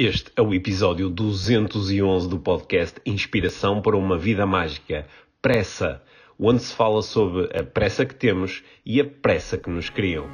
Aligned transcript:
Este 0.00 0.30
é 0.36 0.40
o 0.40 0.54
episódio 0.54 1.10
211 1.10 2.28
do 2.28 2.38
podcast 2.38 3.00
Inspiração 3.04 3.82
para 3.82 3.96
uma 3.96 4.16
Vida 4.16 4.46
Mágica, 4.46 5.04
Pressa, 5.42 6.00
onde 6.38 6.62
se 6.62 6.72
fala 6.72 7.02
sobre 7.02 7.46
a 7.46 7.64
pressa 7.64 8.06
que 8.06 8.14
temos 8.14 8.62
e 8.86 9.00
a 9.00 9.04
pressa 9.04 9.58
que 9.58 9.68
nos 9.68 9.90
criam. 9.90 10.24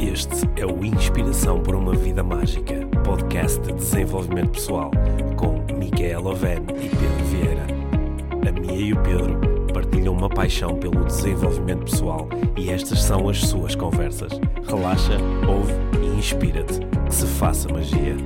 Este 0.00 0.44
é 0.60 0.66
o 0.66 0.84
Inspiração 0.84 1.62
para 1.62 1.76
uma 1.76 1.94
Vida 1.94 2.24
Mágica, 2.24 2.84
podcast 3.04 3.60
de 3.60 3.74
desenvolvimento 3.74 4.50
pessoal, 4.50 4.90
com 5.36 5.64
Micaela 5.72 6.30
Oven 6.30 6.64
e 6.70 6.88
Pedro 6.88 7.24
Vieira. 7.26 7.66
A 8.48 8.60
Mia 8.60 8.86
e 8.88 8.92
o 8.92 9.00
Pedro 9.04 9.72
partilham 9.72 10.14
uma 10.14 10.28
paixão 10.28 10.80
pelo 10.80 11.04
desenvolvimento 11.04 11.84
pessoal 11.84 12.28
e 12.56 12.70
estas 12.70 13.04
são 13.04 13.28
as 13.28 13.38
suas 13.38 13.76
conversas. 13.76 14.32
Relaxa, 14.68 15.16
ouve 15.46 15.72
e 16.02 16.05
inspira-te. 16.16 16.80
Que 17.04 17.14
se 17.14 17.26
faça 17.26 17.68
magia. 17.68 18.16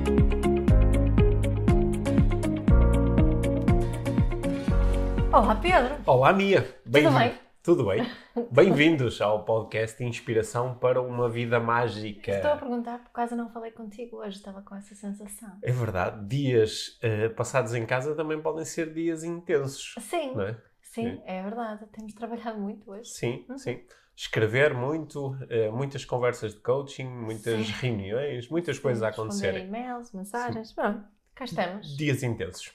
Olá 5.33 5.55
Pedro! 5.55 5.95
Olá 6.05 6.31
Mia! 6.31 6.79
Bem 6.85 7.03
Tudo 7.03 7.17
bem? 7.17 7.33
Tudo 7.61 7.85
bem? 7.87 8.07
Bem-vindos 8.49 9.19
ao 9.19 9.43
podcast 9.43 10.01
Inspiração 10.03 10.73
para 10.75 11.01
uma 11.01 11.29
Vida 11.29 11.59
Mágica. 11.59 12.31
Estou 12.31 12.51
a 12.51 12.55
perguntar 12.55 12.99
porque 12.99 13.13
quase 13.13 13.35
não 13.35 13.49
falei 13.49 13.71
contigo 13.71 14.17
hoje, 14.17 14.37
estava 14.37 14.61
com 14.61 14.73
essa 14.73 14.95
sensação. 14.95 15.49
É 15.61 15.71
verdade, 15.71 16.25
dias 16.27 16.97
uh, 17.03 17.33
passados 17.35 17.75
em 17.75 17.85
casa 17.85 18.15
também 18.15 18.41
podem 18.41 18.63
ser 18.63 18.93
dias 18.93 19.23
intensos. 19.25 19.95
Sim, 19.99 20.33
é? 20.41 20.55
sim, 20.81 21.21
é. 21.25 21.39
é 21.39 21.43
verdade. 21.43 21.85
Temos 21.91 22.13
trabalhado 22.13 22.57
muito 22.57 22.89
hoje. 22.89 23.09
Sim, 23.09 23.45
uhum. 23.49 23.57
sim 23.57 23.81
escrever 24.21 24.71
muito, 24.75 25.29
uh, 25.29 25.71
muitas 25.73 26.05
conversas 26.05 26.53
de 26.53 26.59
coaching, 26.59 27.07
muitas 27.07 27.65
Sim. 27.65 27.73
reuniões, 27.73 28.47
muitas 28.49 28.77
coisas 28.77 29.01
a 29.01 29.07
acontecerem. 29.07 29.65
e-mails, 29.65 30.11
mensagens, 30.11 30.69
Sim. 30.69 30.75
pronto, 30.75 31.03
cá 31.33 31.45
estamos. 31.45 31.97
Dias 31.97 32.21
intensos. 32.21 32.71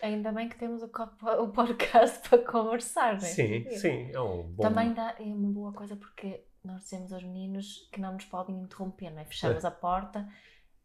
Ainda 0.00 0.30
bem 0.30 0.48
que 0.48 0.56
temos 0.56 0.82
o, 0.82 0.90
o 1.42 1.48
podcast 1.48 2.20
para 2.30 2.38
conversar, 2.38 3.18
não 3.18 3.26
é? 3.26 3.28
Sim, 3.28 3.68
sim, 3.70 4.10
é 4.12 4.20
um 4.20 4.44
bom... 4.44 4.62
Também 4.62 4.94
dá, 4.94 5.16
é 5.18 5.24
uma 5.24 5.50
boa 5.50 5.72
coisa 5.72 5.96
porque 5.96 6.44
nós 6.62 6.84
dizemos 6.84 7.12
aos 7.12 7.24
meninos 7.24 7.88
que 7.92 8.00
não 8.00 8.12
nos 8.12 8.26
podem 8.26 8.56
interromper, 8.56 9.10
não 9.10 9.20
é? 9.20 9.24
Fechamos 9.24 9.64
é. 9.64 9.66
a 9.66 9.72
porta, 9.72 10.28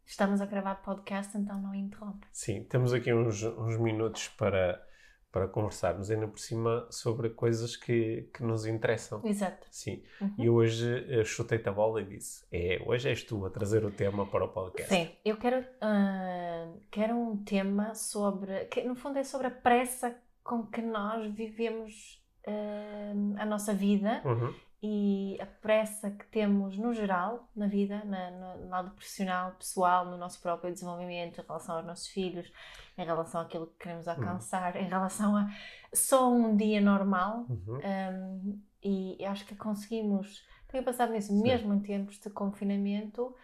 estamos 0.08 0.42
a 0.42 0.48
gravar 0.48 0.76
podcast, 0.81 1.38
então 1.38 1.61
não 1.61 1.76
interrompe. 1.76 2.26
Sim, 2.31 2.64
temos 2.64 2.94
aqui 2.94 3.14
uns, 3.14 3.44
uns 3.44 3.78
minutos 3.78 4.28
para 4.30 4.83
para 5.31 5.47
conversarmos 5.47 6.09
ainda 6.09 6.27
por 6.27 6.39
cima 6.39 6.88
sobre 6.89 7.30
coisas 7.30 7.75
que, 7.75 8.30
que 8.33 8.44
nos 8.44 8.66
interessam. 8.66 9.22
Exato. 9.23 9.67
Sim. 9.69 10.02
Uhum. 10.19 10.33
E 10.38 10.49
hoje 10.49 11.23
chutei-te 11.25 11.69
a 11.69 11.71
bola 11.71 12.02
e 12.02 12.05
disse: 12.05 12.45
é, 12.52 12.81
hoje 12.86 13.09
és 13.09 13.23
tu 13.23 13.45
a 13.45 13.49
trazer 13.49 13.86
o 13.86 13.91
tema 13.91 14.25
para 14.25 14.45
o 14.45 14.47
podcast. 14.47 14.94
Sim, 14.94 15.09
eu 15.23 15.38
quero, 15.38 15.59
uh, 15.59 16.80
quero 16.89 17.16
um 17.16 17.38
tema 17.44 17.94
sobre. 17.94 18.66
que 18.66 18.83
no 18.83 18.95
fundo 18.95 19.19
é 19.19 19.23
sobre 19.23 19.47
a 19.47 19.52
pressa 19.52 20.16
com 20.44 20.66
que 20.66 20.81
nós 20.81 21.31
vivemos 21.33 22.23
uh, 22.47 23.36
a 23.38 23.45
nossa 23.45 23.73
vida 23.73 24.21
uhum 24.25 24.53
e 24.81 25.38
a 25.41 25.45
pressa 25.45 26.09
que 26.09 26.25
temos 26.27 26.77
no 26.77 26.94
geral 26.94 27.49
na 27.53 27.67
vida, 27.67 28.02
na, 28.05 28.31
no 28.31 28.69
lado 28.69 28.91
profissional, 28.91 29.52
pessoal, 29.52 30.05
no 30.05 30.17
nosso 30.17 30.41
próprio 30.41 30.71
desenvolvimento, 30.71 31.41
em 31.41 31.45
relação 31.45 31.75
aos 31.75 31.86
nossos 31.86 32.08
filhos, 32.08 32.49
em 32.97 33.05
relação 33.05 33.41
àquilo 33.41 33.67
que 33.67 33.77
queremos 33.77 34.08
uhum. 34.08 34.13
alcançar, 34.13 34.75
uhum. 34.75 34.81
em 34.81 34.88
relação 34.88 35.36
a 35.36 35.49
só 35.94 36.31
um 36.31 36.55
dia 36.55 36.80
normal. 36.80 37.45
Uhum. 37.49 37.77
Um, 37.77 38.61
e 38.81 39.25
acho 39.25 39.45
que 39.45 39.55
conseguimos. 39.55 40.47
Tenho 40.69 40.86
pensado 40.86 41.11
nisso, 41.11 41.27
Sim. 41.27 41.41
mesmo 41.41 41.73
em 41.73 41.81
tempos 41.81 42.17
de 42.17 42.30
confinamento. 42.30 43.36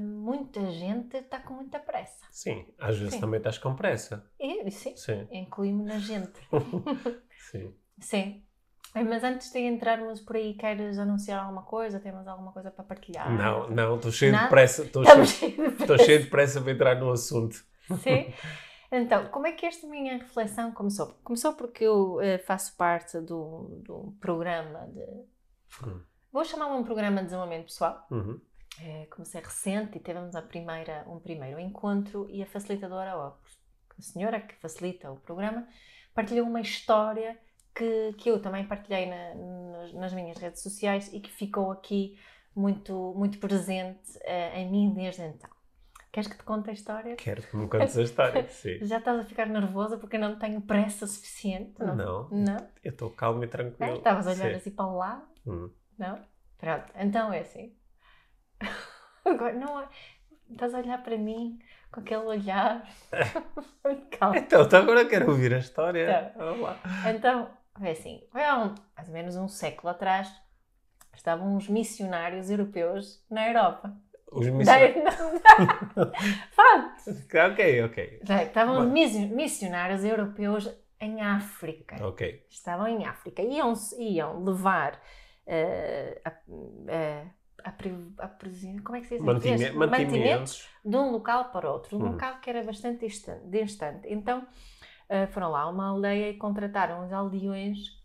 muita 0.00 0.70
gente 0.70 1.16
está 1.16 1.40
com 1.40 1.54
muita 1.54 1.80
pressa. 1.80 2.24
Sim, 2.30 2.64
às 2.78 2.96
vezes 2.98 3.14
sim. 3.14 3.20
também 3.20 3.38
estás 3.38 3.58
com 3.58 3.74
pressa. 3.74 4.30
E, 4.38 4.70
sim, 4.70 4.94
sim. 4.94 5.26
incluímos 5.32 5.86
na 5.86 5.98
gente. 5.98 6.38
sim. 7.50 7.74
Sim. 7.98 8.44
Mas 8.94 9.24
antes 9.24 9.50
de 9.50 9.58
entrarmos 9.60 10.20
por 10.20 10.36
aí, 10.36 10.54
queres 10.54 10.98
anunciar 10.98 11.42
alguma 11.42 11.62
coisa? 11.62 11.98
Temos 11.98 12.26
alguma 12.28 12.52
coisa 12.52 12.70
para 12.70 12.84
partilhar? 12.84 13.30
Não, 13.32 13.70
não, 13.70 13.96
estou 13.96 14.12
cheio 14.12 14.38
de 14.38 14.48
pressa. 14.48 14.82
Estou 14.82 15.02
cheio, 15.04 15.98
cheio, 16.04 16.22
de 16.22 16.28
pressa 16.28 16.60
para 16.60 16.72
entrar 16.72 16.96
no 16.96 17.10
assunto. 17.10 17.64
Sim. 18.00 18.32
Então, 18.94 19.26
como 19.28 19.46
é 19.46 19.52
que 19.52 19.64
esta 19.64 19.86
minha 19.86 20.18
reflexão 20.18 20.70
começou? 20.70 21.18
Começou 21.24 21.54
porque 21.54 21.82
eu 21.82 22.16
uh, 22.16 22.38
faço 22.44 22.76
parte 22.76 23.18
do, 23.20 23.80
do 23.82 24.14
programa 24.20 24.86
de. 24.88 25.00
Hum. 25.82 26.02
Vou 26.30 26.44
chamar 26.44 26.66
um 26.66 26.84
programa 26.84 27.20
de 27.20 27.24
desenvolvimento 27.24 27.68
pessoal. 27.68 28.06
Uhum. 28.10 28.38
É, 28.80 29.06
comecei 29.06 29.40
recente 29.40 29.96
e 29.96 30.00
tivemos 30.00 30.34
a 30.34 30.42
primeira, 30.42 31.06
um 31.08 31.18
primeiro 31.18 31.58
encontro 31.58 32.28
e 32.28 32.42
a 32.42 32.46
facilitadora, 32.46 33.14
a 33.14 33.32
senhora 33.98 34.40
que 34.40 34.54
facilita 34.56 35.10
o 35.10 35.16
programa, 35.16 35.66
partilhou 36.14 36.46
uma 36.46 36.60
história 36.60 37.38
que, 37.74 38.12
que 38.18 38.30
eu 38.30 38.40
também 38.40 38.66
partilhei 38.66 39.06
na, 39.06 39.34
nas, 39.34 39.92
nas, 39.94 40.12
minhas 40.12 40.36
redes 40.38 40.62
sociais 40.62 41.12
e 41.12 41.20
que 41.20 41.30
ficou 41.30 41.70
aqui 41.70 42.18
muito, 42.54 43.14
muito 43.16 43.38
presente 43.38 44.18
uh, 44.18 44.56
em 44.56 44.70
mim 44.70 44.94
desde 44.94 45.22
então. 45.22 45.50
Queres 46.12 46.28
que 46.28 46.36
te 46.36 46.44
conte 46.44 46.68
a 46.68 46.72
história? 46.74 47.16
Quero 47.16 47.40
que 47.42 47.56
me 47.56 47.66
contes 47.68 47.96
a 47.96 48.02
história, 48.02 48.46
sim. 48.50 48.78
Já 48.82 48.98
estás 48.98 49.18
a 49.18 49.24
ficar 49.24 49.46
nervosa 49.46 49.96
porque 49.96 50.16
eu 50.16 50.20
não 50.20 50.38
tenho 50.38 50.60
pressa 50.60 51.06
suficiente? 51.06 51.80
Não. 51.80 51.96
Não? 51.96 52.28
não? 52.30 52.68
Eu 52.84 52.92
estou 52.92 53.10
calmo 53.10 53.42
e 53.44 53.48
tranquilo. 53.48 53.92
É, 53.92 53.96
estavas 53.96 54.26
a 54.26 54.32
olhar 54.32 54.50
sim. 54.50 54.56
assim 54.56 54.70
para 54.70 54.86
o 54.86 54.96
lado? 54.96 55.22
Hum. 55.46 55.70
Não? 55.98 56.18
Pronto, 56.58 56.92
então 56.96 57.32
é 57.32 57.40
assim. 57.40 57.74
Agora, 59.24 59.54
não 59.54 59.80
é... 59.80 59.88
Estás 60.50 60.74
a 60.74 60.78
olhar 60.78 61.02
para 61.02 61.16
mim 61.16 61.58
com 61.90 62.00
aquele 62.00 62.24
olhar. 62.24 62.86
Calma. 64.18 64.36
Então, 64.36 64.62
então, 64.62 64.82
agora 64.82 65.06
quero 65.06 65.30
ouvir 65.30 65.54
a 65.54 65.58
história. 65.58 66.30
Então, 66.34 66.46
Vamos 66.46 66.62
lá. 66.62 66.78
Então, 67.10 67.50
foi 67.78 67.90
assim, 67.90 68.22
foi 68.30 68.44
há 68.44 68.58
um, 68.58 68.74
mais 68.96 69.08
ou 69.08 69.14
menos 69.14 69.36
um 69.36 69.48
século 69.48 69.90
atrás, 69.90 70.32
estavam 71.14 71.56
os 71.56 71.68
missionários 71.68 72.50
europeus 72.50 73.24
na 73.30 73.48
Europa. 73.48 73.96
Os 74.30 74.48
missionários. 74.48 75.14
Fato! 76.52 77.10
ok, 77.52 77.84
ok. 77.84 78.20
Estavam 78.46 78.86
os 78.86 78.92
missionários 79.30 80.04
europeus 80.04 80.70
em 81.00 81.20
África. 81.20 81.96
Ok. 82.06 82.46
Estavam 82.48 82.86
em 82.86 83.04
África. 83.04 83.42
Iam, 83.42 83.74
iam 83.98 84.42
levar 84.42 84.94
uh, 85.46 86.20
a, 86.24 86.30
uh, 86.48 87.30
a, 87.64 87.70
a, 88.24 88.28
como 88.82 88.96
é 88.96 89.00
que 89.00 89.06
se 89.06 89.16
diz? 89.16 89.24
Mantime, 89.24 89.70
mantimentos. 89.72 89.90
mantimentos 89.90 90.68
de 90.84 90.96
um 90.96 91.10
local 91.10 91.50
para 91.50 91.70
outro. 91.70 91.96
Um 91.96 92.02
hum. 92.02 92.12
local 92.12 92.40
que 92.40 92.48
era 92.48 92.62
bastante 92.62 93.06
distante. 93.06 93.46
distante. 93.48 94.08
Então, 94.08 94.46
foram 95.32 95.50
lá 95.50 95.62
a 95.62 95.68
uma 95.68 95.88
aldeia 95.88 96.30
e 96.30 96.36
contrataram 96.36 97.04
os 97.04 97.12
aldeões 97.12 98.00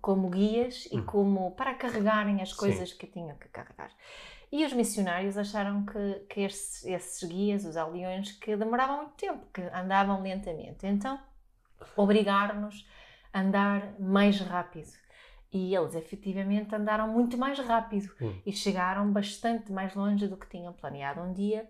como 0.00 0.28
guias 0.28 0.86
e 0.92 0.98
hum. 0.98 1.04
como 1.04 1.50
para 1.52 1.74
carregarem 1.74 2.42
as 2.42 2.52
coisas 2.52 2.90
Sim. 2.90 2.96
que 2.98 3.06
tinham 3.06 3.36
que 3.36 3.48
carregar. 3.48 3.90
E 4.50 4.64
os 4.64 4.72
missionários 4.72 5.36
acharam 5.36 5.84
que, 5.84 6.14
que 6.30 6.40
esses, 6.40 6.84
esses 6.84 7.28
guias, 7.28 7.64
os 7.64 7.76
aldeões, 7.76 8.32
que 8.32 8.56
demoravam 8.56 8.98
muito 8.98 9.14
tempo, 9.14 9.44
que 9.52 9.60
andavam 9.60 10.22
lentamente. 10.22 10.86
Então, 10.86 11.18
obrigaram-nos 11.96 12.86
a 13.32 13.40
andar 13.40 14.00
mais 14.00 14.40
rápido. 14.40 14.90
E 15.52 15.74
eles 15.74 15.94
efetivamente 15.94 16.74
andaram 16.74 17.08
muito 17.08 17.36
mais 17.36 17.58
rápido 17.58 18.10
hum. 18.20 18.38
e 18.44 18.52
chegaram 18.52 19.10
bastante 19.10 19.72
mais 19.72 19.94
longe 19.94 20.26
do 20.26 20.36
que 20.36 20.48
tinham 20.48 20.72
planeado 20.72 21.20
um 21.20 21.32
dia. 21.32 21.68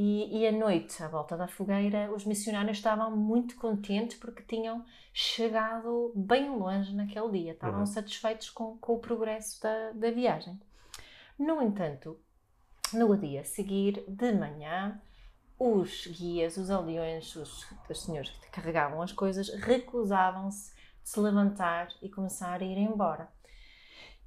E, 0.00 0.38
e 0.38 0.46
à 0.46 0.52
noite, 0.52 1.02
à 1.02 1.08
volta 1.08 1.36
da 1.36 1.48
fogueira, 1.48 2.08
os 2.12 2.24
missionários 2.24 2.76
estavam 2.76 3.16
muito 3.16 3.56
contentes 3.56 4.16
porque 4.16 4.44
tinham 4.44 4.84
chegado 5.12 6.12
bem 6.14 6.48
longe 6.50 6.94
naquele 6.94 7.28
dia, 7.32 7.52
estavam 7.52 7.80
uhum. 7.80 7.86
satisfeitos 7.86 8.48
com, 8.48 8.78
com, 8.78 8.94
o 8.94 9.00
progresso 9.00 9.60
da, 9.60 9.90
da 9.90 10.12
viagem. 10.12 10.56
No 11.36 11.60
entanto, 11.60 12.16
no 12.92 13.16
dia 13.16 13.40
a 13.40 13.44
seguir, 13.44 14.04
de 14.06 14.32
manhã, 14.34 15.02
os 15.58 16.06
guias, 16.06 16.56
os 16.58 16.70
aldeões, 16.70 17.34
os, 17.34 17.66
os 17.90 18.00
senhores 18.00 18.30
que 18.30 18.50
carregavam 18.50 19.02
as 19.02 19.10
coisas, 19.10 19.48
recusavam-se 19.48 20.76
de 21.02 21.10
se 21.10 21.18
levantar 21.18 21.88
e 22.00 22.08
começar 22.08 22.62
a 22.62 22.64
ir 22.64 22.78
embora. 22.78 23.28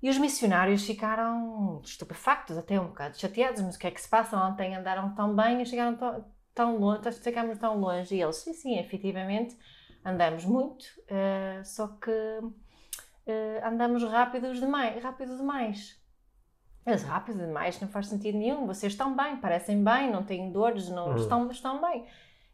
E 0.02 0.10
os 0.10 0.18
missionários 0.18 0.86
ficaram 0.86 1.80
estupefactos, 1.84 2.58
até 2.58 2.80
um 2.80 2.88
bocado 2.88 3.20
chateados, 3.20 3.62
mas 3.62 3.76
o 3.76 3.80
que 3.80 3.88
é 3.88 3.92
que 3.92 4.02
se 4.02 4.10
passa? 4.10 4.36
Ontem 4.36 4.76
andaram 4.76 5.14
tão 5.14 5.36
bem 5.36 5.62
e 5.62 5.66
chegaram 5.66 5.96
tão, 5.96 6.26
tão 6.56 6.78
longe, 6.78 7.12
chegámos 7.24 7.60
tão 7.60 7.80
longe. 7.80 8.16
E 8.16 8.22
eles, 8.22 8.38
sim, 8.38 8.54
sim, 8.54 8.80
efetivamente, 8.80 9.56
andamos 10.04 10.44
muito, 10.44 10.86
uh, 11.02 11.64
só 11.64 11.88
que 11.88 12.10
uh, 12.10 13.66
andamos 13.66 14.04
rápidos 14.04 14.60
demais, 14.60 15.04
rápido 15.04 15.38
demais. 15.38 16.02
Mas 16.84 17.04
rápido 17.04 17.46
demais 17.46 17.80
não 17.80 17.88
faz 17.88 18.08
sentido 18.08 18.40
nenhum, 18.40 18.66
vocês 18.66 18.94
estão 18.94 19.16
bem, 19.16 19.38
parecem 19.38 19.84
bem, 19.84 20.10
não 20.10 20.24
têm 20.24 20.52
dores, 20.52 20.90
não 20.90 21.10
uhum. 21.10 21.16
estão, 21.16 21.52
estão 21.52 21.80
bem. 21.80 22.08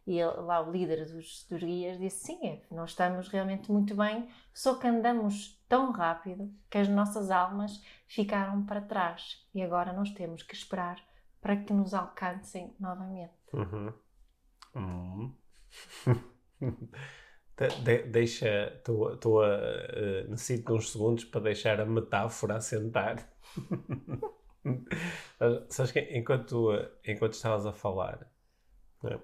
E 0.06 0.18
ele, 0.18 0.40
lá 0.40 0.60
o 0.60 0.70
líder 0.70 1.06
dos, 1.06 1.46
dos 1.48 1.62
guias 1.62 1.98
disse: 1.98 2.26
sim, 2.26 2.46
é, 2.46 2.62
nós 2.70 2.90
estamos 2.90 3.28
realmente 3.28 3.72
muito 3.72 3.94
bem, 3.94 4.28
só 4.52 4.74
que 4.74 4.86
andamos 4.86 5.57
tão 5.68 5.92
rápido 5.92 6.52
que 6.70 6.78
as 6.78 6.88
nossas 6.88 7.30
almas 7.30 7.82
ficaram 8.06 8.64
para 8.64 8.80
trás 8.80 9.46
e 9.54 9.62
agora 9.62 9.92
nós 9.92 10.10
temos 10.10 10.42
que 10.42 10.54
esperar 10.54 10.96
para 11.40 11.56
que 11.56 11.72
nos 11.72 11.94
alcancem 11.94 12.74
novamente. 12.78 13.32
Uhum. 13.52 13.92
Uhum. 16.60 16.88
de, 17.84 18.02
deixa, 18.02 18.72
estou 18.78 19.44
a. 19.44 19.48
Uh, 19.48 20.28
necessito 20.28 20.74
uns 20.74 20.90
segundos 20.90 21.24
para 21.24 21.42
deixar 21.42 21.80
a 21.80 21.86
metáfora 21.86 22.56
assentar. 22.56 23.30
Sabes 25.70 25.92
que 25.92 26.00
enquanto, 26.18 26.72
enquanto 27.04 27.34
estavas 27.34 27.64
a 27.64 27.72
falar, 27.72 28.28
né, 29.04 29.20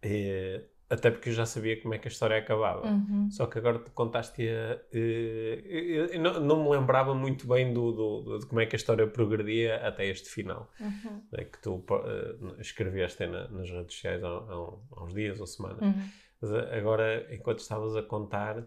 é, 0.00 0.64
até 0.90 1.10
porque 1.10 1.28
eu 1.28 1.34
já 1.34 1.44
sabia 1.44 1.80
como 1.80 1.92
é 1.92 1.98
que 1.98 2.08
a 2.08 2.10
história 2.10 2.38
acabava. 2.38 2.86
Uhum. 2.86 3.30
Só 3.30 3.46
que 3.46 3.58
agora 3.58 3.78
te 3.78 3.90
contaste 3.90 4.48
a. 4.48 4.76
Uh, 4.92 6.08
eu 6.10 6.20
não, 6.20 6.40
não, 6.40 6.64
me 6.64 6.70
lembrava 6.70 7.14
muito 7.14 7.46
bem 7.46 7.74
do, 7.74 7.92
do, 7.92 8.38
de 8.38 8.46
como 8.46 8.60
é 8.60 8.66
que 8.66 8.74
a 8.74 8.78
história 8.78 9.06
progredia 9.06 9.86
até 9.86 10.06
este 10.06 10.30
final. 10.30 10.70
Uhum. 10.80 11.22
Né, 11.30 11.44
que 11.44 11.60
tu 11.60 11.74
uh, 11.74 12.60
escreveste 12.60 13.26
na, 13.26 13.48
nas 13.48 13.70
redes 13.70 13.94
sociais 13.94 14.24
há, 14.24 14.28
há, 14.28 15.04
uns 15.04 15.12
dias 15.12 15.38
ou 15.40 15.46
semanas. 15.46 15.82
Uhum. 15.82 16.08
Mas 16.40 16.52
agora, 16.52 17.34
enquanto 17.34 17.58
estavas 17.58 17.94
a 17.94 18.02
contar, 18.02 18.64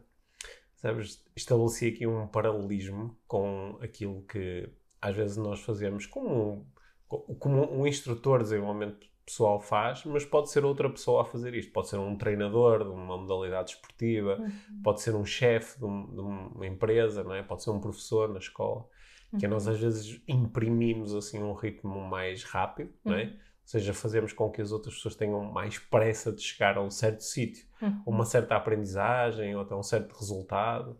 sabes, 0.75 1.23
estabeleci 1.35 1.87
aqui 1.87 2.05
um 2.05 2.27
paralelismo 2.27 3.17
com 3.27 3.79
aquilo 3.81 4.21
que 4.23 4.69
às 5.01 5.15
vezes 5.15 5.37
nós 5.37 5.61
fazemos 5.61 6.05
como, 6.05 6.67
como 7.07 7.71
um 7.73 7.87
instrutor 7.87 8.39
de 8.39 8.43
desenvolvimento 8.43 9.10
pessoal 9.31 9.61
faz, 9.61 10.03
mas 10.03 10.25
pode 10.25 10.51
ser 10.51 10.65
outra 10.65 10.89
pessoa 10.89 11.21
a 11.21 11.25
fazer 11.25 11.55
isto. 11.55 11.71
Pode 11.71 11.87
ser 11.87 11.97
um 11.97 12.17
treinador 12.17 12.83
de 12.83 12.89
uma 12.89 13.17
modalidade 13.17 13.71
esportiva, 13.71 14.37
uhum. 14.37 14.81
pode 14.83 15.01
ser 15.01 15.15
um 15.15 15.25
chefe 15.25 15.79
de, 15.79 15.85
um, 15.85 16.05
de, 16.13 16.19
uma 16.19 16.67
empresa, 16.67 17.23
não 17.23 17.33
é? 17.33 17.41
pode 17.41 17.63
ser 17.63 17.69
um 17.69 17.79
professor 17.79 18.29
na 18.29 18.39
escola. 18.39 18.85
Uhum. 19.31 19.39
Que 19.39 19.47
nós 19.47 19.67
às 19.69 19.79
vezes 19.79 20.21
imprimimos 20.27 21.15
assim 21.15 21.41
um 21.41 21.53
ritmo 21.53 22.01
mais 22.01 22.43
rápido, 22.43 22.93
não 23.05 23.15
é? 23.15 23.23
Uhum. 23.23 23.29
Ou 23.31 23.67
seja, 23.71 23.93
fazemos 23.93 24.33
com 24.33 24.51
que 24.51 24.61
as 24.61 24.73
outras 24.73 24.95
pessoas 24.95 25.15
tenham 25.15 25.41
mais 25.45 25.79
pressa 25.79 26.33
de 26.33 26.41
chegar 26.41 26.77
a 26.77 26.81
um 26.81 26.91
certo 26.91 27.23
sítio, 27.23 27.65
uhum. 27.81 28.03
uma 28.05 28.25
certa 28.25 28.57
aprendizagem 28.57 29.55
ou 29.55 29.61
até 29.61 29.73
um 29.73 29.83
certo 29.83 30.13
resultado. 30.13 30.99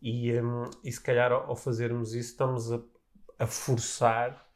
E, 0.00 0.32
um, 0.40 0.70
e 0.84 0.92
se 0.92 1.00
calhar 1.00 1.32
ao 1.32 1.56
fazermos 1.56 2.14
isso 2.14 2.30
estamos 2.30 2.70
a, 2.70 2.80
a 3.40 3.46
forçar 3.46 4.46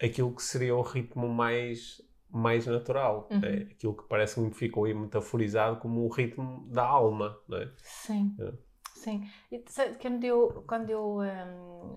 aquilo 0.00 0.32
que 0.34 0.42
seria 0.42 0.76
o 0.76 0.82
ritmo 0.82 1.28
mais 1.28 2.00
mais 2.30 2.66
natural. 2.66 3.28
Uhum. 3.30 3.40
É 3.44 3.56
aquilo 3.62 3.94
que 3.94 4.08
parece 4.08 4.40
que 4.40 4.56
ficou 4.56 4.84
aí 4.84 4.94
metaforizado 4.94 5.78
como 5.78 6.04
o 6.04 6.08
ritmo 6.08 6.66
da 6.68 6.84
alma, 6.84 7.38
não 7.48 7.58
é? 7.58 7.72
Sim. 7.78 8.36
É. 8.40 8.52
Sim. 8.94 9.28
E, 9.50 9.64
quando 10.00 10.24
eu, 10.24 10.64
quando 10.66 10.90
eu 10.90 11.20
um, 11.20 11.96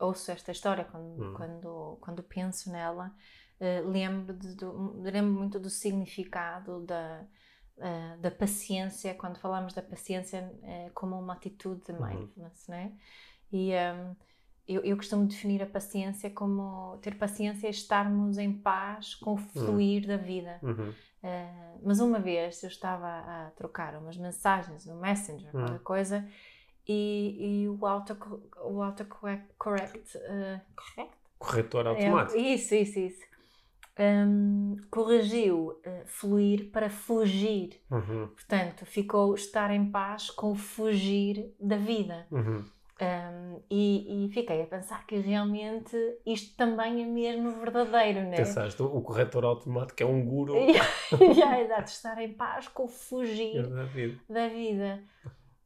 ouço 0.00 0.32
esta 0.32 0.50
história, 0.50 0.84
quando, 0.84 1.22
uhum. 1.22 1.34
quando, 1.34 1.98
quando 2.00 2.22
penso 2.22 2.70
nela, 2.72 3.14
uh, 3.60 3.88
lembro, 3.88 4.34
de, 4.34 4.56
do, 4.56 5.00
lembro 5.00 5.32
muito 5.32 5.60
do 5.60 5.70
significado 5.70 6.84
da, 6.84 7.24
uh, 7.76 8.20
da 8.20 8.30
paciência, 8.30 9.14
quando 9.14 9.38
falamos 9.38 9.72
da 9.72 9.82
paciência 9.82 10.52
uh, 10.62 10.92
como 10.92 11.16
uma 11.16 11.34
atitude 11.34 11.84
de 11.84 11.92
uhum. 11.92 12.06
mindfulness, 12.06 12.68
uhum. 12.68 12.74
né? 12.74 12.92
E 13.52 13.72
um, 13.74 14.16
eu, 14.66 14.82
eu, 14.82 14.96
costumo 14.96 15.26
definir 15.26 15.62
a 15.62 15.66
paciência 15.66 16.30
como 16.30 16.96
ter 16.98 17.16
paciência 17.16 17.66
é 17.66 17.70
estarmos 17.70 18.38
em 18.38 18.52
paz 18.52 19.14
com 19.14 19.30
o 19.30 19.34
uhum. 19.34 19.38
fluir 19.38 20.02
uhum. 20.02 20.08
da 20.08 20.16
vida. 20.16 20.58
Uhum. 20.62 20.90
Uh, 21.22 21.80
mas 21.82 22.00
uma 22.00 22.18
vez 22.18 22.62
eu 22.62 22.68
estava 22.68 23.06
a 23.06 23.50
trocar 23.56 23.94
umas 23.96 24.16
mensagens 24.16 24.86
no 24.86 24.96
Messenger, 24.96 25.54
uhum. 25.54 25.62
qualquer 25.62 25.80
coisa, 25.80 26.28
e, 26.88 27.62
e 27.62 27.68
o 27.68 27.86
autocorrect. 27.86 28.48
O 28.62 28.82
autocorrect 28.82 29.48
uh, 30.18 30.60
correct? 30.76 31.16
Corretor 31.38 31.86
automático. 31.86 32.38
É, 32.38 32.42
isso, 32.42 32.74
isso, 32.74 32.98
isso. 32.98 33.30
Um, 33.98 34.76
corrigiu 34.90 35.80
uh, 35.84 36.06
fluir 36.06 36.70
para 36.70 36.88
fugir. 36.88 37.82
Uhum. 37.90 38.28
Portanto, 38.28 38.86
ficou 38.86 39.34
estar 39.34 39.70
em 39.70 39.90
paz 39.90 40.30
com 40.30 40.52
o 40.52 40.54
fugir 40.54 41.54
da 41.60 41.76
vida. 41.76 42.26
Uhum. 42.30 42.64
Um, 43.00 43.62
e, 43.70 44.26
e, 44.26 44.28
fiquei 44.28 44.60
a 44.60 44.66
pensar 44.66 45.06
que 45.06 45.16
realmente 45.16 45.96
isto 46.26 46.54
também 46.54 47.02
é 47.02 47.06
mesmo 47.06 47.52
verdadeiro, 47.52 48.20
não 48.22 48.34
é? 48.34 48.36
Pensaste, 48.36 48.82
o 48.82 49.00
corretor 49.00 49.42
automático 49.44 50.02
é 50.02 50.06
um 50.06 50.22
guru. 50.22 50.54
Já, 51.34 51.60
exato, 51.60 51.90
estar 51.90 52.20
em 52.20 52.34
paz 52.34 52.68
com 52.68 52.84
o 52.84 52.88
fugir 52.88 53.66
da 53.68 53.84
vida. 53.84 54.20
Da 54.28 54.48
vida. 54.48 55.02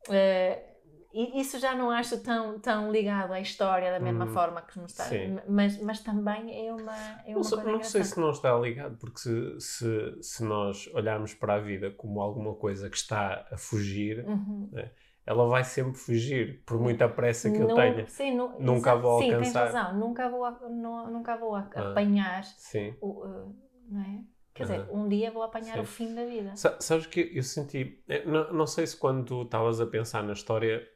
Uh, 0.08 0.74
e 1.12 1.40
isso 1.40 1.60
já 1.60 1.76
não 1.76 1.90
acho 1.90 2.20
tão, 2.22 2.58
tão 2.58 2.90
ligado 2.90 3.32
à 3.32 3.40
história 3.40 3.90
da 3.92 4.00
mesma 4.00 4.24
hum, 4.24 4.32
forma 4.32 4.60
que 4.62 4.80
nos 4.80 4.90
está. 4.90 5.04
Mas, 5.48 5.80
mas 5.80 6.00
também 6.00 6.66
é 6.66 6.72
uma, 6.72 6.96
é 7.24 7.36
uma 7.36 7.42
não, 7.42 7.50
coisa 7.50 7.70
Não 7.70 7.82
sei 7.84 8.02
se 8.02 8.20
não 8.20 8.30
está 8.30 8.52
ligado, 8.58 8.96
porque 8.96 9.20
se, 9.20 9.60
se, 9.60 10.18
se 10.20 10.44
nós 10.44 10.88
olharmos 10.92 11.32
para 11.32 11.54
a 11.54 11.60
vida 11.60 11.92
como 11.92 12.20
alguma 12.20 12.54
coisa 12.54 12.90
que 12.90 12.96
está 12.96 13.46
a 13.50 13.56
fugir. 13.56 14.24
Uhum. 14.26 14.68
Né? 14.72 14.90
Ela 15.26 15.46
vai 15.46 15.64
sempre 15.64 15.94
fugir, 15.94 16.62
por 16.66 16.78
muita 16.78 17.08
pressa 17.08 17.50
que 17.50 17.58
eu 17.58 17.74
tenha. 17.74 18.06
Sim, 18.06 18.36
não, 18.36 18.58
nunca 18.58 18.90
exato, 18.90 19.02
vou 19.02 19.10
alcançar. 19.12 19.44
Sim, 19.44 19.52
tens 19.52 19.54
razão, 19.54 19.98
nunca 19.98 20.28
vou, 20.28 20.50
não, 20.70 21.10
nunca 21.10 21.36
vou 21.36 21.54
ah, 21.54 21.68
apanhar 21.74 22.44
sim. 22.44 22.94
o. 23.00 23.24
Uh, 23.24 23.56
não 23.88 24.00
é? 24.00 24.24
Quer 24.52 24.62
dizer, 24.64 24.88
um 24.90 25.08
dia 25.08 25.32
vou 25.32 25.42
apanhar 25.42 25.74
sim. 25.74 25.80
o 25.80 25.84
fim 25.84 26.14
da 26.14 26.24
vida. 26.24 26.54
Sa 26.54 26.78
sabes 26.80 27.06
que 27.06 27.32
eu 27.34 27.42
senti. 27.42 28.04
Eh, 28.08 28.24
não, 28.24 28.52
não 28.52 28.66
sei 28.66 28.86
se 28.86 28.96
quando 28.96 29.42
estavas 29.42 29.80
a 29.80 29.86
pensar 29.86 30.22
na 30.22 30.32
história 30.32 30.86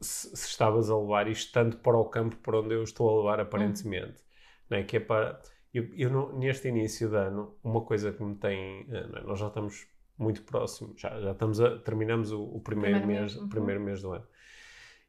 se, 0.00 0.36
se, 0.36 0.48
estavas 0.48 0.90
a 0.90 0.98
levar 0.98 1.28
isto 1.28 1.52
tanto 1.52 1.76
para 1.78 1.96
o 1.96 2.04
campo 2.06 2.36
para 2.38 2.58
onde 2.58 2.74
eu 2.74 2.82
estou 2.82 3.08
a 3.08 3.16
levar 3.18 3.40
aparentemente. 3.40 4.18
Uhum. 4.18 4.70
Não 4.70 4.78
é? 4.78 4.82
Que 4.82 4.96
é 4.96 5.00
para. 5.00 5.40
Eu, 5.72 5.88
eu, 5.94 6.32
neste 6.32 6.68
início 6.68 7.08
de 7.08 7.16
ano, 7.16 7.56
uma 7.62 7.82
coisa 7.82 8.10
que 8.12 8.22
me 8.24 8.34
tem. 8.36 8.86
Eh, 8.90 9.22
nós 9.24 9.38
já 9.38 9.46
estamos 9.46 9.86
muito 10.18 10.42
próximo. 10.42 10.94
Já, 10.96 11.20
já 11.20 11.32
estamos 11.32 11.60
a, 11.60 11.78
terminamos 11.78 12.32
o, 12.32 12.42
o 12.42 12.60
primeiro, 12.60 12.98
primeiro, 12.98 13.22
mês, 13.22 13.36
mês. 13.36 13.48
primeiro 13.48 13.80
mês 13.80 14.02
do 14.02 14.12
ano. 14.12 14.26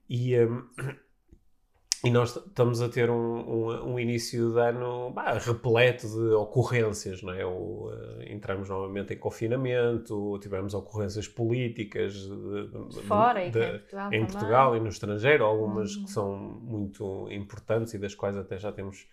E, 0.10 0.38
um, 0.40 0.64
e 2.04 2.12
nós 2.12 2.36
estamos 2.36 2.82
a 2.82 2.90
ter 2.90 3.10
um, 3.10 3.16
um, 3.16 3.94
um 3.94 4.00
início 4.00 4.52
de 4.52 4.60
ano 4.60 5.12
bah, 5.12 5.38
repleto 5.38 6.08
de 6.08 6.34
ocorrências, 6.34 7.22
não 7.22 7.34
é? 7.34 7.46
O, 7.46 7.90
uh, 7.90 8.24
entramos 8.28 8.70
novamente 8.70 9.14
em 9.14 9.18
confinamento, 9.18 10.40
tivemos 10.42 10.74
ocorrências 10.74 11.28
políticas 11.28 12.14
de, 12.14 12.68
de, 12.68 13.02
Fora, 13.04 13.50
de, 13.50 13.60
em, 13.60 13.72
Portugal, 13.72 14.14
em 14.14 14.26
Portugal, 14.26 14.76
e 14.76 14.80
no 14.80 14.90
estrangeiro, 14.90 15.44
algumas 15.44 15.96
uhum. 15.96 16.06
que 16.06 16.12
são 16.12 16.38
muito 16.38 17.28
importantes 17.32 17.94
e 17.94 18.00
das 18.00 18.16
quais 18.16 18.38
até 18.38 18.58
já 18.58 18.72
temos 18.72 19.08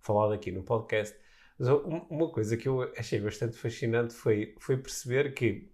falado 0.00 0.32
aqui 0.32 0.50
no 0.50 0.62
podcast. 0.62 1.16
Mas 1.58 1.68
uma 2.08 2.30
coisa 2.30 2.56
que 2.56 2.68
eu 2.68 2.82
achei 2.96 3.20
bastante 3.20 3.56
fascinante 3.56 4.14
foi, 4.14 4.54
foi 4.60 4.76
perceber 4.76 5.34
que, 5.34 5.68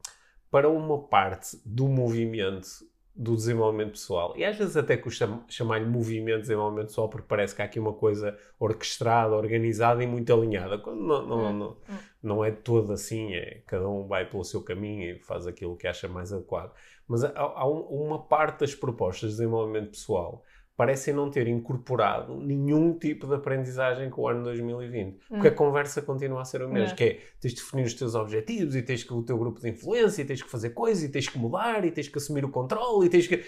para 0.51 0.69
uma 0.69 1.03
parte 1.03 1.61
do 1.65 1.87
movimento 1.87 2.69
do 3.17 3.37
desenvolvimento 3.37 3.93
pessoal, 3.93 4.35
e 4.37 4.45
às 4.45 4.57
vezes 4.57 4.77
até 4.77 4.97
custa 4.97 5.41
chamar-lhe 5.49 5.87
movimento 5.87 6.37
de 6.37 6.43
desenvolvimento 6.43 6.89
pessoal 6.89 7.09
porque 7.09 7.29
parece 7.29 7.55
que 7.55 7.63
há 7.63 7.65
aqui 7.65 7.79
uma 7.79 7.93
coisa 7.93 8.37
orquestrada, 8.59 9.37
organizada 9.37 10.03
e 10.03 10.07
muito 10.07 10.33
alinhada, 10.33 10.79
quando 10.79 11.01
não, 11.01 11.25
não, 11.25 11.39
hum, 11.39 11.53
não, 11.53 11.71
hum. 11.71 11.99
não 12.21 12.45
é 12.45 12.51
todo 12.51 12.93
assim, 12.93 13.33
é, 13.35 13.63
cada 13.67 13.89
um 13.89 14.09
vai 14.09 14.29
pelo 14.29 14.43
seu 14.43 14.63
caminho 14.63 15.05
e 15.05 15.19
faz 15.21 15.47
aquilo 15.47 15.77
que 15.77 15.87
acha 15.87 16.09
mais 16.09 16.33
adequado. 16.33 16.73
Mas 17.07 17.23
há, 17.23 17.33
há 17.37 17.67
uma 17.67 18.21
parte 18.21 18.61
das 18.61 18.75
propostas 18.75 19.31
de 19.31 19.37
desenvolvimento 19.37 19.91
pessoal 19.91 20.43
parecem 20.77 21.15
não 21.15 21.31
ter 21.31 21.47
incorporado 21.47 22.37
nenhum 22.41 22.99
tipo 22.99 23.27
de 23.27 23.35
aprendizagem 23.35 24.11
com 24.11 24.23
o 24.23 24.29
ano 24.29 24.43
2020. 24.43 25.15
Hum. 25.15 25.19
Porque 25.29 25.49
a 25.49 25.55
conversa 25.55 26.03
continua 26.03 26.43
a 26.43 26.45
ser 26.45 26.63
o 26.63 26.69
mesmo, 26.69 26.93
é. 26.93 26.97
que 26.97 27.05
é, 27.05 27.21
tens 27.41 27.55
de 27.55 27.61
definir 27.61 27.85
os 27.85 27.95
teus 27.95 28.15
objetivos, 28.15 28.75
e 28.75 28.83
tens 28.83 29.05
que 29.05 29.13
o 29.13 29.23
teu 29.23 29.39
grupo 29.39 29.61
de 29.61 29.71
influência, 29.71 30.23
e 30.23 30.25
tens 30.25 30.43
que 30.43 30.51
fazer 30.51 30.71
coisas, 30.71 31.05
e 31.05 31.09
tens 31.09 31.29
que 31.29 31.39
mudar, 31.39 31.85
e 31.85 31.93
tens 31.93 32.09
que 32.09 32.19
assumir 32.19 32.45
o 32.45 32.51
controle, 32.51 33.07
e 33.07 33.11
tens 33.11 33.27
que... 33.27 33.45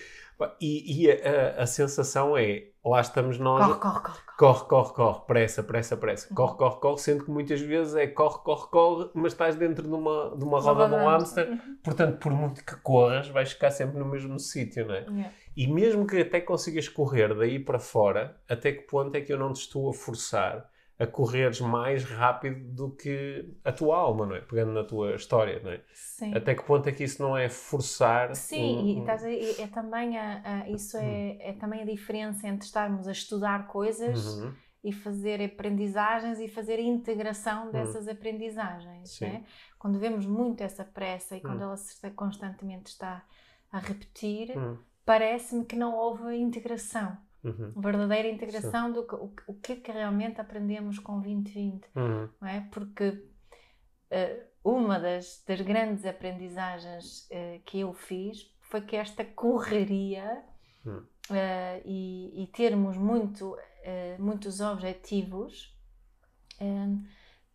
E, 0.60 1.06
e 1.06 1.10
a, 1.10 1.60
a, 1.60 1.62
a, 1.62 1.66
sensação 1.66 2.36
é, 2.36 2.64
lá 2.84 3.00
estamos 3.00 3.38
nós... 3.38 3.64
Corre, 3.66 3.80
corre, 3.80 4.00
corre. 4.02 4.18
Corre, 4.36 4.64
corre, 4.66 4.92
corre, 4.92 5.20
pressa, 5.26 5.62
pressa, 5.62 5.96
pressa. 5.96 6.28
Uhum. 6.28 6.34
Corre, 6.36 6.58
corre, 6.58 6.80
corre, 6.80 6.98
sendo 6.98 7.24
que 7.24 7.30
muitas 7.30 7.58
vezes 7.62 7.94
é 7.94 8.06
corre, 8.06 8.40
corre, 8.44 8.68
corre, 8.68 9.10
mas 9.14 9.32
estás 9.32 9.56
dentro 9.56 9.88
de 9.88 9.94
uma, 9.94 10.36
de 10.36 10.44
uma 10.44 10.60
roda 10.60 10.88
de 10.90 10.94
um 10.94 11.08
hamster. 11.08 11.48
Uhum. 11.48 11.78
Portanto, 11.82 12.18
por 12.18 12.32
muito 12.32 12.62
que 12.62 12.76
corras, 12.82 13.28
vais 13.28 13.50
ficar 13.50 13.70
sempre 13.70 13.98
no 13.98 14.04
mesmo 14.04 14.38
sítio, 14.38 14.86
não 14.86 14.94
é? 14.94 15.06
Yeah. 15.08 15.32
E 15.56 15.66
mesmo 15.66 16.06
que 16.06 16.20
até 16.20 16.40
consigas 16.40 16.88
correr 16.88 17.34
daí 17.34 17.58
para 17.58 17.78
fora, 17.78 18.38
até 18.48 18.72
que 18.72 18.82
ponto 18.82 19.16
é 19.16 19.20
que 19.22 19.32
eu 19.32 19.38
não 19.38 19.52
te 19.52 19.62
estou 19.62 19.88
a 19.88 19.94
forçar 19.94 20.70
a 20.98 21.06
correres 21.06 21.60
mais 21.60 22.04
rápido 22.04 22.60
do 22.72 22.90
que 22.90 23.54
a 23.62 23.70
tua 23.70 23.96
alma, 23.96 24.26
não 24.26 24.34
é? 24.34 24.40
Pegando 24.40 24.72
na 24.72 24.82
tua 24.82 25.14
história, 25.14 25.60
não 25.62 25.70
é? 25.70 25.80
Sim. 25.92 26.34
Até 26.34 26.54
que 26.54 26.64
ponto 26.64 26.88
é 26.88 26.92
que 26.92 27.04
isso 27.04 27.22
não 27.22 27.36
é 27.36 27.48
forçar? 27.48 28.34
Sim, 28.34 28.78
um, 28.78 28.86
e, 28.86 29.00
estás 29.00 29.22
a, 29.22 29.30
é 29.30 29.66
também 29.66 30.16
a, 30.16 30.62
a 30.62 30.70
isso 30.70 30.96
é, 30.96 31.36
é, 31.40 31.52
também 31.52 31.82
a 31.82 31.84
diferença 31.84 32.48
entre 32.48 32.66
estarmos 32.66 33.06
a 33.06 33.12
estudar 33.12 33.66
coisas 33.66 34.38
uhum. 34.38 34.54
e 34.82 34.90
fazer 34.90 35.42
aprendizagens 35.42 36.40
e 36.40 36.48
fazer 36.48 36.78
integração 36.78 37.66
uhum. 37.66 37.72
dessas 37.72 38.06
uhum. 38.06 38.12
aprendizagens, 38.12 39.20
é? 39.20 39.42
Quando 39.78 39.98
vemos 39.98 40.24
muito 40.24 40.62
essa 40.62 40.82
pressa 40.82 41.36
e 41.36 41.40
quando 41.40 41.58
uhum. 41.58 41.68
ela 41.68 41.76
se 41.76 42.10
constantemente 42.12 42.86
está 42.86 43.22
a 43.70 43.78
repetir, 43.78 44.54
parece-me 45.06 45.64
que 45.64 45.76
não 45.76 45.94
houve 45.94 46.36
integração. 46.36 47.16
Uhum. 47.42 47.72
Verdadeira 47.76 48.28
integração 48.28 48.88
Sim. 48.88 48.92
do 48.92 49.06
que, 49.06 49.14
o, 49.14 49.32
o 49.46 49.54
que, 49.54 49.72
é 49.72 49.76
que 49.76 49.92
realmente 49.92 50.40
aprendemos 50.40 50.98
com 50.98 51.20
2020. 51.20 51.88
Uhum. 51.94 52.28
Não 52.40 52.48
é? 52.48 52.68
Porque 52.72 53.08
uh, 53.08 54.46
uma 54.64 54.98
das, 54.98 55.44
das, 55.46 55.60
grandes 55.60 56.04
aprendizagens 56.04 57.28
uh, 57.30 57.62
que 57.64 57.80
eu 57.80 57.94
fiz 57.94 58.52
foi 58.62 58.80
que 58.80 58.96
esta 58.96 59.24
correria 59.24 60.42
uhum. 60.84 60.98
uh, 60.98 61.82
e, 61.84 62.42
e, 62.42 62.46
termos 62.48 62.96
muito, 62.96 63.56
muitos 64.18 64.60
objetivos 64.60 65.72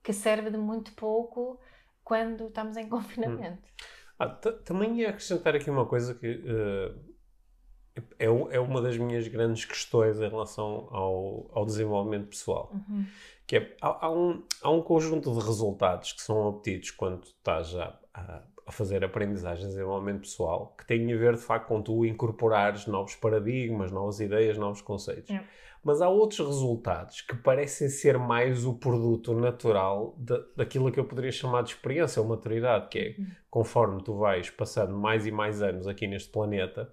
que 0.01 0.13
serve 0.13 0.49
de 0.49 0.57
muito 0.57 0.93
pouco 0.93 1.59
quando 2.01 2.47
estamos 2.47 2.77
em 2.77 2.87
confinamento. 2.87 3.69
Ah, 4.17 4.29
também 4.29 4.99
ia 4.99 5.09
acrescentar 5.09 5.53
aqui 5.55 5.69
uma 5.69 5.85
coisa 5.85 6.15
que 6.15 6.41
é, 8.17 8.25
é 8.25 8.59
uma 8.59 8.81
das 8.81 8.97
minhas 8.97 9.27
grandes 9.27 9.65
questões 9.65 10.19
em 10.19 10.29
relação 10.29 10.87
ao, 10.91 11.49
ao 11.53 11.65
desenvolvimento 11.65 12.27
pessoal. 12.27 12.71
Uhum. 12.73 13.05
Que 13.45 13.57
é, 13.57 13.75
há, 13.81 14.05
há, 14.05 14.11
um, 14.11 14.43
há 14.61 14.69
um 14.69 14.81
conjunto 14.81 15.31
de 15.33 15.45
resultados 15.45 16.13
que 16.13 16.21
são 16.21 16.37
obtidos 16.45 16.91
quando 16.91 17.23
estás 17.23 17.75
a, 17.75 17.99
a, 18.13 18.41
a 18.65 18.71
fazer 18.71 19.03
aprendizagens 19.03 19.67
de 19.67 19.73
desenvolvimento 19.75 20.21
pessoal 20.21 20.73
que 20.77 20.85
têm 20.85 21.11
a 21.11 21.17
ver, 21.17 21.35
de 21.35 21.41
facto, 21.41 21.67
com 21.67 21.81
tu 21.81 22.05
incorporares 22.05 22.87
novos 22.87 23.15
paradigmas, 23.15 23.91
novas 23.91 24.19
ideias, 24.19 24.57
novos 24.57 24.81
conceitos. 24.81 25.29
É. 25.29 25.43
Mas 25.83 25.99
há 25.99 26.07
outros 26.07 26.39
resultados 26.39 27.21
que 27.21 27.35
parecem 27.35 27.89
ser 27.89 28.17
mais 28.17 28.65
o 28.65 28.75
produto 28.75 29.33
natural 29.33 30.15
de, 30.17 30.39
daquilo 30.55 30.91
que 30.91 30.99
eu 30.99 31.05
poderia 31.05 31.31
chamar 31.31 31.63
de 31.63 31.71
experiência 31.71 32.21
ou 32.21 32.27
maturidade, 32.27 32.87
que 32.87 32.99
é, 32.99 33.15
uhum. 33.17 33.27
conforme 33.49 34.03
tu 34.03 34.15
vais 34.15 34.49
passando 34.51 34.95
mais 34.95 35.25
e 35.25 35.31
mais 35.31 35.61
anos 35.61 35.87
aqui 35.87 36.05
neste 36.05 36.29
planeta, 36.29 36.91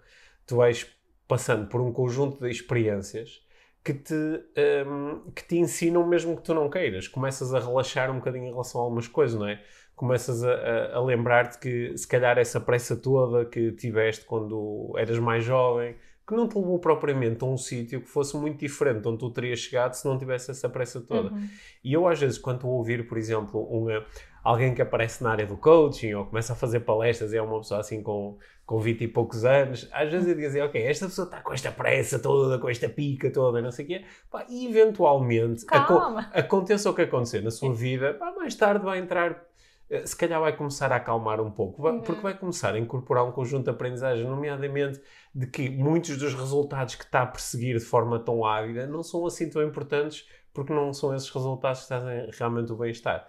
tu 0.48 0.56
vais 0.56 0.86
passando 1.28 1.68
por 1.68 1.80
um 1.80 1.92
conjunto 1.92 2.42
de 2.42 2.50
experiências 2.50 3.46
que 3.84 3.94
te, 3.94 4.14
um, 4.14 5.30
que 5.30 5.46
te 5.46 5.56
ensinam 5.58 6.06
mesmo 6.06 6.36
que 6.36 6.42
tu 6.42 6.54
não 6.54 6.68
queiras. 6.68 7.06
Começas 7.06 7.54
a 7.54 7.60
relaxar 7.60 8.10
um 8.10 8.16
bocadinho 8.16 8.46
em 8.46 8.50
relação 8.50 8.80
a 8.80 8.84
algumas 8.84 9.06
coisas, 9.06 9.38
não 9.38 9.46
é? 9.46 9.62
Começas 9.94 10.42
a, 10.42 10.52
a, 10.52 10.96
a 10.96 11.04
lembrar-te 11.04 11.58
que 11.58 11.96
se 11.96 12.06
calhar 12.06 12.38
essa 12.38 12.60
pressa 12.60 12.96
toda 12.96 13.44
que 13.44 13.72
tiveste 13.72 14.24
quando 14.24 14.94
eras 14.96 15.18
mais 15.18 15.44
jovem, 15.44 15.96
que 16.26 16.34
não 16.34 16.46
te 16.46 16.56
levou 16.58 16.78
propriamente 16.78 17.42
a 17.42 17.46
um 17.46 17.56
sítio 17.56 18.00
que 18.02 18.08
fosse 18.08 18.36
muito 18.36 18.58
diferente 18.58 19.00
de 19.00 19.08
onde 19.08 19.18
tu 19.18 19.30
terias 19.30 19.60
chegado 19.60 19.94
se 19.94 20.06
não 20.06 20.18
tivesse 20.18 20.50
essa 20.50 20.68
pressa 20.68 21.00
toda. 21.00 21.32
Uhum. 21.32 21.48
E 21.82 21.92
eu 21.92 22.06
às 22.06 22.20
vezes, 22.20 22.38
quando 22.38 22.68
ouvir, 22.68 23.08
por 23.08 23.16
exemplo, 23.16 23.62
uma, 23.62 24.04
alguém 24.44 24.74
que 24.74 24.82
aparece 24.82 25.22
na 25.22 25.30
área 25.30 25.46
do 25.46 25.56
coaching 25.56 26.12
ou 26.14 26.26
começa 26.26 26.52
a 26.52 26.56
fazer 26.56 26.80
palestras 26.80 27.32
e 27.32 27.38
é 27.38 27.42
uma 27.42 27.58
pessoa 27.58 27.80
assim 27.80 28.02
com, 28.02 28.38
com 28.68 28.78
20 28.78 29.00
e 29.00 29.08
poucos 29.08 29.46
anos, 29.46 29.88
às 29.90 30.10
vezes 30.10 30.28
eu 30.28 30.34
digo 30.34 30.46
assim, 30.46 30.60
ok, 30.60 30.82
esta 30.82 31.06
pessoa 31.06 31.24
está 31.24 31.40
com 31.40 31.54
esta 31.54 31.72
pressa 31.72 32.18
toda, 32.18 32.58
com 32.58 32.68
esta 32.68 32.86
pica 32.86 33.30
toda, 33.30 33.62
não 33.62 33.72
sei 33.72 33.86
o 33.86 33.88
quê, 33.88 34.04
pá, 34.30 34.44
e 34.46 34.66
eventualmente, 34.66 35.64
aco 35.70 35.94
aconteça 36.34 36.90
o 36.90 36.94
que 36.94 37.00
acontecer 37.00 37.42
na 37.42 37.50
sua 37.50 37.72
vida, 37.72 38.12
pá, 38.12 38.30
mais 38.32 38.54
tarde 38.54 38.84
vai 38.84 38.98
entrar, 38.98 39.42
eh, 39.88 40.04
se 40.04 40.14
calhar 40.14 40.38
vai 40.38 40.54
começar 40.54 40.92
a 40.92 40.96
acalmar 40.96 41.40
um 41.40 41.50
pouco, 41.50 41.80
vai, 41.80 41.98
porque 41.98 42.20
vai 42.20 42.36
começar 42.36 42.74
a 42.74 42.78
incorporar 42.78 43.24
um 43.24 43.32
conjunto 43.32 43.64
de 43.64 43.70
aprendizagem, 43.70 44.26
nomeadamente 44.26 45.00
de 45.34 45.46
que 45.46 45.70
muitos 45.70 46.18
dos 46.18 46.34
resultados 46.34 46.94
que 46.94 47.04
está 47.04 47.22
a 47.22 47.26
perseguir 47.26 47.78
de 47.78 47.84
forma 47.86 48.18
tão 48.18 48.44
ávida 48.44 48.86
não 48.86 49.02
são 49.02 49.24
assim 49.24 49.48
tão 49.48 49.62
importantes, 49.62 50.28
porque 50.52 50.74
não 50.74 50.92
são 50.92 51.16
esses 51.16 51.30
resultados 51.30 51.80
que 51.80 51.88
trazem 51.88 52.28
realmente 52.38 52.70
o 52.70 52.76
bem-estar. 52.76 53.26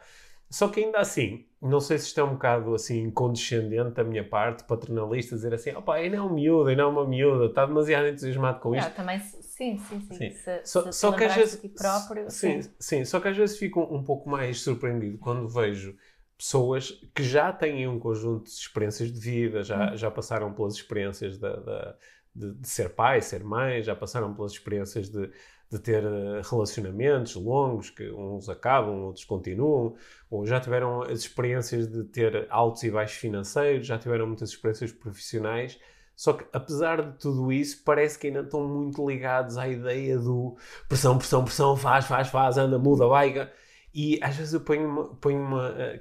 Só 0.50 0.68
que 0.68 0.84
ainda 0.84 1.00
assim, 1.00 1.46
não 1.62 1.80
sei 1.80 1.98
se 2.00 2.08
isto 2.08 2.20
é 2.20 2.24
um 2.24 2.34
bocado 2.34 2.74
assim 2.74 3.12
condescendente 3.12 3.92
da 3.92 4.04
minha 4.04 4.28
parte, 4.28 4.64
paternalista, 4.64 5.36
dizer 5.36 5.54
assim, 5.54 5.72
opa, 5.72 5.96
ainda 5.96 6.18
é 6.18 6.22
um 6.22 6.34
miúdo, 6.34 6.70
ainda 6.70 6.82
é 6.82 6.86
uma 6.86 7.06
miúda, 7.06 7.46
está 7.46 7.66
demasiado 7.66 8.08
entusiasmado 8.08 8.60
com 8.60 8.76
isto. 8.76 8.92
também, 8.96 9.20
sim, 9.20 9.78
sim, 9.78 10.02
sim. 10.02 10.16
sim. 10.16 10.30
Se, 10.32 10.62
só, 10.66 10.92
se 10.92 10.98
só 10.98 11.12
que 11.12 11.24
às 11.24 11.36
vezes, 11.36 11.56
próprio, 11.78 12.32
sim, 12.32 12.62
sim, 12.62 12.72
sim. 12.80 13.06
só 13.06 13.20
que 13.20 13.28
às 13.28 13.38
vezes 13.38 13.60
fico 13.60 13.80
um, 13.80 13.98
um 13.98 14.04
pouco 14.04 14.28
mais 14.28 14.62
surpreendido 14.62 15.18
quando 15.20 15.48
vejo 15.48 15.96
pessoas 16.36 16.92
que 17.14 17.22
já 17.22 17.52
têm 17.52 17.88
um 17.88 18.00
conjunto 18.00 18.46
de 18.46 18.52
experiências 18.52 19.12
de 19.12 19.20
vida, 19.20 19.62
já, 19.62 19.92
hum. 19.92 19.98
já 19.98 20.10
passaram 20.10 20.54
pelas 20.54 20.74
experiências 20.74 21.38
da, 21.38 21.56
da 21.58 21.96
de, 22.34 22.54
de, 22.54 22.68
ser 22.68 22.90
pai, 22.96 23.22
ser 23.22 23.44
mãe, 23.44 23.84
já 23.84 23.96
passaram 23.96 24.34
pelas 24.34 24.54
experiências 24.54 25.10
de, 25.10 25.30
de 25.72 25.80
ter 25.80 26.04
eh, 26.04 26.42
relacionamentos 26.50 27.36
longos, 27.36 27.90
que 27.90 28.10
uns 28.12 28.50
acabam, 28.50 29.04
outros 29.04 29.26
continuam, 29.26 29.96
ou 30.30 30.46
já 30.46 30.60
tiveram 30.60 31.04
as 31.04 31.20
experiências 31.20 31.88
de 31.88 32.04
ter 32.06 32.48
altos 32.50 32.84
e 32.84 32.92
baixos 32.92 33.18
financeiros, 33.18 33.86
já 33.86 33.98
tiveram 33.98 34.28
muitas 34.28 34.50
experiências 34.50 34.92
profissionais. 34.92 35.80
Só 36.16 36.34
que, 36.34 36.46
apesar 36.52 37.02
de 37.02 37.18
tudo 37.20 37.52
isso, 37.52 37.84
parece 37.84 38.20
que 38.20 38.28
ainda 38.28 38.42
estão 38.42 38.68
muito 38.68 39.08
ligados 39.08 39.58
à 39.58 39.68
ideia 39.70 40.18
do 40.18 40.58
pressão, 40.88 41.18
pressão, 41.18 41.46
pressão, 41.46 41.78
faz, 41.78 42.06
faz, 42.06 42.28
faz, 42.30 42.58
anda, 42.58 42.78
muda, 42.80 43.08
vai. 43.08 43.50
E 43.94 44.20
às 44.22 44.36
vezes 44.36 44.54
eu 44.54 44.62
ponho-me, 44.62 45.16
ponho 45.22 45.50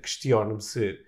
questiono-me 0.02 0.60
se 0.60 0.98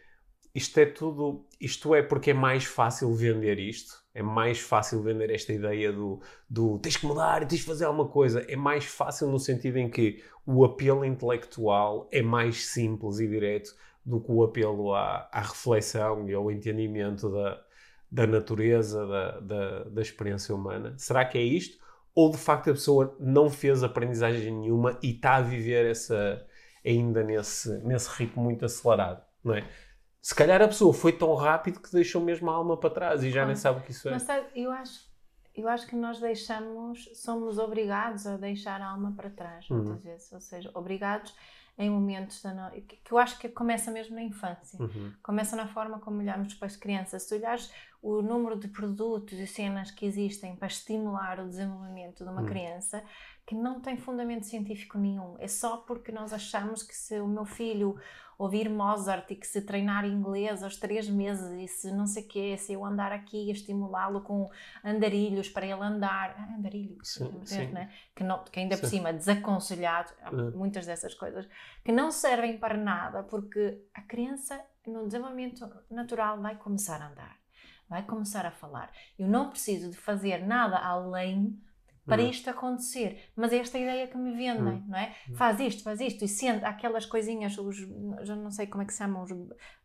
isto 0.55 0.79
é 0.79 0.87
tudo, 0.87 1.47
isto 1.61 1.95
é 1.95 2.03
porque 2.03 2.31
é 2.31 2.35
mais 2.35 2.65
fácil 2.65 3.13
vender 3.15 3.59
isto, 3.59 4.03
é 4.15 4.23
mais 4.23 4.59
fácil 4.59 5.03
vender 5.03 5.31
esta 5.31 5.53
ideia 5.53 5.93
do, 5.93 6.21
do 6.49 6.79
tens 6.79 6.97
que 6.97 7.07
mudar, 7.07 7.47
tens 7.47 7.61
que 7.61 7.67
fazer 7.67 7.85
alguma 7.85 8.09
coisa. 8.09 8.45
É 8.49 8.57
mais 8.57 8.85
fácil 8.85 9.29
no 9.29 9.39
sentido 9.39 9.77
em 9.77 9.91
que 9.91 10.23
o 10.47 10.65
apelo 10.65 11.05
intelectual 11.05 12.09
é 12.11 12.23
mais 12.23 12.67
simples 12.67 13.21
e 13.21 13.29
direto 13.29 13.75
do 14.05 14.21
que 14.21 14.33
o 14.33 14.43
apelo 14.43 14.95
à, 14.95 15.29
à 15.31 15.41
reflexão 15.41 16.29
e 16.29 16.35
ao 16.35 16.51
entendimento 16.51 17.29
da, 17.29 17.63
da 18.11 18.27
natureza, 18.27 19.07
da, 19.07 19.41
da, 19.41 19.85
da 19.85 20.03
experiência 20.03 20.55
humana. 20.55 20.95
Será 20.97 21.25
que 21.25 21.37
é 21.37 21.43
isto? 21.43 21.79
Ou 22.15 22.31
de 22.31 22.39
facto 22.39 22.71
a 22.71 22.73
pessoa 22.73 23.15
não 23.21 23.51
fez 23.51 23.83
aprendizagem 23.85 24.51
nenhuma 24.51 24.99
e 25.03 25.11
está 25.11 25.37
a 25.37 25.43
viver 25.43 25.87
essa, 25.87 26.45
ainda 26.85 27.23
nesse, 27.23 27.71
nesse 27.85 28.09
ritmo 28.17 28.43
muito 28.43 28.65
acelerado, 28.65 29.23
não 29.45 29.55
é? 29.55 29.69
Se 30.23 30.35
calhar 30.35 30.61
a 30.61 30.69
pessoa 30.69 30.93
foi 30.93 31.13
tão 31.13 31.35
rápido 31.35 31.81
que 31.81 31.91
deixou 31.93 32.21
mesmo 32.21 32.51
a 32.51 32.55
alma 32.55 32.77
para 32.77 32.91
trás 32.91 33.23
e 33.23 33.31
já 33.31 33.43
ah, 33.43 33.47
nem 33.47 33.57
sabe 33.57 33.81
o 33.81 33.83
que 33.83 33.91
isso 33.91 34.09
é. 34.09 34.13
Mas 34.13 34.23
sabe, 34.23 34.47
eu 34.55 34.71
acho, 34.71 35.09
eu 35.55 35.69
acho 35.69 35.87
que 35.87 35.97
nós 35.97 36.21
deixamos, 36.21 37.09
somos 37.15 37.59
obrigados 37.59 38.27
a 38.27 38.37
deixar 38.37 38.81
a 38.83 38.91
alma 38.91 39.13
para 39.17 39.31
trás, 39.31 39.69
uhum. 39.71 39.79
muitas 39.79 40.03
vezes. 40.03 40.33
Ou 40.33 40.41
seja, 40.41 40.71
obrigados 40.75 41.35
em 41.79 41.89
momentos 41.89 42.43
da 42.43 42.53
no... 42.53 42.71
que 42.83 43.11
eu 43.11 43.17
acho 43.17 43.39
que 43.39 43.49
começa 43.49 43.91
mesmo 43.91 44.15
na 44.15 44.23
infância. 44.23 44.79
Uhum. 44.79 45.13
Começa 45.23 45.57
na 45.57 45.67
forma 45.67 45.99
como 45.99 46.19
olhamos 46.19 46.53
para 46.53 46.67
as 46.67 46.77
crianças. 46.77 47.23
Se 47.23 47.35
olhares 47.35 47.73
o 48.03 48.21
número 48.21 48.59
de 48.59 48.69
produtos 48.69 49.39
e 49.39 49.47
cenas 49.47 49.91
que 49.91 50.05
existem 50.05 50.55
para 50.55 50.69
estimular 50.69 51.41
o 51.41 51.49
desenvolvimento 51.49 52.25
de 52.25 52.31
uma 52.31 52.43
uhum. 52.43 52.47
criança, 52.47 53.03
que 53.51 53.55
não 53.57 53.81
tem 53.81 53.97
fundamento 53.97 54.47
científico 54.47 54.97
nenhum. 54.97 55.35
É 55.41 55.49
só 55.49 55.79
porque 55.79 56.13
nós 56.13 56.33
achamos 56.33 56.85
que 56.85 56.95
se 56.95 57.19
o 57.19 57.27
meu 57.27 57.45
filho 57.45 57.99
ouvir 58.39 58.71
Mozart 58.71 59.29
e 59.33 59.35
que 59.35 59.45
se 59.45 59.63
treinar 59.63 60.05
inglês 60.05 60.63
aos 60.63 60.77
três 60.77 61.11
meses 61.11 61.51
e 61.59 61.67
se 61.67 61.91
não 61.91 62.07
sei 62.07 62.23
o 62.23 62.29
quê, 62.29 62.57
se 62.57 62.75
eu 62.75 62.85
andar 62.85 63.11
aqui 63.11 63.51
a 63.51 63.53
estimulá-lo 63.53 64.21
com 64.21 64.49
andarilhos 64.85 65.49
para 65.49 65.67
ele 65.67 65.83
andar, 65.83 66.37
ah, 66.39 66.55
andarilhos, 66.57 67.09
sim, 67.09 67.41
sim. 67.45 67.67
Né? 67.73 67.93
Que, 68.15 68.23
não, 68.23 68.45
que 68.45 68.61
ainda 68.61 68.77
sim. 68.77 68.83
por 68.83 68.87
cima 68.89 69.13
desaconselhado, 69.13 70.13
uhum. 70.31 70.53
muitas 70.53 70.87
dessas 70.87 71.13
coisas, 71.13 71.49
que 71.85 71.91
não 71.91 72.13
servem 72.13 72.57
para 72.57 72.77
nada 72.77 73.25
porque 73.25 73.85
a 73.93 74.03
criança 74.03 74.65
no 74.87 75.09
desenvolvimento 75.09 75.69
natural 75.91 76.41
vai 76.41 76.55
começar 76.55 77.03
a 77.03 77.09
andar, 77.09 77.37
vai 77.89 78.05
começar 78.05 78.47
a 78.47 78.53
falar. 78.53 78.93
Eu 79.19 79.27
não 79.27 79.51
preciso 79.51 79.91
de 79.91 79.97
fazer 79.97 80.47
nada 80.47 80.79
além 80.79 81.61
para 82.07 82.23
uhum. 82.23 82.31
isto 82.31 82.49
acontecer. 82.51 83.31
Mas 83.37 83.53
é 83.53 83.59
esta 83.59 83.79
ideia 83.79 84.07
que 84.07 84.17
me 84.17 84.33
vendem, 84.33 84.75
uhum. 84.75 84.85
não 84.89 84.99
é? 84.99 85.15
Uhum. 85.29 85.37
Faz 85.37 85.61
isto, 85.61 85.83
faz 85.83 86.01
isto, 86.01 86.25
e 86.25 86.29
sente 86.29 86.65
aquelas 86.65 87.07
coisinhas, 87.07 87.57
os, 87.59 87.77
já 88.23 88.35
não 88.35 88.51
sei 88.51 88.67
como 88.67 88.83
é 88.83 88.87
que 88.87 88.93
se 88.93 88.99
chamam, 88.99 89.23
os 89.23 89.31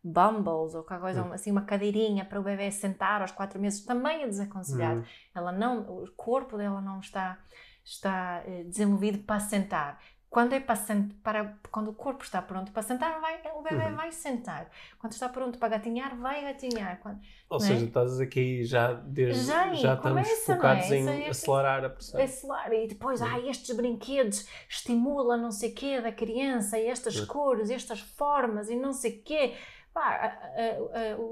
bumbles, 0.02 0.74
ou 0.74 0.82
qualquer 0.82 1.00
coisa, 1.00 1.34
assim, 1.34 1.50
uma 1.50 1.62
cadeirinha 1.62 2.24
para 2.24 2.40
o 2.40 2.42
bebê 2.42 2.70
sentar 2.70 3.20
aos 3.20 3.32
quatro 3.32 3.60
meses, 3.60 3.84
também 3.84 4.22
é 4.22 4.26
desaconselhado. 4.26 5.04
Ela 5.34 5.52
não, 5.52 5.80
o 5.80 6.10
corpo 6.16 6.56
dela 6.56 6.80
não 6.80 7.00
está, 7.00 7.38
está 7.84 8.42
eh, 8.46 8.64
desenvolvido 8.64 9.18
para 9.18 9.40
sentar. 9.40 10.00
Quando 10.36 10.52
é 10.52 10.60
para, 10.60 10.76
para 11.22 11.56
quando 11.70 11.88
o 11.88 11.94
corpo 11.94 12.22
está 12.22 12.42
pronto 12.42 12.70
para 12.70 12.82
sentar, 12.82 13.18
vai, 13.22 13.40
o 13.54 13.62
bebê 13.62 13.86
uhum. 13.86 13.96
vai 13.96 14.12
sentar. 14.12 14.70
Quando 14.98 15.14
está 15.14 15.30
pronto 15.30 15.58
para 15.58 15.78
gatinhar, 15.78 16.14
vai 16.14 16.42
gatinhar. 16.42 17.00
Quando, 17.00 17.20
Ou 17.48 17.58
seja, 17.58 17.82
é? 17.82 17.88
estás 17.88 18.20
aqui 18.20 18.62
já 18.62 18.92
desde 18.92 19.46
já, 19.46 19.72
já 19.72 19.94
estamos 19.94 20.28
começa, 20.28 20.54
focados 20.54 20.90
é? 20.90 20.96
em 20.98 21.26
acelerar 21.26 21.84
a 21.86 21.88
pressão. 21.88 22.20
Acelerar 22.20 22.72
e 22.74 22.86
depois, 22.86 23.22
uhum. 23.22 23.28
ah, 23.28 23.40
estes 23.48 23.74
brinquedos 23.74 24.46
estimulam 24.68 25.40
não 25.40 25.50
sei 25.50 25.70
o 25.70 25.74
quê 25.74 26.02
da 26.02 26.12
criança, 26.12 26.78
e 26.78 26.86
estas 26.86 27.18
uhum. 27.18 27.26
cores, 27.28 27.70
estas 27.70 28.00
formas 28.00 28.68
e 28.68 28.76
não 28.76 28.92
sei 28.92 29.12
o 29.12 29.22
quê. 29.22 29.54
Pá, 29.96 30.38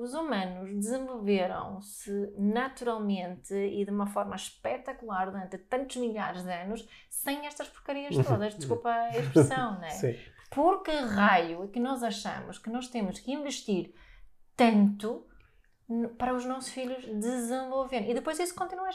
os 0.01 0.15
humanos 0.15 0.71
desenvolveram-se 0.75 2.33
naturalmente 2.39 3.53
e 3.55 3.85
de 3.85 3.91
uma 3.91 4.07
forma 4.07 4.35
espetacular 4.37 5.31
durante 5.31 5.59
tantos 5.59 5.97
milhares 5.97 6.43
de 6.43 6.51
anos 6.51 6.89
sem 7.11 7.47
estas 7.47 7.69
porcarias 7.69 8.17
todas, 8.27 8.55
desculpa 8.55 8.89
a 8.91 9.11
expressão, 9.19 9.79
né? 9.81 9.91
Sim. 10.01 10.17
Por 10.51 10.83
que 10.83 10.93
raio 10.93 11.65
é 11.65 11.67
que 11.67 11.79
nós 11.79 12.03
achamos 12.03 12.59
que 12.59 12.71
nós 12.71 12.89
temos 12.89 13.21
que 13.21 13.33
investir 13.33 13.93
tanto 14.57 15.27
para 16.17 16.33
os 16.33 16.47
nossos 16.47 16.71
filhos 16.71 17.05
desenvolverem. 17.05 18.11
E 18.11 18.15
depois 18.15 18.39
isso 18.39 18.55
continua, 18.55 18.89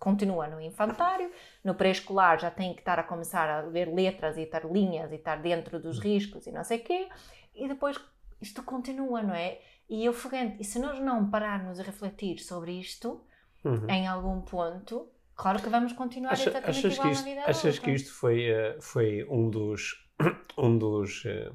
continua 0.00 0.48
no 0.48 0.60
infantário, 0.60 1.30
no 1.62 1.76
pré-escolar 1.76 2.40
já 2.40 2.50
tem 2.50 2.74
que 2.74 2.80
estar 2.80 2.98
a 2.98 3.04
começar 3.04 3.48
a 3.48 3.62
ver 3.62 3.86
letras 3.86 4.36
e 4.36 4.40
estar 4.40 4.64
linhas 4.64 5.12
e 5.12 5.14
estar 5.14 5.36
dentro 5.36 5.78
dos 5.78 5.98
Hum. 5.98 6.02
riscos 6.02 6.44
e 6.48 6.50
não 6.50 6.64
sei 6.64 6.78
o 6.78 6.82
quê, 6.82 7.08
e 7.54 7.68
depois 7.68 7.96
isto 8.42 8.62
continua, 8.62 9.22
não 9.22 9.34
é? 9.34 9.58
E 9.88 10.04
eu 10.04 10.12
foguente, 10.12 10.56
e 10.60 10.64
se 10.64 10.78
nós 10.78 10.98
não 11.00 11.30
pararmos 11.30 11.78
a 11.80 11.82
refletir 11.82 12.38
sobre 12.40 12.72
isto, 12.72 13.20
Uhum. 13.64 13.88
em 13.88 14.06
algum 14.08 14.40
ponto, 14.40 15.08
claro 15.36 15.62
que 15.62 15.68
vamos 15.68 15.92
continuar 15.92 16.32
Acha- 16.32 16.50
exatamente 16.50 16.78
achas 16.78 16.92
igual 16.94 17.06
que 17.08 17.12
isto, 17.14 17.24
na 17.24 17.30
vida 17.30 17.40
achas 17.46 17.64
adulta. 17.66 17.80
que 17.84 17.90
isto 17.92 18.12
foi, 18.12 18.44
eh, 18.50 18.76
foi 18.80 19.24
um 19.30 19.48
dos 19.48 20.08
um 20.58 20.76
dos 20.78 21.24
eh, 21.26 21.52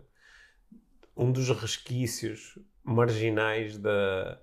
um 1.16 1.32
dos 1.32 1.50
resquícios 1.50 2.58
marginais 2.84 3.78
da 3.78 4.40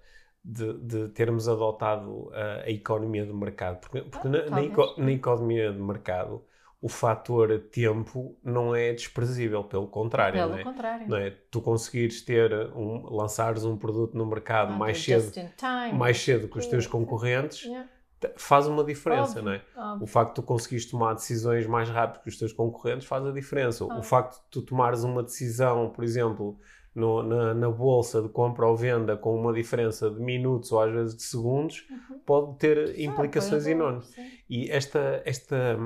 de, 0.46 0.74
de 0.74 1.08
termos 1.08 1.48
adotado 1.48 2.30
a, 2.34 2.64
a 2.64 2.70
economia 2.70 3.24
de 3.24 3.32
mercado 3.32 3.78
porque, 3.80 4.02
porque 4.02 4.28
Ah, 4.28 4.30
na, 4.30 4.50
na, 4.50 4.62
eco- 4.62 4.94
na 5.00 5.10
economia 5.12 5.72
de 5.72 5.78
mercado 5.80 6.44
o 6.84 6.88
fator 6.88 7.58
tempo 7.72 8.36
não 8.44 8.76
é 8.76 8.92
desprezível 8.92 9.64
pelo 9.64 9.86
contrário 9.88 10.34
Pelo 10.38 10.50
não 10.50 10.58
é? 10.58 10.62
contrário. 10.62 11.08
Não 11.08 11.16
é? 11.16 11.30
tu 11.50 11.62
conseguires 11.62 12.20
ter 12.20 12.52
um, 12.76 13.06
lançares 13.10 13.64
um 13.64 13.74
produto 13.74 14.14
no 14.18 14.26
mercado 14.26 14.74
Ah, 14.74 14.76
mais 14.76 14.98
do 14.98 15.02
cedo 15.02 15.32
mais 15.94 16.20
cedo 16.22 16.46
que 16.46 16.58
os 16.58 16.66
teus 16.66 16.86
concorrentes 16.86 17.62
Yeah, 17.64 17.88
faz 18.36 18.66
uma 18.66 18.84
diferença, 18.84 19.38
óbvio, 19.38 19.42
não 19.44 19.52
é? 19.52 19.62
óbvio. 19.74 20.04
O 20.04 20.06
facto 20.06 20.28
de 20.30 20.34
tu 20.34 20.42
conseguires 20.42 20.84
tomar 20.84 21.14
decisões 21.14 21.66
mais 21.66 21.88
rápido 21.88 22.22
que 22.22 22.28
os 22.28 22.36
teus 22.38 22.52
concorrentes 22.52 23.06
faz 23.08 23.24
a 23.24 23.32
diferença. 23.32 23.82
O 23.86 24.02
facto 24.02 24.34
de 24.42 24.50
tu 24.50 24.60
tomares 24.60 25.04
uma 25.04 25.22
decisão, 25.22 25.88
por 25.88 26.04
exemplo, 26.04 26.58
no- 26.94 27.22
na, 27.22 27.54
na 27.54 27.70
bolsa 27.70 28.22
de 28.22 28.28
compra 28.28 28.66
ou 28.66 28.76
venda 28.76 29.16
com 29.16 29.34
uma 29.38 29.52
diferença 29.52 30.10
de 30.10 30.20
minutos 30.20 30.72
ou 30.72 30.80
às 30.80 30.92
vezes 30.92 31.16
de 31.16 31.22
segundos, 31.22 31.86
Uhum. 31.90 32.20
pode 32.24 32.58
ter 32.58 32.98
Ah, 33.00 33.00
implicações 33.00 33.66
é, 33.66 33.70
enormes. 33.70 34.06
sim. 34.14 34.38
E 34.48 34.70
esta, 34.70 35.22
esta, 35.24 35.78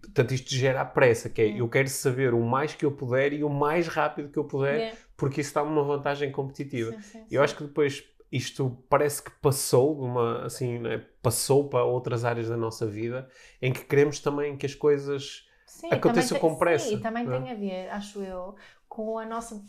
portanto, 0.00 0.32
isto 0.34 0.54
gera 0.54 0.80
a 0.80 0.84
pressa, 0.84 1.28
que 1.28 1.42
é 1.42 1.48
Hum. 1.48 1.56
eu 1.58 1.68
quero 1.68 1.88
saber 1.88 2.34
o 2.34 2.40
mais 2.42 2.74
que 2.74 2.84
eu 2.84 2.92
puder 2.92 3.32
e 3.32 3.44
o 3.44 3.48
mais 3.50 3.88
rápido 3.88 4.28
que 4.30 4.38
eu 4.38 4.44
puder, 4.44 4.80
Yeah. 4.80 4.98
porque 5.16 5.40
isso 5.40 5.54
dá-me 5.54 5.70
uma 5.70 5.84
vantagem 5.84 6.30
competitiva. 6.32 6.92
Sim, 6.92 7.00
sim, 7.02 7.26
Eu 7.30 7.42
acho 7.42 7.56
que 7.56 7.64
depois 7.64 8.04
isto 8.30 8.70
parece 8.88 9.22
que 9.22 9.30
passou 9.30 10.00
uma 10.00 10.44
assim, 10.44 10.78
né, 10.78 10.98
passou 11.22 11.68
para 11.68 11.84
outras 11.84 12.24
áreas 12.24 12.48
da 12.48 12.56
nossa 12.56 12.86
vida 12.86 13.28
em 13.62 13.72
que 13.72 13.84
queremos 13.84 14.18
também 14.18 14.56
que 14.56 14.66
as 14.66 14.74
coisas 14.74 15.46
Sim, 15.66 15.90
aconteça 15.90 16.34
também 16.34 16.40
com 16.40 16.56
pressa, 16.56 16.96
Sim, 16.96 17.00
também 17.00 17.24
é? 17.26 17.30
tem 17.30 17.50
a 17.50 17.54
ver, 17.54 17.88
acho 17.90 18.20
eu, 18.22 18.54
com 18.94 19.18
a 19.18 19.26
nossa, 19.26 19.60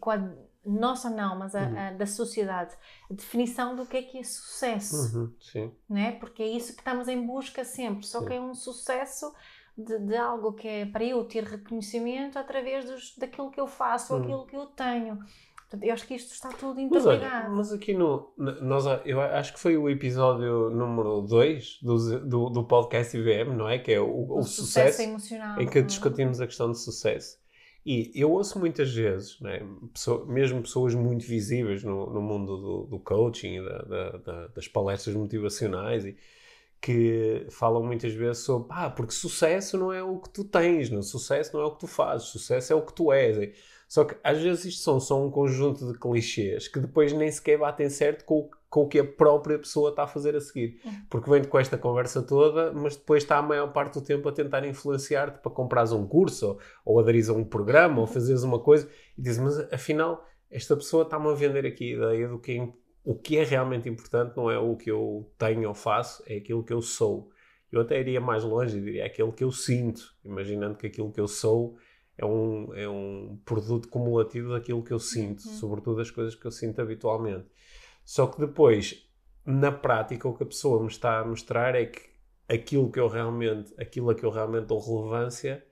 com 0.00 0.10
a 0.10 0.30
nossa 0.64 1.08
não, 1.08 1.38
mas 1.38 1.54
a, 1.54 1.62
Uhum. 1.62 1.78
a 1.78 1.90
da 1.92 2.06
sociedade, 2.06 2.74
a 3.10 3.14
definição 3.14 3.74
do 3.74 3.86
que 3.86 3.96
é 3.96 4.02
que 4.02 4.18
é 4.18 4.22
sucesso, 4.22 5.16
Uhum, 5.18 5.32
sim. 5.40 5.72
né? 5.88 6.12
Porque 6.12 6.42
é 6.42 6.46
isso 6.48 6.74
que 6.74 6.80
estamos 6.80 7.08
em 7.08 7.24
busca 7.26 7.64
sempre, 7.64 8.06
só 8.06 8.20
Sim. 8.20 8.26
que 8.26 8.34
é 8.34 8.40
um 8.40 8.54
sucesso 8.54 9.32
de, 9.78 9.98
de 9.98 10.16
algo 10.16 10.52
que 10.52 10.68
é 10.68 10.86
para 10.86 11.04
eu 11.04 11.24
ter 11.24 11.44
reconhecimento 11.44 12.38
através 12.38 12.84
dos, 12.84 13.16
daquilo 13.16 13.50
que 13.50 13.60
eu 13.60 13.66
faço, 13.66 14.14
Uhum. 14.14 14.22
aquilo 14.22 14.46
que 14.46 14.56
eu 14.56 14.66
tenho. 14.66 15.18
Portanto, 15.68 15.82
eu 15.82 15.92
acho 15.94 16.06
que 16.06 16.14
isto 16.14 16.32
está 16.32 16.48
tudo 16.50 16.80
Mas 16.80 17.02
interligado. 17.04 17.52
mas 17.56 17.72
aqui 17.72 17.92
no 17.92 18.32
nós 18.36 18.84
eu 19.04 19.20
acho 19.20 19.52
que 19.52 19.58
foi 19.58 19.76
o 19.76 19.88
episódio 19.88 20.70
número 20.70 21.22
2 21.22 21.80
do, 21.82 22.20
do, 22.28 22.50
do 22.50 22.64
podcast 22.64 23.16
IVM, 23.16 23.52
não 23.56 23.68
é? 23.68 23.76
Que 23.78 23.92
é 23.94 24.00
o, 24.00 24.38
o 24.38 24.42
sucesso, 24.44 25.02
emocional. 25.02 25.60
em 25.60 25.66
que 25.68 25.78
é? 25.78 25.82
discutimos 25.82 26.40
a 26.40 26.46
questão 26.46 26.70
de 26.70 26.78
sucesso. 26.78 27.36
E 27.86 28.10
eu 28.20 28.32
ouço 28.32 28.58
muitas 28.58 28.92
vezes, 28.92 29.40
né, 29.40 29.60
pessoa- 29.94 30.26
mesmo 30.26 30.60
pessoas 30.62 30.92
muito 30.94 31.24
visíveis 31.24 31.84
no, 31.84 32.10
no 32.12 32.20
mundo 32.20 32.56
do, 32.56 32.82
do 32.86 32.98
coaching, 32.98 33.62
da- 33.64 33.78
da- 33.82 34.10
da- 34.18 34.46
das 34.48 34.66
palestras 34.68 35.14
motivacionais, 35.14 36.04
e, 36.04 36.16
que 36.80 37.46
falam 37.50 37.82
muitas 37.84 38.12
vezes 38.12 38.44
sobre, 38.44 38.68
ah, 38.70 38.90
porque 38.90 39.12
sucesso 39.12 39.78
não 39.78 39.92
é 39.92 40.02
o 40.02 40.18
que 40.20 40.30
tu 40.30 40.44
tens, 40.44 40.90
não, 40.90 41.02
sucesso 41.02 41.52
não 41.56 41.62
é 41.62 41.66
o 41.66 41.72
que 41.72 41.80
tu 41.80 41.86
fazes, 41.86 42.28
sucesso 42.28 42.72
é 42.72 42.76
o 42.76 42.82
que 42.82 42.92
tu 42.92 43.12
és. 43.12 43.36
E- 43.38 43.52
Só 43.88 44.04
que 44.04 44.16
às 44.22 44.38
vezes 44.42 44.64
isto 44.66 44.82
são 44.82 44.98
só 45.00 45.24
um 45.24 45.30
conjunto 45.30 45.90
de 45.92 45.98
clichês 45.98 46.68
que 46.68 46.80
depois 46.80 47.12
nem 47.12 47.30
sequer 47.30 47.58
batem 47.58 47.88
certo 47.88 48.24
com, 48.24 48.40
o- 48.40 48.50
com 48.68 48.82
o 48.82 48.88
que 48.88 48.98
a 48.98 49.04
própria 49.04 49.58
pessoa 49.58 49.90
está 49.90 50.02
a 50.02 50.06
fazer 50.06 50.34
a 50.36 50.40
seguir. 50.40 50.80
Porque 51.08 51.30
vem 51.30 51.44
com 51.44 51.58
esta 51.58 51.78
conversa 51.78 52.22
toda, 52.22 52.72
mas 52.72 52.96
depois 52.96 53.22
está 53.22 53.38
a 53.38 53.42
maior 53.42 53.72
parte 53.72 53.94
do 53.94 54.04
tempo 54.04 54.28
a 54.28 54.32
tentar 54.32 54.66
influenciar-te 54.66 55.38
para 55.40 55.50
comprares 55.52 55.92
um 55.92 56.06
curso, 56.06 56.46
ou, 56.48 56.58
ou 56.84 57.00
aderir 57.00 57.28
a 57.30 57.32
um 57.32 57.44
programa, 57.44 58.00
ou 58.00 58.06
fazeres 58.06 58.42
uma 58.42 58.58
coisa, 58.58 58.88
e 59.16 59.22
dizes, 59.22 59.38
mas 59.38 59.58
afinal, 59.72 60.24
esta 60.50 60.76
pessoa 60.76 61.04
está-me 61.04 61.28
a 61.28 61.34
vender 61.34 61.64
aqui 61.66 61.94
a 61.94 61.96
ideia 61.96 62.28
do 62.28 62.38
que 62.38 62.58
é, 62.58 62.68
o 63.04 63.14
que 63.14 63.38
é 63.38 63.44
realmente 63.44 63.88
importante, 63.88 64.36
não 64.36 64.50
é 64.50 64.58
o 64.58 64.76
que 64.76 64.90
eu 64.90 65.30
tenho 65.38 65.68
ou 65.68 65.74
faço, 65.74 66.22
é 66.26 66.36
aquilo 66.36 66.64
que 66.64 66.72
eu 66.72 66.82
sou. 66.82 67.30
Eu 67.70 67.80
até 67.80 67.98
iria 68.00 68.20
mais 68.20 68.42
longe 68.44 68.76
e 68.76 68.80
diria 68.80 69.02
é 69.02 69.06
aquilo 69.06 69.32
que 69.32 69.44
eu 69.44 69.50
sinto, 69.52 70.14
imaginando 70.24 70.76
que 70.76 70.86
aquilo 70.86 71.10
que 71.12 71.20
eu 71.20 71.28
sou 71.28 71.76
é 72.18 72.24
um, 72.24 72.72
é 72.74 72.88
um 72.88 73.38
produto 73.44 73.88
cumulativo 73.88 74.50
daquilo 74.52 74.82
que 74.82 74.92
eu 74.92 74.98
sinto, 74.98 75.44
Uhum. 75.46 75.52
sobretudo 75.54 76.00
as 76.00 76.10
coisas 76.10 76.34
que 76.34 76.46
eu 76.46 76.50
sinto 76.50 76.80
habitualmente. 76.80 77.44
Só 78.06 78.28
que 78.28 78.38
depois, 78.40 79.04
na 79.44 79.72
prática, 79.72 80.28
o 80.28 80.34
que 80.36 80.44
a 80.44 80.46
pessoa 80.46 80.80
me 80.80 80.86
está 80.88 81.18
a 81.18 81.24
mostrar 81.24 81.74
é 81.74 81.86
que 81.86 82.00
aquilo 82.48 82.88
que 82.90 83.00
eu 83.00 83.08
realmente, 83.08 83.74
aquilo 83.76 84.08
a 84.10 84.14
que 84.14 84.24
eu 84.24 84.30
realmente 84.30 84.66
dou 84.66 84.78
relevância 84.78 85.66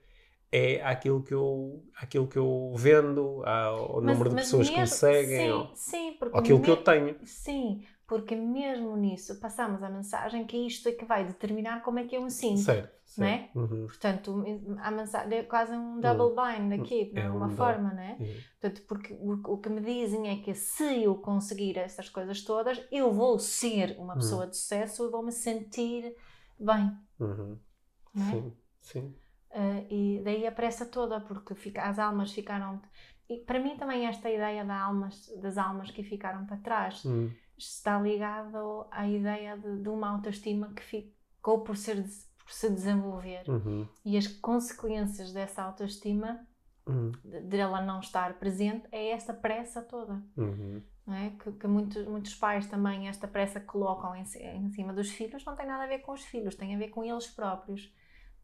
é 0.50 0.82
aquilo 0.82 1.22
que 1.22 1.32
eu, 1.32 1.84
aquilo 1.96 2.26
que 2.26 2.36
eu 2.36 2.72
vendo, 2.76 3.40
ao 3.46 4.00
Mas- 4.02 4.04
número 4.04 4.30
de 4.30 4.36
pessoas 4.36 4.68
que 4.68 4.74
me 4.74 4.80
mesmo- 4.80 4.96
seguem, 4.96 5.38
Sim, 5.46 5.50
ou, 5.50 5.70
sim, 5.76 6.12
porque 6.18 6.38
aquilo 6.38 6.60
que 6.60 6.70
eu 6.70 6.76
tenho. 6.76 7.16
Sim, 7.24 7.84
porque 8.06 8.34
mesmo 8.36 8.96
nisso 8.96 9.38
passamos 9.40 9.82
a 9.82 9.88
mensagem 9.88 10.46
que 10.46 10.56
isto 10.66 10.88
é 10.88 10.92
que 10.92 11.04
vai 11.04 11.24
determinar 11.24 11.82
como 11.82 11.98
é 11.98 12.04
que 12.04 12.16
eu 12.16 12.22
me 12.22 12.30
sinto. 12.30 12.62
Certo. 12.62 12.94
Não 13.16 13.26
é? 13.26 13.50
Uhum. 13.54 13.86
Portanto, 13.86 14.44
a 14.82 14.90
mensagem 14.90 15.38
é 15.38 15.42
quase 15.44 15.72
um 15.72 16.00
double 16.00 16.34
bind 16.34 16.72
aqui, 16.80 17.04
de 17.12 17.20
É 17.20 17.26
alguma 17.26 17.46
um 17.46 17.56
forma, 17.56 17.92
não 17.92 18.02
é? 18.02 18.16
Uhum. 18.18 18.34
Portanto, 18.60 18.82
porque 18.88 19.14
o, 19.14 19.32
o 19.54 19.58
que 19.58 19.68
me 19.68 19.80
dizem 19.80 20.28
é 20.30 20.42
que 20.42 20.54
se 20.54 21.02
eu 21.04 21.14
conseguir 21.16 21.78
essas 21.78 22.08
coisas 22.08 22.42
todas, 22.42 22.80
eu 22.90 23.12
vou 23.12 23.38
ser 23.38 23.96
uma 23.98 24.14
Hum. 24.14 24.18
pessoa 24.18 24.46
de 24.46 24.56
sucesso 24.56 25.06
e 25.06 25.10
vou 25.10 25.22
me 25.22 25.32
sentir 25.32 26.14
bem, 26.58 26.90
Uhum. 27.20 27.58
é? 28.16 28.20
Sim, 28.30 28.52
sim. 28.80 29.14
Uh, 29.50 29.86
e 29.88 30.20
daí 30.24 30.46
a 30.46 30.52
pressa 30.52 30.84
toda, 30.84 31.20
porque 31.20 31.54
fica- 31.54 31.82
as 31.82 31.98
almas 31.98 32.32
ficaram. 32.32 32.80
E 33.28 33.38
para 33.38 33.60
mim 33.60 33.76
também 33.76 34.06
esta 34.06 34.28
ideia 34.28 34.64
da 34.64 34.76
almas, 34.80 35.28
das 35.40 35.56
almas 35.56 35.90
que 35.90 36.02
ficaram 36.02 36.44
para 36.44 36.56
trás 36.58 37.04
Uhum. 37.04 37.30
Está 37.56 38.00
ligado 38.00 38.86
à 38.90 39.06
ideia 39.08 39.56
de, 39.56 39.82
de 39.82 39.88
uma 39.88 40.10
autoestima 40.10 40.72
que 40.74 40.82
ficou 40.82 41.60
por, 41.60 41.76
ser, 41.76 42.02
por 42.02 42.52
se 42.52 42.68
desenvolver. 42.70 43.42
Uhum. 43.48 43.86
E 44.04 44.16
as 44.16 44.26
consequências 44.26 45.32
dessa 45.32 45.62
autoestima, 45.62 46.46
Uhum. 46.86 47.12
de, 47.24 47.40
de 47.40 47.56
ela 47.56 47.80
não 47.80 47.98
estar 48.00 48.34
presente, 48.34 48.86
é 48.92 49.08
essa 49.08 49.32
pressa 49.32 49.80
toda. 49.80 50.22
Uhum. 50.36 50.82
É? 51.08 51.30
Que, 51.42 51.52
que 51.52 51.66
muitos, 51.66 52.06
muitos 52.06 52.34
pais 52.34 52.66
também, 52.66 53.08
esta 53.08 53.26
pressa 53.26 53.58
que 53.58 53.66
colocam 53.66 54.14
em, 54.14 54.22
em 54.22 54.70
cima 54.70 54.92
dos 54.92 55.10
filhos, 55.10 55.44
não 55.46 55.56
tem 55.56 55.66
nada 55.66 55.84
a 55.84 55.86
ver 55.86 56.00
com 56.00 56.12
os 56.12 56.22
filhos, 56.24 56.54
tem 56.54 56.74
a 56.74 56.78
ver 56.78 56.88
com 56.88 57.02
eles 57.02 57.26
próprios. 57.26 57.90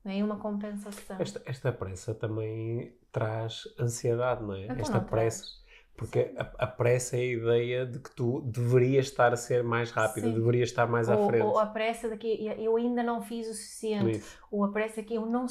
Não 0.02 0.12
é 0.12 0.24
uma 0.24 0.38
compensação. 0.38 1.16
Esta, 1.20 1.42
esta 1.44 1.72
pressa 1.72 2.14
também 2.14 2.96
traz 3.12 3.64
ansiedade, 3.78 4.42
não 4.42 4.54
é? 4.54 4.64
Então 4.64 4.76
esta 4.76 4.98
não 4.98 5.04
pressa. 5.04 5.42
traz. 5.42 5.60
Porque 6.00 6.32
a, 6.34 6.64
a 6.64 6.66
pressa 6.66 7.14
é 7.14 7.20
a 7.20 7.24
ideia 7.26 7.84
de 7.84 7.98
que 7.98 8.10
tu 8.16 8.40
deverias 8.40 9.04
estar 9.04 9.34
a 9.34 9.36
ser 9.36 9.62
mais 9.62 9.90
rápido, 9.90 10.28
Sim. 10.28 10.34
deverias 10.34 10.70
estar 10.70 10.86
mais 10.86 11.10
à 11.10 11.16
ou, 11.18 11.26
frente. 11.26 11.42
ou 11.42 11.58
a 11.58 11.66
pressa 11.66 12.08
de 12.08 12.16
que 12.16 12.46
eu 12.58 12.74
ainda 12.74 13.02
não 13.02 13.20
fiz 13.20 13.46
o 13.46 13.52
suficiente, 13.52 14.16
Isso. 14.16 14.38
ou 14.50 14.64
a 14.64 14.72
pressa 14.72 15.02
que 15.02 15.14
eu 15.14 15.26
não 15.26 15.44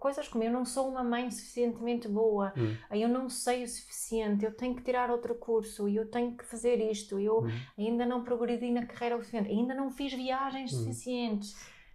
coisas 0.00 0.26
como 0.26 0.42
eu 0.42 0.50
não 0.50 0.64
sou 0.64 0.88
uma 0.88 1.04
mãe 1.04 1.30
suficientemente 1.30 2.08
boa, 2.08 2.52
Hum. 2.56 2.74
eu 2.90 3.08
não 3.08 3.28
sei 3.30 3.62
o 3.62 3.68
suficiente, 3.68 4.44
eu 4.44 4.52
tenho 4.52 4.74
que 4.74 4.82
tirar 4.82 5.08
outro 5.08 5.36
curso, 5.36 5.88
eu 5.88 6.10
tenho 6.10 6.36
que 6.36 6.44
fazer 6.44 6.80
isto, 6.80 7.20
eu 7.20 7.44
Hum. 7.44 7.50
ainda 7.78 8.04
não 8.04 8.24
progredi 8.24 8.72
na 8.72 8.84
carreira 8.84 9.14
o 9.16 9.20
suficiente, 9.20 9.50
ainda 9.50 9.72
não 9.72 9.88
fiz 9.92 10.12
viagens 10.12 10.72
Hum. 10.72 10.78
suficientes, 10.78 11.54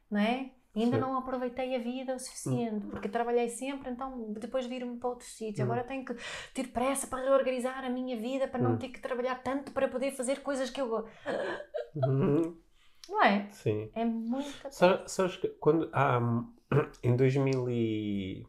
não 0.09 0.21
é? 0.21 0.51
Ainda 0.77 0.97
Sim. 0.97 1.01
não 1.01 1.17
aproveitei 1.17 1.75
a 1.75 1.79
vida 1.79 2.15
o 2.15 2.19
suficiente, 2.19 2.85
porque 2.87 3.09
trabalhei 3.09 3.49
sempre, 3.49 3.89
então 3.89 4.31
depois 4.33 4.65
vir-me 4.65 4.97
para 4.97 5.09
outro 5.09 5.25
sítio. 5.27 5.63
Hum. 5.63 5.65
Agora 5.65 5.83
tenho 5.83 6.05
que 6.05 6.15
ter 6.53 6.67
pressa 6.67 7.07
para 7.07 7.23
reorganizar 7.23 7.83
a 7.83 7.89
minha 7.89 8.15
vida, 8.17 8.47
para 8.47 8.61
não 8.61 8.73
Hum. 8.73 8.77
ter 8.77 8.89
que 8.89 8.99
trabalhar 9.01 9.35
tanto 9.43 9.71
para 9.71 9.87
poder 9.87 10.11
fazer 10.11 10.41
coisas 10.41 10.69
que 10.69 10.79
eu 10.79 10.87
gosto. 10.87 11.09
Uhum. 11.95 12.55
Não 13.09 13.23
é? 13.23 13.47
Sim. 13.51 13.89
É 13.95 14.05
muita 14.05 14.69
Sa- 14.69 15.07
Sabes 15.07 15.37
que 15.37 15.47
quando 15.47 15.89
há, 15.93 16.19
em 17.03 17.15
2008 17.15 18.45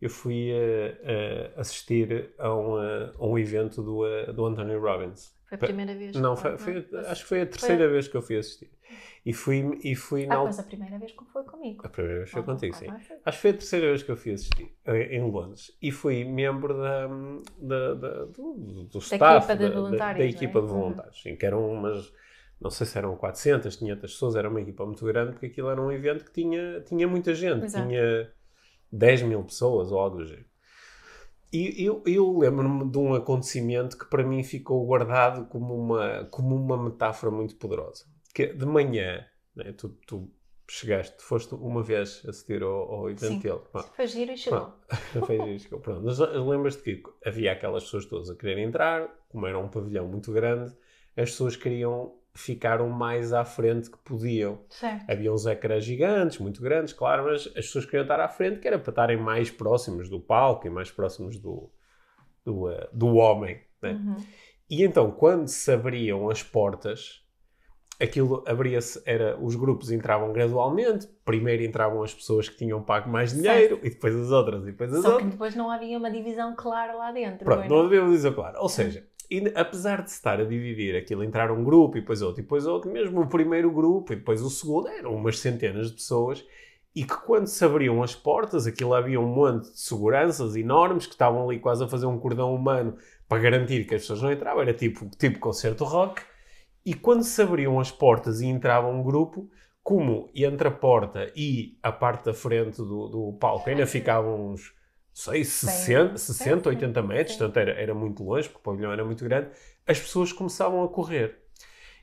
eu 0.00 0.10
fui 0.10 0.50
uh, 0.52 1.54
uh, 1.56 1.60
assistir 1.60 2.34
a 2.38 2.52
um, 2.54 2.74
uh, 2.74 3.12
a 3.18 3.26
um 3.26 3.38
evento 3.38 3.82
do, 3.82 4.32
do 4.32 4.46
Anthony 4.46 4.74
Robbins. 4.76 5.32
Foi 5.58 5.66
a 5.66 5.68
primeira 5.68 5.94
vez? 5.94 6.16
Não, 6.16 6.36
foi, 6.36 6.58
foi, 6.58 6.86
acho 7.06 7.22
que 7.22 7.28
foi 7.28 7.42
a 7.42 7.46
terceira 7.46 7.84
foi... 7.84 7.92
vez 7.92 8.08
que 8.08 8.16
eu 8.16 8.22
fui 8.22 8.36
assistir. 8.36 8.70
E 9.24 9.32
fui, 9.32 9.78
e 9.84 9.94
fui 9.94 10.26
ah, 10.28 10.42
mas 10.44 10.58
a 10.58 10.62
primeira 10.64 10.98
vez 10.98 11.12
que 11.12 11.24
foi 11.32 11.44
comigo. 11.44 11.86
A 11.86 11.88
primeira 11.88 12.18
vez 12.18 12.30
foi 12.30 12.40
ah, 12.40 12.44
contigo, 12.44 12.74
sim. 12.74 12.86
Acho 13.24 13.38
que 13.38 13.42
foi 13.42 13.50
a 13.50 13.54
terceira 13.54 13.86
vez 13.86 14.02
que 14.02 14.10
eu 14.10 14.16
fui 14.16 14.32
assistir 14.32 14.74
em 14.86 15.30
Londres. 15.30 15.76
E 15.80 15.90
fui 15.90 16.24
membro 16.24 16.74
da, 16.76 17.06
da, 17.58 17.94
da 17.94 18.24
do, 18.24 18.84
do 18.90 18.98
staff, 18.98 19.36
equipa 19.36 19.56
de 19.56 19.68
da, 19.68 19.74
voluntários, 19.74 20.18
da, 20.18 20.24
da 20.24 20.24
equipa 20.24 20.58
é? 20.58 20.62
de 20.62 20.68
voluntários. 20.68 21.16
Uhum. 21.16 21.22
Sim, 21.22 21.36
que 21.36 21.46
eram 21.46 21.70
umas 21.70 22.12
não 22.62 22.70
sei 22.70 22.86
se 22.86 22.96
eram 22.96 23.16
400, 23.16 23.74
500 23.74 24.12
pessoas, 24.12 24.36
era 24.36 24.48
uma 24.48 24.60
equipa 24.60 24.86
muito 24.86 25.04
grande, 25.04 25.32
porque 25.32 25.46
aquilo 25.46 25.68
era 25.68 25.82
um 25.82 25.90
evento 25.90 26.24
que 26.24 26.32
tinha, 26.32 26.80
tinha 26.80 27.08
muita 27.08 27.34
gente, 27.34 27.64
Exato. 27.64 27.88
tinha 27.88 28.30
10 28.90 29.22
mil 29.22 29.42
pessoas 29.42 29.90
ou 29.90 29.98
algo 29.98 30.18
do 30.18 30.24
género. 30.24 30.51
E 31.52 31.84
eu, 31.84 32.02
eu 32.06 32.38
lembro-me 32.38 32.90
de 32.90 32.98
um 32.98 33.14
acontecimento 33.14 33.98
que 33.98 34.06
para 34.06 34.24
mim 34.24 34.42
ficou 34.42 34.86
guardado 34.86 35.46
como 35.46 35.74
uma, 35.74 36.24
como 36.30 36.56
uma 36.56 36.82
metáfora 36.82 37.30
muito 37.30 37.56
poderosa. 37.56 38.06
Que 38.34 38.54
de 38.54 38.64
manhã, 38.64 39.26
né, 39.54 39.72
tu, 39.72 39.90
tu 40.06 40.30
chegaste, 40.70 41.22
foste 41.22 41.54
uma 41.54 41.82
vez 41.82 42.22
assistir 42.26 42.62
ao, 42.62 42.90
ao 42.90 43.10
evento 43.10 43.34
Sim. 43.34 43.38
dele. 43.40 43.60
Foi 43.94 44.06
giro 44.06 44.32
e 44.32 44.36
chegou. 44.38 44.72
Foi 45.26 45.36
giro 45.36 45.48
e 45.50 45.58
chegou. 45.58 45.80
Pronto. 45.80 46.02
Mas 46.02 46.18
lembras-te 46.18 46.82
que 46.82 47.02
havia 47.24 47.52
aquelas 47.52 47.84
pessoas 47.84 48.06
todas 48.06 48.30
a 48.30 48.34
querer 48.34 48.58
entrar, 48.58 49.08
como 49.28 49.46
era 49.46 49.58
um 49.58 49.68
pavilhão 49.68 50.08
muito 50.08 50.32
grande, 50.32 50.74
as 51.14 51.30
pessoas 51.30 51.54
queriam 51.54 52.14
ficaram 52.34 52.88
mais 52.88 53.32
à 53.32 53.44
frente 53.44 53.90
que 53.90 53.98
podiam. 53.98 54.60
Certo. 54.68 55.10
Havia 55.10 55.32
uns 55.32 55.46
ecrãs 55.46 55.84
gigantes, 55.84 56.38
muito 56.38 56.62
grandes, 56.62 56.92
claro, 56.92 57.24
mas 57.24 57.46
as 57.48 57.66
pessoas 57.66 57.84
queriam 57.84 58.02
estar 58.02 58.20
à 58.20 58.28
frente, 58.28 58.60
que 58.60 58.66
era 58.66 58.78
para 58.78 58.90
estarem 58.90 59.16
mais 59.16 59.50
próximos 59.50 60.08
do 60.08 60.18
palco 60.20 60.66
e 60.66 60.70
mais 60.70 60.90
próximos 60.90 61.38
do, 61.38 61.70
do, 62.44 62.68
uh, 62.68 62.88
do 62.92 63.14
homem. 63.16 63.60
Né? 63.80 63.92
Uhum. 63.92 64.16
E 64.70 64.82
então, 64.82 65.10
quando 65.10 65.48
se 65.48 65.70
abriam 65.70 66.30
as 66.30 66.42
portas, 66.42 67.22
aquilo 68.00 68.42
abria-se, 68.46 69.02
era, 69.04 69.38
os 69.38 69.54
grupos 69.54 69.90
entravam 69.90 70.32
gradualmente, 70.32 71.06
primeiro 71.24 71.62
entravam 71.62 72.02
as 72.02 72.14
pessoas 72.14 72.48
que 72.48 72.56
tinham 72.56 72.82
pago 72.82 73.10
mais 73.10 73.32
dinheiro, 73.32 73.74
certo. 73.74 73.86
e 73.86 73.90
depois 73.90 74.16
as 74.16 74.30
outras, 74.30 74.62
e 74.62 74.66
depois 74.66 74.92
as 74.92 75.02
Só 75.02 75.08
outras. 75.08 75.26
que 75.26 75.32
depois 75.32 75.54
não 75.54 75.70
havia 75.70 75.98
uma 75.98 76.10
divisão 76.10 76.54
clara 76.56 76.94
lá 76.94 77.12
dentro. 77.12 77.44
Pronto, 77.44 77.68
não, 77.68 77.76
não 77.76 77.86
havia 77.86 78.00
uma 78.00 78.08
divisão 78.08 78.32
clara. 78.32 78.60
Ou 78.60 78.68
seja, 78.68 79.06
e 79.32 79.52
apesar 79.54 80.02
de 80.02 80.10
se 80.10 80.16
estar 80.16 80.38
a 80.40 80.44
dividir 80.44 80.94
aquilo, 80.94 81.24
entrar 81.24 81.50
um 81.50 81.64
grupo 81.64 81.96
e 81.96 82.00
depois 82.00 82.20
outro 82.20 82.40
e 82.40 82.42
depois 82.42 82.66
outro, 82.66 82.90
mesmo 82.90 83.22
o 83.22 83.28
primeiro 83.28 83.70
grupo 83.70 84.12
e 84.12 84.16
depois 84.16 84.42
o 84.42 84.50
segundo, 84.50 84.88
eram 84.88 85.14
umas 85.14 85.38
centenas 85.38 85.88
de 85.88 85.94
pessoas 85.94 86.44
e 86.94 87.04
que 87.04 87.16
quando 87.24 87.46
se 87.46 87.64
abriam 87.64 88.02
as 88.02 88.14
portas, 88.14 88.66
aquilo 88.66 88.92
havia 88.92 89.18
um 89.18 89.26
monte 89.26 89.70
de 89.70 89.80
seguranças 89.80 90.54
enormes 90.54 91.06
que 91.06 91.12
estavam 91.12 91.48
ali 91.48 91.58
quase 91.58 91.82
a 91.82 91.88
fazer 91.88 92.04
um 92.04 92.18
cordão 92.18 92.54
humano 92.54 92.96
para 93.26 93.42
garantir 93.42 93.86
que 93.86 93.94
as 93.94 94.02
pessoas 94.02 94.20
não 94.20 94.30
entravam, 94.30 94.60
era 94.60 94.74
tipo, 94.74 95.08
tipo 95.16 95.38
concerto 95.38 95.84
rock. 95.84 96.20
E 96.84 96.92
quando 96.92 97.22
se 97.22 97.40
abriam 97.40 97.80
as 97.80 97.90
portas 97.90 98.42
e 98.42 98.46
entrava 98.46 98.88
um 98.88 99.02
grupo, 99.02 99.48
como 99.82 100.28
entre 100.34 100.68
a 100.68 100.70
porta 100.70 101.32
e 101.34 101.78
a 101.82 101.90
parte 101.90 102.26
da 102.26 102.34
frente 102.34 102.76
do, 102.76 103.08
do 103.08 103.32
palco 103.40 103.70
ainda 103.70 103.86
ficavam 103.88 104.52
uns 104.52 104.74
sei, 105.12 105.44
60, 105.44 106.16
60 106.16 106.68
80 106.68 107.02
metros, 107.02 107.36
portanto 107.36 107.56
era, 107.58 107.72
era 107.72 107.94
muito 107.94 108.22
longe, 108.24 108.48
porque 108.48 108.60
o 108.60 108.72
pavilhão 108.72 108.92
era 108.92 109.04
muito 109.04 109.24
grande, 109.24 109.48
as 109.86 110.00
pessoas 110.00 110.32
começavam 110.32 110.82
a 110.82 110.88
correr. 110.88 111.38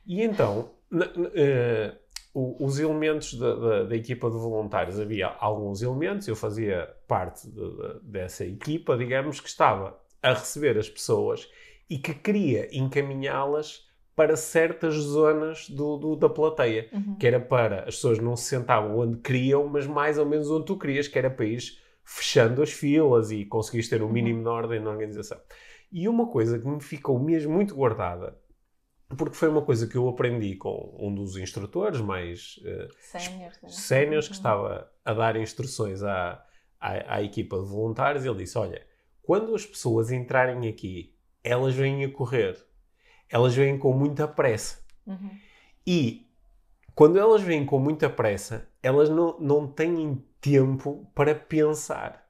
E 0.06 0.22
então, 0.22 0.70
na, 0.90 1.06
na, 1.06 1.28
uh, 1.28 1.96
os 2.32 2.78
elementos 2.78 3.34
da, 3.34 3.54
da, 3.54 3.82
da, 3.84 3.96
equipa 3.96 4.30
de 4.30 4.36
voluntários, 4.36 4.98
havia 5.00 5.26
alguns 5.26 5.82
elementos, 5.82 6.28
eu 6.28 6.36
fazia 6.36 6.88
parte 7.08 7.48
de, 7.48 7.54
de, 7.54 8.00
dessa 8.02 8.44
equipa, 8.44 8.96
digamos, 8.96 9.40
que 9.40 9.48
estava 9.48 9.98
a 10.22 10.32
receber 10.32 10.78
as 10.78 10.88
pessoas 10.88 11.48
e 11.88 11.98
que 11.98 12.14
queria 12.14 12.68
encaminhá-las 12.76 13.88
para 14.14 14.36
certas 14.36 14.94
zonas 14.94 15.68
do, 15.68 15.96
do 15.96 16.16
da 16.16 16.28
plateia, 16.28 16.88
uhum. 16.92 17.16
que 17.16 17.26
era 17.26 17.40
para 17.40 17.80
as 17.80 17.96
pessoas 17.96 18.18
não 18.18 18.36
se 18.36 18.44
sentavam 18.44 18.98
onde 18.98 19.18
queriam, 19.18 19.66
mas 19.66 19.86
mais 19.86 20.18
ou 20.18 20.26
menos 20.26 20.50
onde 20.50 20.66
tu 20.66 20.78
querias, 20.78 21.08
que 21.08 21.18
era 21.18 21.30
para 21.30 21.46
ir 21.46 21.79
fechando 22.12 22.60
as 22.60 22.72
filas 22.72 23.30
e 23.30 23.44
conseguiste 23.44 23.90
ter 23.90 24.02
o 24.02 24.04
um 24.04 24.08
uhum. 24.08 24.14
mínimo 24.14 24.42
de 24.42 24.48
ordem 24.48 24.80
na 24.80 24.90
organização. 24.90 25.40
E 25.92 26.08
uma 26.08 26.26
coisa 26.26 26.58
que 26.58 26.66
me 26.66 26.80
ficou 26.80 27.16
mesmo 27.20 27.52
muito 27.52 27.72
guardada, 27.72 28.36
porque 29.16 29.36
foi 29.36 29.48
uma 29.48 29.62
coisa 29.62 29.86
que 29.86 29.96
eu 29.96 30.08
aprendi 30.08 30.56
com 30.56 30.96
um 30.98 31.14
dos 31.14 31.36
instrutores 31.36 32.00
mais 32.00 32.58
uh, 32.64 32.88
séniores, 33.68 34.26
que 34.26 34.32
uhum. 34.32 34.38
estava 34.38 34.90
a 35.04 35.14
dar 35.14 35.36
instruções 35.36 36.02
à, 36.02 36.44
à, 36.80 37.14
à, 37.14 37.22
equipa 37.22 37.56
de 37.56 37.66
voluntários, 37.66 38.24
ele 38.24 38.38
disse: 38.38 38.58
Olha, 38.58 38.84
quando 39.22 39.54
as 39.54 39.64
pessoas 39.64 40.10
entrarem 40.10 40.68
aqui, 40.68 41.14
elas 41.44 41.74
vêm 41.74 42.04
a 42.04 42.12
correr, 42.12 42.56
elas 43.28 43.54
vêm 43.54 43.78
com 43.78 43.92
muita 43.92 44.26
pressa. 44.26 44.84
Uhum. 45.06 45.30
E 45.86 46.28
quando 46.92 47.20
elas 47.20 47.40
vêm 47.40 47.64
com 47.64 47.78
muita 47.78 48.10
pressa, 48.10 48.68
elas 48.82 49.08
não, 49.08 49.38
não 49.38 49.66
têm 49.68 50.24
tempo 50.40 51.10
para 51.14 51.34
pensar. 51.34 52.26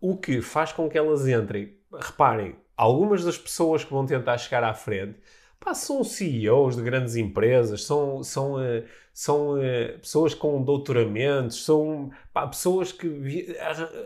O 0.00 0.16
que 0.16 0.40
faz 0.40 0.72
com 0.72 0.88
que 0.88 0.96
elas 0.96 1.26
entrem. 1.26 1.76
Reparem, 1.92 2.56
algumas 2.76 3.24
das 3.24 3.36
pessoas 3.36 3.84
que 3.84 3.92
vão 3.92 4.06
tentar 4.06 4.38
chegar 4.38 4.64
à 4.64 4.72
frente 4.72 5.20
pá, 5.60 5.74
são 5.74 6.02
CEOs 6.02 6.76
de 6.76 6.82
grandes 6.82 7.14
empresas, 7.14 7.84
são, 7.84 8.22
são, 8.24 8.54
uh, 8.54 8.82
são 9.12 9.58
uh, 9.58 9.98
pessoas 10.00 10.34
com 10.34 10.62
doutoramentos, 10.62 11.62
são 11.64 12.10
pá, 12.32 12.46
pessoas 12.46 12.90
que 12.90 13.54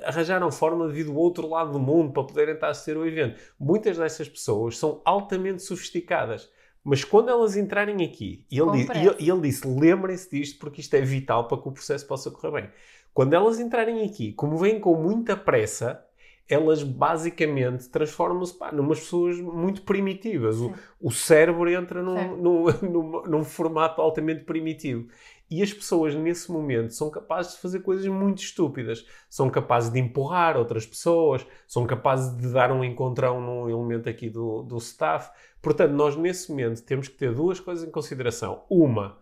arranjaram 0.02 0.50
forma 0.50 0.88
de 0.88 0.92
vir 0.92 1.04
do 1.04 1.14
outro 1.16 1.48
lado 1.48 1.72
do 1.72 1.78
mundo 1.78 2.12
para 2.12 2.24
poderem 2.24 2.54
estar 2.54 2.66
a 2.66 2.70
assistir 2.70 2.96
o 2.96 3.06
evento. 3.06 3.40
Muitas 3.58 3.96
dessas 3.96 4.28
pessoas 4.28 4.76
são 4.76 5.00
altamente 5.04 5.62
sofisticadas. 5.62 6.50
Mas 6.82 7.02
quando 7.02 7.30
elas 7.30 7.56
entrarem 7.56 8.04
aqui, 8.04 8.44
e 8.50 8.58
ele, 8.58 8.72
disse, 8.72 8.92
ele, 8.92 9.16
e 9.18 9.30
ele 9.30 9.40
disse: 9.40 9.66
lembrem-se 9.66 10.30
disto 10.30 10.58
porque 10.58 10.82
isto 10.82 10.92
é 10.92 11.00
vital 11.00 11.48
para 11.48 11.56
que 11.56 11.66
o 11.66 11.72
processo 11.72 12.06
possa 12.06 12.30
correr 12.30 12.60
bem. 12.60 12.70
Quando 13.14 13.32
elas 13.32 13.60
entrarem 13.60 14.04
aqui, 14.04 14.32
como 14.32 14.58
vêm 14.58 14.80
com 14.80 14.96
muita 14.96 15.36
pressa, 15.36 16.04
elas 16.48 16.82
basicamente 16.82 17.88
transformam-se 17.88 18.58
numas 18.72 19.00
pessoas 19.00 19.40
muito 19.40 19.82
primitivas. 19.82 20.58
O, 20.58 20.74
o, 21.00 21.10
cérebro 21.10 21.70
entra 21.70 22.02
num, 22.02 22.36
num, 22.36 22.64
num, 22.82 23.22
num, 23.22 23.44
formato 23.44 24.02
altamente 24.02 24.44
primitivo. 24.44 25.08
E 25.50 25.62
as 25.62 25.72
pessoas, 25.72 26.14
nesse 26.14 26.50
momento, 26.50 26.92
são 26.92 27.08
capazes 27.08 27.54
de 27.54 27.60
fazer 27.60 27.80
coisas 27.80 28.06
muito 28.08 28.42
estúpidas. 28.42 29.06
São 29.30 29.48
capazes 29.48 29.90
de 29.90 30.00
empurrar 30.00 30.56
outras 30.56 30.84
pessoas, 30.84 31.46
são 31.66 31.86
capazes 31.86 32.36
de 32.36 32.52
dar 32.52 32.72
um 32.72 32.82
encontrão 32.82 33.40
num 33.40 33.70
elemento 33.70 34.08
aqui 34.08 34.28
do, 34.28 34.62
do 34.62 34.76
staff. 34.78 35.30
Portanto, 35.62 35.92
nós, 35.92 36.16
nesse 36.16 36.50
momento, 36.50 36.82
temos 36.82 37.08
que 37.08 37.16
ter 37.16 37.32
duas 37.32 37.60
coisas 37.60 37.86
em 37.86 37.90
consideração. 37.90 38.64
Uma, 38.68 39.18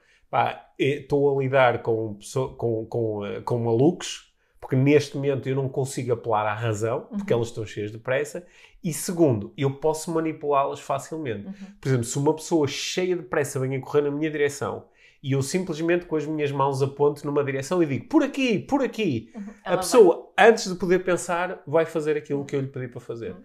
estou 0.79 1.39
a 1.39 1.43
lidar 1.43 1.83
com, 1.83 2.19
com, 2.57 2.87
com, 2.87 3.27
eh, 3.27 3.41
com 3.41 3.59
malucos, 3.59 4.33
porque 4.61 4.77
neste 4.77 5.17
momento 5.17 5.49
eu 5.49 5.57
não 5.57 5.69
consigo 5.69 6.13
apelar 6.13 6.47
à 6.47 6.55
razão, 6.55 7.03
porque 7.11 7.33
uhum. 7.33 7.39
elas 7.39 7.49
estão 7.49 7.67
cheias 7.67 7.93
de 7.93 7.99
pressa. 7.99 8.47
E 8.83 8.93
segundo, 8.93 9.53
eu 9.57 9.71
posso 9.71 10.11
manipulá-las 10.11 10.81
facilmente. 10.81 11.47
Uhum. 11.47 11.55
Por 11.81 11.89
exemplo, 11.89 12.05
se 12.05 12.19
uma 12.19 12.35
pessoa 12.35 12.67
cheia 12.67 13.17
de 13.17 13.23
pressa 13.23 13.61
vem 13.61 13.77
a 13.77 13.81
correr 13.81 14.03
na 14.03 14.11
minha 14.11 14.31
direção 14.31 14.87
e 15.23 15.33
eu 15.33 15.43
simplesmente 15.43 16.05
com 16.07 16.17
as 16.17 16.27
minhas 16.27 16.51
mãos 16.51 16.83
aponto 16.83 17.25
numa 17.25 17.45
direção 17.45 17.81
e 17.83 17.87
digo 17.87 18.09
por 18.09 18.25
aqui, 18.25 18.59
por 18.59 18.83
aqui, 18.83 19.31
uhum. 19.35 19.45
a 19.65 19.77
pessoa, 19.77 20.33
vai. 20.37 20.49
antes 20.49 20.69
de 20.69 20.75
poder 20.75 21.05
pensar, 21.05 21.63
vai 21.67 21.87
fazer 21.87 22.17
aquilo 22.17 22.45
que 22.45 22.57
eu 22.57 22.61
lhe 22.61 22.67
pedi 22.67 22.89
para 22.89 23.01
fazer. 23.01 23.33
Uhum. 23.33 23.43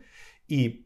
E 0.49 0.85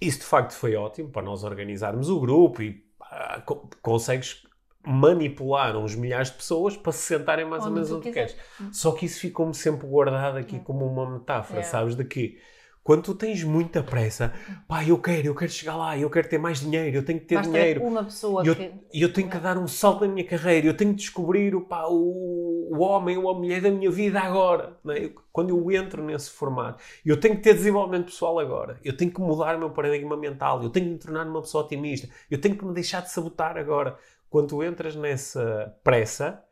isso 0.00 0.18
de 0.18 0.24
facto 0.24 0.52
foi 0.52 0.76
ótimo 0.76 1.08
para 1.08 1.22
nós 1.22 1.42
organizarmos 1.42 2.10
o 2.10 2.20
grupo 2.20 2.62
e 2.62 2.84
ah, 3.00 3.42
consegues 3.80 4.42
manipular 4.86 5.76
uns 5.76 5.94
milhares 5.94 6.28
de 6.28 6.36
pessoas 6.36 6.76
para 6.76 6.92
se 6.92 7.02
sentarem 7.02 7.44
mais 7.44 7.64
ou 7.64 7.70
menos 7.70 7.92
onde 7.92 8.10
queres. 8.10 8.36
Só 8.72 8.92
que 8.92 9.06
isso 9.06 9.20
ficou-me 9.20 9.54
sempre 9.54 9.86
guardado 9.86 10.38
aqui 10.38 10.58
como 10.60 10.86
uma 10.86 11.18
metáfora, 11.18 11.62
sabes? 11.62 11.94
De 11.94 12.04
que 12.04 12.38
quando 12.82 13.02
tu 13.02 13.14
tens 13.14 13.44
muita 13.44 13.82
pressa, 13.82 14.32
pá, 14.66 14.82
eu 14.82 14.98
quero, 14.98 15.26
eu 15.26 15.34
quero 15.34 15.50
chegar 15.50 15.76
lá, 15.76 15.98
eu 15.98 16.08
quero 16.08 16.28
ter 16.28 16.38
mais 16.38 16.60
dinheiro, 16.60 16.96
eu 16.96 17.04
tenho 17.04 17.20
que 17.20 17.26
ter 17.26 17.34
Basta 17.34 17.52
dinheiro. 17.52 17.84
uma 17.84 18.04
pessoa 18.04 18.42
eu, 18.44 18.56
que... 18.56 18.72
eu 18.92 19.12
tenho 19.12 19.28
que 19.28 19.38
dar 19.38 19.58
um 19.58 19.68
salto 19.68 20.06
na 20.06 20.12
minha 20.12 20.26
carreira, 20.26 20.66
eu 20.66 20.74
tenho 20.74 20.92
que 20.92 20.96
descobrir 20.96 21.54
pá, 21.68 21.86
o, 21.86 22.70
o 22.72 22.78
homem 22.80 23.18
ou 23.18 23.30
a 23.30 23.34
mulher 23.34 23.60
da 23.60 23.70
minha 23.70 23.90
vida 23.90 24.18
agora. 24.18 24.78
É? 24.88 25.10
quando 25.30 25.50
eu 25.50 25.70
entro 25.70 26.02
nesse 26.02 26.30
formato, 26.30 26.82
eu 27.04 27.20
tenho 27.20 27.36
que 27.36 27.42
ter 27.42 27.54
desenvolvimento 27.54 28.06
pessoal 28.06 28.38
agora, 28.38 28.80
eu 28.82 28.96
tenho 28.96 29.10
que 29.10 29.20
mudar 29.20 29.54
o 29.56 29.58
meu 29.58 29.70
paradigma 29.70 30.16
mental, 30.16 30.62
eu 30.62 30.70
tenho 30.70 30.86
que 30.86 30.92
me 30.92 30.98
tornar 30.98 31.26
uma 31.26 31.42
pessoa 31.42 31.64
otimista, 31.64 32.08
eu 32.30 32.40
tenho 32.40 32.56
que 32.56 32.64
me 32.64 32.72
deixar 32.72 33.02
de 33.02 33.10
sabotar 33.12 33.56
agora 33.56 33.96
quando 34.30 34.48
tu 34.48 34.62
entras 34.62 34.96
nessa 34.96 35.76
pressa, 35.82 36.42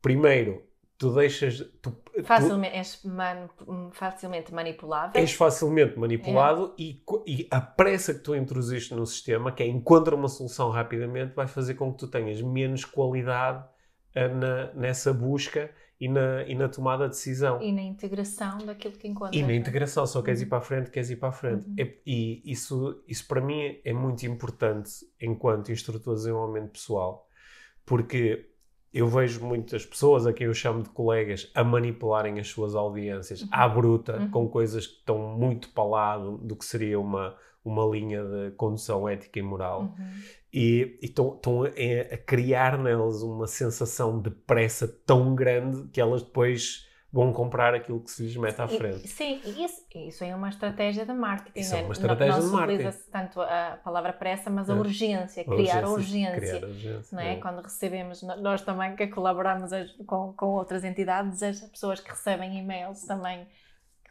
primeiro, 0.00 0.62
tu 0.98 1.12
deixas. 1.12 1.58
Tu, 1.80 1.92
facilmente, 2.22 2.72
tu, 2.72 2.78
és 2.78 3.04
man, 3.04 3.48
facilmente 3.92 4.54
manipulável. 4.54 5.20
És 5.20 5.32
facilmente 5.32 5.98
manipulado 5.98 6.74
é. 6.78 6.82
e, 6.82 7.02
e, 7.26 7.48
a 7.50 7.60
pressa 7.60 8.14
que 8.14 8.20
tu 8.20 8.36
introduziste 8.36 8.94
no 8.94 9.04
sistema, 9.04 9.50
que 9.50 9.62
é 9.62 9.66
encontra 9.66 10.14
uma 10.14 10.28
solução 10.28 10.70
rapidamente, 10.70 11.34
vai 11.34 11.48
fazer 11.48 11.74
com 11.74 11.90
que 11.90 11.98
tu 11.98 12.08
tenhas 12.08 12.40
menos 12.40 12.84
qualidade 12.84 13.64
uh, 14.14 14.34
na, 14.36 14.72
nessa 14.74 15.12
busca 15.12 15.70
e 16.02 16.08
na, 16.08 16.42
e 16.48 16.54
na 16.56 16.68
tomada 16.68 17.04
de 17.04 17.10
decisão. 17.10 17.62
E 17.62 17.70
na 17.70 17.80
integração 17.80 18.58
daquilo 18.66 18.94
que 18.94 19.06
encontras. 19.06 19.40
E 19.40 19.42
na 19.44 19.52
é? 19.52 19.54
integração, 19.54 20.04
só 20.04 20.20
queres 20.20 20.40
Uhum. 20.40 20.46
ir 20.46 20.48
para 20.48 20.58
a 20.58 20.60
frente, 20.60 20.90
queres 20.90 21.10
ir 21.10 21.16
para 21.16 21.28
a 21.28 21.32
frente. 21.32 21.64
Uhum. 21.68 21.76
E, 21.78 22.42
e 22.44 22.50
isso, 22.50 23.00
isso 23.06 23.24
para 23.28 23.40
mim 23.40 23.78
é 23.84 23.92
muito 23.92 24.26
importante 24.26 24.90
enquanto 25.20 25.70
instrutor 25.70 26.14
de 26.14 26.22
desenvolvimento 26.22 26.72
pessoal, 26.72 27.28
porque 27.86 28.51
eu 28.92 29.08
vejo 29.08 29.44
muitas 29.44 29.86
pessoas, 29.86 30.26
a 30.26 30.32
quem 30.32 30.46
eu 30.46 30.54
chamo 30.54 30.82
de 30.82 30.88
colegas, 30.90 31.50
a 31.54 31.64
manipularem 31.64 32.38
as 32.38 32.48
suas 32.48 32.74
audiências 32.74 33.42
Uhum. 33.42 33.48
à 33.50 33.68
bruta, 33.68 34.16
Uhum. 34.18 34.30
com 34.30 34.48
coisas 34.48 34.86
que 34.86 34.94
estão 34.98 35.18
muito 35.18 35.70
para 35.70 35.84
lá 35.84 36.18
do, 36.18 36.36
do 36.38 36.54
que 36.56 36.64
seria 36.64 37.00
uma, 37.00 37.34
uma 37.64 37.84
linha 37.86 38.22
de 38.24 38.50
condução 38.52 39.08
ética 39.08 39.38
e 39.38 39.42
moral. 39.42 39.82
Uhum. 39.98 40.04
E 40.52 40.98
estão 41.00 41.34
estão 41.34 41.62
a, 41.64 41.68
a 42.14 42.18
criar 42.18 42.76
nelas 42.76 43.22
uma 43.22 43.46
sensação 43.46 44.20
de 44.20 44.30
pressa 44.30 44.86
tão 45.06 45.34
grande 45.34 45.88
que 45.88 46.00
elas 46.00 46.22
depois 46.22 46.86
vão 47.12 47.30
comprar 47.30 47.74
aquilo 47.74 48.00
que 48.00 48.10
se 48.10 48.22
lhes 48.22 48.34
mete 48.36 48.58
à 48.60 48.66
frente. 48.66 49.06
sim, 49.06 49.40
e 49.44 49.62
isso, 49.64 49.84
isso 49.94 50.24
é 50.24 50.34
uma 50.34 50.48
estratégia 50.48 51.04
de 51.04 51.12
marketing. 51.12 51.60
Isso 51.60 51.74
é 51.74 51.78
né? 51.78 51.84
uma 51.84 51.92
estratégia 51.92 52.32
não, 52.32 52.40
de 52.40 52.46
se 52.46 52.52
marketing. 52.52 52.86
utiliza 52.86 53.04
tanto 53.12 53.40
a 53.42 53.78
palavra 53.84 54.12
pressa, 54.14 54.48
mas 54.48 54.70
a 54.70 54.72
É. 54.74 54.76
urgência, 54.76 55.44
criar 55.44 55.84
a 55.84 55.90
urgência. 55.90 56.36
Criar 56.40 56.64
urgência. 56.64 57.14
não 57.16 57.22
é? 57.22 57.36
Quando 57.36 57.60
recebemos, 57.60 58.22
nós 58.22 58.62
também 58.62 58.96
que 58.96 59.06
colaboramos 59.08 59.70
com, 60.06 60.32
com 60.32 60.46
outras 60.46 60.84
entidades, 60.84 61.42
as 61.42 61.60
pessoas 61.60 62.00
que 62.00 62.08
recebem 62.08 62.58
e-mails 62.58 63.04
também 63.04 63.46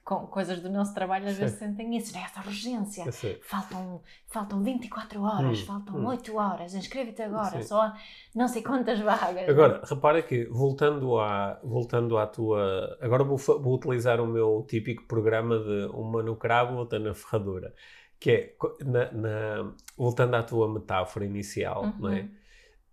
com 0.04 0.26
coisas 0.28 0.60
do 0.60 0.70
nosso 0.70 0.94
trabalho, 0.94 1.28
às 1.28 1.34
Sim. 1.36 1.42
vezes 1.42 1.60
sentem 1.60 1.96
isso, 1.96 2.12
né? 2.14 2.24
essa 2.24 2.40
urgência. 2.42 3.06
Eu 3.06 3.12
sei. 3.12 3.40
Faltam, 3.44 4.02
faltam 4.28 4.64
24 4.64 5.22
horas, 5.22 5.62
Hum, 5.62 5.66
faltam 5.66 5.96
hum. 5.98 6.08
8 6.08 6.36
horas, 6.36 6.74
inscreve-te 6.74 7.22
agora, 7.22 7.62
Sim. 7.62 7.64
só 7.64 7.94
não 8.36 8.48
sei 8.48 8.64
quantas 8.64 9.00
vagas. 9.00 9.48
Agora, 9.48 9.82
repara 9.86 10.22
que, 10.24 10.46
voltando 10.46 11.20
à, 11.20 11.60
voltando 11.64 12.18
à 12.18 12.26
tua. 12.28 12.98
Agora 13.00 13.24
vou, 13.24 13.38
vou 13.38 13.76
utilizar 13.76 14.20
o 14.20 14.26
meu 14.28 14.66
típico 14.68 15.04
programa 15.06 15.60
de 15.60 15.86
uma 15.94 16.24
no 16.24 16.36
cravo, 16.36 16.78
outra 16.78 16.98
na 17.00 17.14
ferradura. 17.14 17.74
Que 18.20 18.32
é, 18.32 18.56
na, 18.84 19.12
na- 19.12 19.74
voltando 19.98 20.36
à 20.36 20.44
tua 20.44 20.72
metáfora 20.72 21.26
inicial, 21.26 21.84
Uhum. 21.86 21.94
não 22.00 22.10
é? 22.10 22.28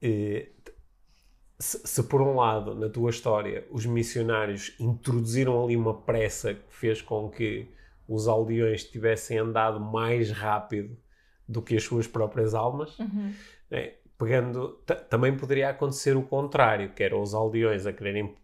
Eh, 0.00 0.52
se, 1.58 1.80
se 1.84 2.02
por 2.04 2.20
um 2.22 2.36
lado, 2.36 2.74
na 2.74 2.88
tua 2.88 3.10
história, 3.10 3.66
os 3.70 3.84
missionários 3.84 4.74
introduziram 4.78 5.62
ali 5.64 5.76
uma 5.76 5.94
pressa 5.94 6.54
que 6.54 6.60
fez 6.74 7.02
com 7.02 7.28
que 7.28 7.68
os 8.08 8.28
aldeões 8.28 8.84
tivessem 8.84 9.38
andado 9.38 9.80
mais 9.80 10.30
rápido 10.30 10.96
do 11.46 11.60
que 11.60 11.76
as 11.76 11.82
suas 11.82 12.06
próprias 12.06 12.54
almas, 12.54 12.98
Uhum. 12.98 13.32
né? 13.70 13.92
pegando 14.16 14.70
ta- 14.84 14.94
também 14.96 15.36
poderia 15.36 15.68
acontecer 15.70 16.16
o 16.16 16.22
contrário, 16.22 16.90
que 16.92 17.02
era 17.02 17.16
os 17.16 17.34
aldeões 17.34 17.86
a 17.86 17.92
quererem 17.92 18.34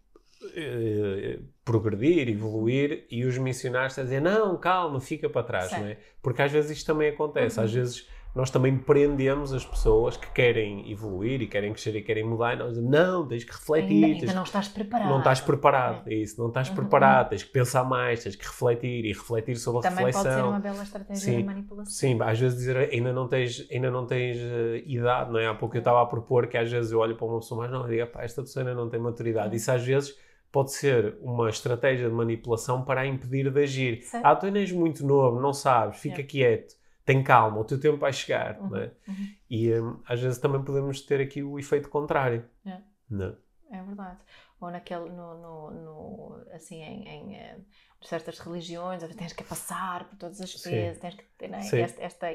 eh, 0.55 1.39
progredir, 1.63 2.29
evoluir 2.29 3.05
e 3.09 3.25
os 3.25 3.37
missionários 3.37 3.97
a 3.97 4.03
dizer 4.03 4.21
não, 4.21 4.57
calma, 4.57 4.99
fica 4.99 5.29
para 5.29 5.43
trás, 5.43 5.69
Certo. 5.69 5.81
não 5.81 5.89
é? 5.89 5.97
Porque 6.21 6.41
às 6.41 6.51
vezes 6.51 6.71
isto 6.77 6.85
também 6.85 7.09
acontece, 7.09 7.57
Uhum. 7.59 7.65
às 7.65 7.73
vezes 7.73 8.07
nós 8.35 8.49
também 8.51 8.77
prendemos 8.77 9.53
as 9.53 9.63
pessoas 9.65 10.17
que 10.17 10.29
querem 10.33 10.91
evoluir 10.91 11.41
e 11.41 11.47
querem 11.47 11.71
crescer 11.71 11.95
e 11.95 12.01
querem 12.01 12.23
mudar 12.25 12.53
e 12.53 12.57
nós 12.57 12.69
dizemos, 12.73 12.91
não, 12.91 13.25
tens 13.25 13.45
que 13.45 13.51
refletir, 13.53 14.03
Ainda, 14.03 14.19
ainda 14.21 14.33
não 14.33 14.43
estás 14.43 14.67
preparado. 14.67 15.09
não 15.09 15.17
estás 15.19 15.39
preparado, 15.41 16.09
é 16.09 16.13
isso, 16.15 16.39
não 16.41 16.49
estás 16.49 16.67
Uhum, 16.69 16.75
preparado, 16.75 17.29
tens 17.29 17.43
que 17.43 17.51
pensar 17.51 17.83
mais, 17.85 18.21
tens 18.23 18.35
que 18.35 18.45
refletir 18.45 19.05
e 19.05 19.13
refletir 19.13 19.55
sobre 19.55 19.79
a 19.79 19.81
Também 19.89 20.03
pode 20.11 20.17
reflexão. 20.17 20.43
ser 20.43 20.49
uma 20.49 20.59
bela 20.59 20.83
estratégia 20.83 21.21
Sim. 21.21 21.37
de 21.37 21.43
manipulação. 21.45 21.93
Sim, 21.93 22.17
às 22.21 22.37
vezes 22.39 22.57
dizer 22.57 22.75
ainda 22.77 23.13
não 23.13 23.27
tens, 23.27 23.65
ainda 23.71 23.89
não 23.89 24.05
tens 24.05 24.37
eh, 24.37 24.83
idade, 24.85 25.31
não 25.31 25.39
é? 25.39 25.47
Há 25.47 25.53
pouco 25.55 25.75
eu 25.77 25.79
estava 25.79 26.01
a 26.01 26.05
propor 26.05 26.47
que 26.47 26.57
às 26.57 26.69
vezes 26.69 26.91
eu 26.91 26.99
olho 26.99 27.15
para 27.15 27.25
uma 27.25 27.39
pessoa 27.39 27.59
mais 27.61 27.71
não 27.71 27.87
e 27.89 27.97
digo, 27.97 28.11
pá, 28.11 28.23
esta 28.23 28.41
pessoa 28.41 28.63
ainda 28.63 28.75
não 28.75 28.89
tem 28.89 28.99
maturidade. 28.99 29.51
Sim. 29.51 29.55
Isso 29.55 29.71
às 29.71 29.83
vezes 29.85 30.17
pode 30.51 30.73
ser 30.73 31.17
uma 31.21 31.49
estratégia 31.49 32.09
de 32.09 32.13
manipulação 32.13 32.83
para 32.83 33.01
a 33.01 33.05
impedir 33.07 33.49
de 33.49 33.61
agir. 33.61 34.01
Certo. 34.03 34.25
Ah, 34.25 34.35
tu 34.35 34.45
ainda 34.45 34.59
és 34.59 34.71
muito 34.73 35.05
novo, 35.05 35.39
não 35.39 35.53
sabes, 35.53 35.99
fica 35.99 36.15
Yeah. 36.21 36.29
quieto, 36.29 36.75
tem 37.05 37.23
calma, 37.23 37.59
o 37.59 37.65
teu 37.65 37.79
tempo 37.79 37.97
vai 37.97 38.13
chegar, 38.13 38.61
Uhum, 38.61 38.69
não 38.69 38.79
é? 38.79 38.91
uhum. 39.07 39.35
E 39.49 39.73
hum, 39.79 40.01
às 40.07 40.19
vezes 40.21 40.39
também 40.39 40.63
podemos 40.63 41.01
ter 41.01 41.21
aqui 41.21 41.43
o 41.43 41.59
efeito 41.59 41.89
contrário. 41.89 42.45
Yeah. 42.65 42.81
Não. 43.09 43.37
É 43.71 43.81
verdade. 43.83 44.19
Ou 44.59 44.71
naquele, 44.71 45.09
no, 45.09 45.35
no, 45.39 45.71
no- 45.71 46.45
assim, 46.53 46.81
em, 46.81 47.07
em 47.07 47.35
eh, 47.35 47.57
certas 48.01 48.39
religiões, 48.39 49.03
tens 49.15 49.33
que 49.33 49.43
passar 49.43 50.07
por 50.09 50.17
todas 50.17 50.39
as 50.41 50.53
vezes, 50.63 50.99
tens 51.01 51.15
que 51.15 51.23
ter 51.37 51.49
né, 51.49 51.73
esta, 51.77 52.01
esta 52.01 52.27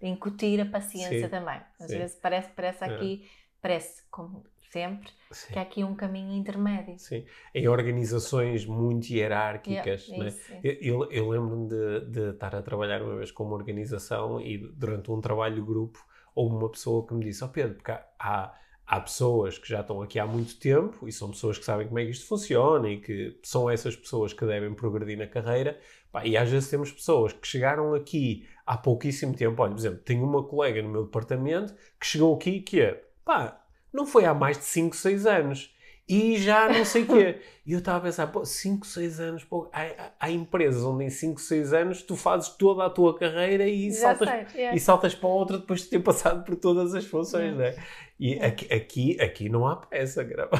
incutir 0.00 0.60
a 0.60 0.66
paciência 0.66 1.28
Sim. 1.28 1.28
também. 1.28 1.60
Às 1.80 1.92
Sim. 1.92 1.94
vezes 1.94 2.16
parece, 2.16 2.50
parece 2.52 2.84
É. 2.84 2.84
aqui, 2.84 3.28
parece, 3.60 4.02
como 4.10 4.44
sempre, 4.70 5.10
Sim. 5.30 5.52
que 5.52 5.58
há 5.58 5.62
aqui 5.62 5.84
um 5.84 5.94
caminho 5.94 6.32
intermédio. 6.34 6.98
Sim. 6.98 7.24
Em 7.54 7.68
organizações 7.68 8.64
muito 8.66 9.08
hierárquicas, 9.10 10.06
Yeah, 10.08 10.24
é? 10.24 10.28
isso, 10.28 10.52
isso. 10.52 10.60
Eu, 10.62 11.04
eu- 11.04 11.10
eu 11.10 11.28
lembro-me 11.28 11.68
de, 11.68 12.00
de 12.10 12.30
estar 12.30 12.54
a 12.54 12.62
trabalhar 12.62 13.02
uma 13.02 13.16
vez 13.16 13.30
com 13.30 13.44
uma 13.44 13.54
organização 13.54 14.40
e 14.40 14.58
durante 14.58 15.10
um 15.10 15.20
trabalho 15.20 15.54
de 15.56 15.60
grupo 15.62 15.98
houve 16.34 16.54
uma 16.54 16.68
pessoa 16.70 17.06
que 17.06 17.14
me 17.14 17.24
disse: 17.24 17.42
Ó 17.44 17.48
Pedro, 17.48 17.74
porque 17.76 17.90
há, 17.90 18.04
há, 18.18 18.54
há 18.86 19.00
pessoas 19.00 19.58
que 19.58 19.68
já 19.68 19.80
estão 19.80 20.00
aqui 20.02 20.18
há 20.18 20.26
muito 20.26 20.56
tempo 20.58 21.06
e 21.08 21.12
são 21.12 21.30
pessoas 21.30 21.58
que 21.58 21.64
sabem 21.64 21.86
como 21.86 21.98
é 21.98 22.04
que 22.04 22.10
isto 22.10 22.26
funciona 22.26 22.88
e 22.88 23.00
que 23.00 23.38
são 23.42 23.68
essas 23.68 23.96
pessoas 23.96 24.32
que 24.32 24.44
devem 24.46 24.72
progredir 24.74 25.18
na 25.18 25.26
carreira. 25.26 25.78
Pá, 26.10 26.24
e 26.26 26.36
às 26.38 26.48
vezes 26.50 26.70
temos 26.70 26.90
pessoas 26.90 27.32
que 27.34 27.46
chegaram 27.46 27.92
aqui 27.94 28.46
há 28.64 28.78
pouquíssimo 28.78 29.34
tempo. 29.34 29.60
Olha, 29.62 29.72
por 29.72 29.78
exemplo, 29.78 29.98
tenho 29.98 30.24
uma 30.24 30.42
colega 30.42 30.80
no 30.82 30.88
meu 30.88 31.04
departamento 31.04 31.74
que 32.00 32.06
chegou 32.06 32.34
aqui 32.34 32.60
que 32.60 32.80
é, 32.80 33.04
pá, 33.24 33.62
não 33.98 34.06
foi 34.06 34.24
há 34.24 34.32
mais 34.32 34.56
de 34.56 34.64
5, 34.64 34.96
6 34.96 35.26
anos. 35.26 35.74
E 36.08 36.38
já 36.38 36.68
não 36.70 36.84
sei 36.86 37.02
o 37.02 37.06
quê. 37.06 37.40
E 37.68 37.72
eu 37.72 37.80
estava 37.80 37.98
a 37.98 38.00
pensar, 38.00 38.26
pô, 38.28 38.46
5, 38.46 38.86
6 38.86 39.20
anos, 39.20 39.44
pô, 39.44 39.68
há, 39.70 40.10
há- 40.18 40.30
empresas 40.30 40.82
onde 40.82 41.04
em 41.04 41.10
5, 41.10 41.38
6 41.38 41.74
anos 41.74 42.00
tu 42.02 42.16
fazes 42.16 42.48
toda 42.48 42.82
a 42.86 42.88
tua 42.88 43.14
carreira 43.18 43.68
e 43.68 43.90
Já 43.92 44.16
saltas, 44.16 44.28
sei, 44.30 44.46
yeah. 44.62 44.74
e 44.74 44.80
saltas 44.80 45.14
para 45.14 45.28
outra 45.28 45.58
depois 45.58 45.82
de 45.82 45.88
ter 45.88 45.98
passado 45.98 46.42
por 46.46 46.56
todas 46.56 46.94
as 46.94 47.04
funções, 47.04 47.54
Yeah. 47.54 47.76
né? 47.76 47.84
E 48.18 48.28
Yeah. 48.30 48.46
aqui, 48.46 48.72
aqui, 48.72 49.20
aqui 49.20 49.48
não 49.50 49.66
há 49.66 49.76
pressa, 49.76 50.24
grava. 50.24 50.56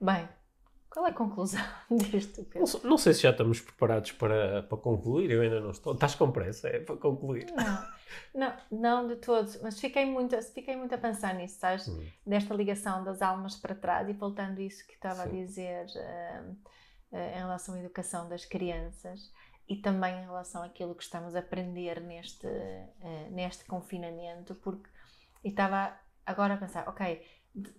Bem, 0.00 0.28
qual 0.90 1.06
é 1.06 1.10
a 1.10 1.14
conclusão 1.14 1.60
disto, 1.90 2.38
Não, 2.54 2.64
Pedro? 2.66 2.88
não 2.88 2.98
sei 2.98 3.14
se 3.14 3.22
já 3.22 3.30
estamos 3.30 3.60
preparados 3.60 4.12
para, 4.12 4.62
para 4.64 4.76
concluir, 4.78 5.30
eu 5.30 5.40
ainda 5.40 5.60
não 5.60 5.70
estou. 5.70 5.94
Estás 5.94 6.14
com 6.14 6.30
pressa, 6.30 6.68
é 6.68 6.80
para 6.80 6.96
concluir. 6.96 7.46
Não, 7.56 7.84
não, 8.34 8.56
não 8.70 9.08
de 9.08 9.16
todos, 9.16 9.60
mas 9.62 9.80
fiquei 9.80 10.04
muito, 10.04 10.40
fiquei 10.52 10.76
muito 10.76 10.94
a 10.94 10.98
pensar 10.98 11.34
nisso, 11.34 11.58
sabes? 11.58 11.88
Hum. 11.88 12.06
Desta 12.26 12.54
ligação 12.54 13.02
das 13.04 13.22
almas 13.22 13.56
para 13.56 13.74
trás 13.74 14.08
e 14.08 14.12
voltando 14.12 14.58
a 14.58 14.62
isso 14.62 14.86
que 14.86 14.94
estava 14.94 15.22
a 15.22 15.26
Sim. 15.26 15.46
dizer 15.46 15.86
eh, 15.96 16.42
eh, 17.12 17.32
em 17.36 17.38
relação 17.38 17.74
à 17.74 17.78
educação 17.80 18.28
das 18.28 18.44
crianças 18.44 19.32
e 19.68 19.76
também 19.76 20.14
em 20.18 20.24
relação 20.24 20.62
àquilo 20.62 20.94
que 20.94 21.02
estamos 21.02 21.34
a 21.34 21.40
aprender 21.40 22.00
neste, 22.00 22.46
eh, 22.46 23.28
neste 23.30 23.64
confinamento, 23.64 24.54
porque 24.56 24.88
estava 25.42 25.98
agora 26.24 26.54
a 26.54 26.56
pensar, 26.56 26.88
ok, 26.88 27.24
de- 27.54 27.74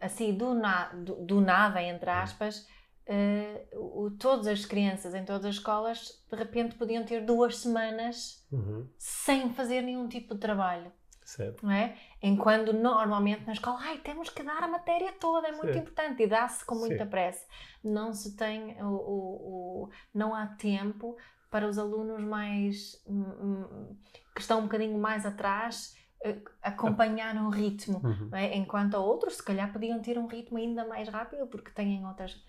assim, 0.00 0.34
do, 0.36 0.54
na, 0.54 0.88
do, 0.92 1.14
do 1.24 1.40
nada, 1.40 1.82
entre 1.82 2.08
aspas, 2.10 2.66
eh, 3.06 3.66
o, 3.74 4.10
todas 4.18 4.46
as 4.46 4.64
crianças 4.64 5.14
em 5.14 5.24
todas 5.24 5.44
as 5.46 5.54
escolas 5.56 6.22
de 6.30 6.36
repente 6.36 6.74
podiam 6.76 7.04
ter 7.04 7.24
duas 7.24 7.58
semanas 7.58 8.46
Uhum. 8.52 8.86
sem 8.98 9.52
fazer 9.54 9.80
nenhum 9.82 10.06
tipo 10.08 10.34
de 10.34 10.40
trabalho, 10.40 10.92
Certo. 11.24 11.64
não 11.64 11.72
é? 11.72 11.96
Enquanto 12.22 12.72
normalmente 12.72 13.44
na 13.46 13.52
escola, 13.52 13.78
ai, 13.80 13.98
temos 13.98 14.28
que 14.28 14.42
dar 14.42 14.62
a 14.62 14.68
matéria 14.68 15.12
toda, 15.14 15.48
é 15.48 15.52
muito 15.52 15.76
importante 15.78 16.22
e 16.22 16.26
dá-se 16.26 16.64
com 16.64 16.74
muita 16.74 17.06
pressa. 17.06 17.44
Não 17.82 18.12
se 18.12 18.36
tem 18.36 18.80
o, 18.82 18.86
o- 18.86 19.84
o- 19.84 19.90
não 20.14 20.34
há 20.34 20.46
tempo 20.46 21.16
para 21.50 21.66
os 21.66 21.78
alunos 21.78 22.20
mais 22.22 23.02
hum, 23.06 23.22
hum, 23.40 23.96
que 24.34 24.40
estão 24.40 24.60
um 24.60 24.62
bocadinho 24.64 24.98
mais 24.98 25.26
atrás 25.26 25.96
eh, 26.24 26.38
acompanhar 26.62 27.34
um 27.36 27.48
ritmo 27.50 28.00
Uhum. 28.04 28.30
é? 28.32 28.56
enquanto 28.56 28.94
a 28.94 29.00
outros 29.00 29.36
se 29.36 29.42
calhar 29.42 29.72
podiam 29.72 30.00
ter 30.00 30.16
um 30.18 30.26
ritmo 30.26 30.56
ainda 30.58 30.86
mais 30.86 31.08
rápido 31.08 31.46
porque 31.48 31.70
têm 31.72 32.06
outras, 32.06 32.42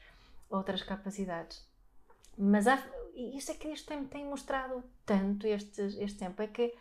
outras 0.56 0.84
capacidades. 0.84 1.66
Mas 2.38 2.68
há, 2.68 2.82
isso 3.16 3.52
é 3.52 3.56
que 3.56 3.68
este 3.68 3.86
tempo 3.88 4.06
tem 4.10 4.26
mostrado 4.26 4.84
tanto 5.06 5.46
este, 5.48 5.82
este 5.82 6.18
tempo, 6.20 6.42
é 6.42 6.48
que 6.48 6.74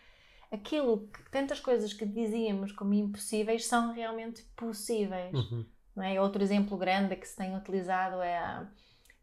aquilo 0.50 1.08
que 1.08 1.30
tantas 1.30 1.60
coisas 1.60 1.92
que 1.92 2.04
dizíamos 2.06 2.72
como 2.72 2.94
impossíveis 2.94 3.66
são 3.66 3.92
realmente 3.92 4.42
possíveis. 4.56 5.32
Uhum. 5.34 5.64
Não 5.94 6.04
é? 6.04 6.20
Outro 6.20 6.42
exemplo 6.42 6.76
grande 6.78 7.16
que 7.16 7.26
se 7.28 7.36
tem 7.36 7.54
utilizado 7.56 8.20
é 8.22 8.38
a, 8.38 8.66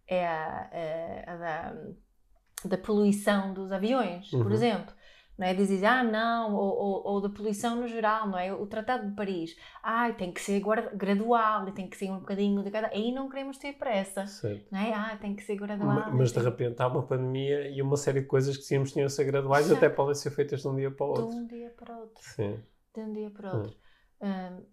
é 0.08 0.28
a, 0.28 0.70
é 0.72 1.24
a 1.28 1.36
da, 1.36 1.76
da 2.66 2.78
poluição 2.78 3.54
dos 3.54 3.72
aviões, 3.72 4.30
por 4.30 4.46
Uhum. 4.46 4.52
exemplo. 4.54 4.94
Não 5.40 5.48
é? 5.48 5.54
Dizem, 5.54 5.86
ah, 5.86 6.04
não, 6.04 6.54
ou, 6.54 6.76
ou, 6.78 7.08
ou 7.08 7.22
da 7.22 7.30
poluição 7.30 7.78
no 7.78 7.88
geral, 7.88 8.28
não 8.28 8.38
é? 8.38 8.54
O 8.54 8.68
Tratado 8.68 9.08
de 9.10 9.16
Paris, 9.16 9.56
ai, 9.82 10.14
tem 10.14 10.34
que 10.34 10.42
ser 10.42 10.62
gradual 10.94 11.68
e 11.70 11.72
tem 11.72 11.90
que 11.90 11.96
ser 11.96 12.12
um 12.12 12.20
bocadinho 12.20 12.62
de 12.62 12.70
cada. 12.70 12.88
Aí 12.90 13.14
não 13.14 13.30
queremos 13.30 13.58
ter 13.58 13.74
pressa, 13.74 14.28
Certo. 14.28 14.68
não 14.70 14.80
é? 14.80 14.94
Ah, 14.94 15.18
tem 15.20 15.34
que 15.36 15.42
ser 15.44 15.56
gradual. 15.56 15.88
Ma- 15.88 16.10
Mas 16.12 16.34
de 16.34 16.40
repente 16.40 16.82
há 16.82 16.88
uma 16.88 17.04
pandemia 17.08 17.70
e 17.70 17.82
uma 17.82 17.96
série 17.96 18.20
de 18.20 18.28
coisas 18.28 18.58
que 18.58 18.66
tínhamos 18.66 18.92
tinham 18.92 19.08
ser 19.08 19.24
graduais 19.24 19.66
Certo. 19.68 19.78
até 19.78 19.90
podem 19.90 20.14
ser 20.14 20.32
feitas 20.32 20.62
de 20.62 20.68
um 20.68 20.76
dia 20.76 20.92
para 20.92 21.06
o 21.08 21.14
de 21.14 21.22
outro. 21.22 21.38
um 21.38 21.48
dia 21.48 21.70
para 21.70 21.96
o 21.96 22.00
outro. 22.02 22.22
Sim. 22.24 22.60
De 22.94 23.02
um 23.02 23.14
dia 23.14 23.30
para 23.32 23.54
o 23.56 23.58
outro. 23.60 23.78
Hum, 24.22 24.64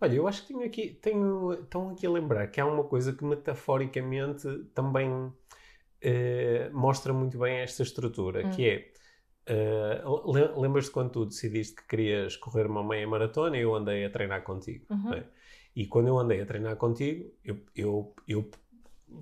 Olha, 0.00 0.14
eu 0.14 0.28
acho 0.28 0.42
que 0.42 0.48
tenho 0.54 0.64
aqui, 0.64 0.94
tenho, 1.02 1.52
estão 1.54 1.90
aqui 1.90 2.06
a 2.06 2.10
lembrar 2.10 2.46
que 2.46 2.60
há 2.60 2.64
uma 2.66 2.84
coisa 2.84 3.12
que 3.12 3.24
metaforicamente 3.24 4.46
também 4.74 5.32
eh, 6.00 6.70
mostra 6.72 7.12
muito 7.12 7.38
bem 7.38 7.58
esta 7.58 7.82
estrutura, 7.82 8.46
hum. 8.46 8.50
que 8.50 8.68
é 8.68 8.92
Uh, 9.48 10.60
Lembras-te 10.60 10.90
quando 10.90 11.10
tu 11.10 11.24
decidiste 11.24 11.76
que 11.76 11.86
querias 11.86 12.36
correr 12.36 12.66
uma 12.66 12.86
meia 12.86 13.06
maratona 13.06 13.56
e 13.56 13.62
eu 13.62 13.74
andei 13.74 14.04
a 14.04 14.10
treinar 14.10 14.42
contigo? 14.42 14.84
Uhum. 14.90 15.14
É? 15.14 15.24
E 15.74 15.86
quando 15.86 16.08
eu 16.08 16.18
andei 16.18 16.40
a 16.40 16.46
treinar 16.46 16.76
contigo, 16.76 17.30
eu, 17.44 17.58
eu, 17.74 18.14
eu 18.26 18.50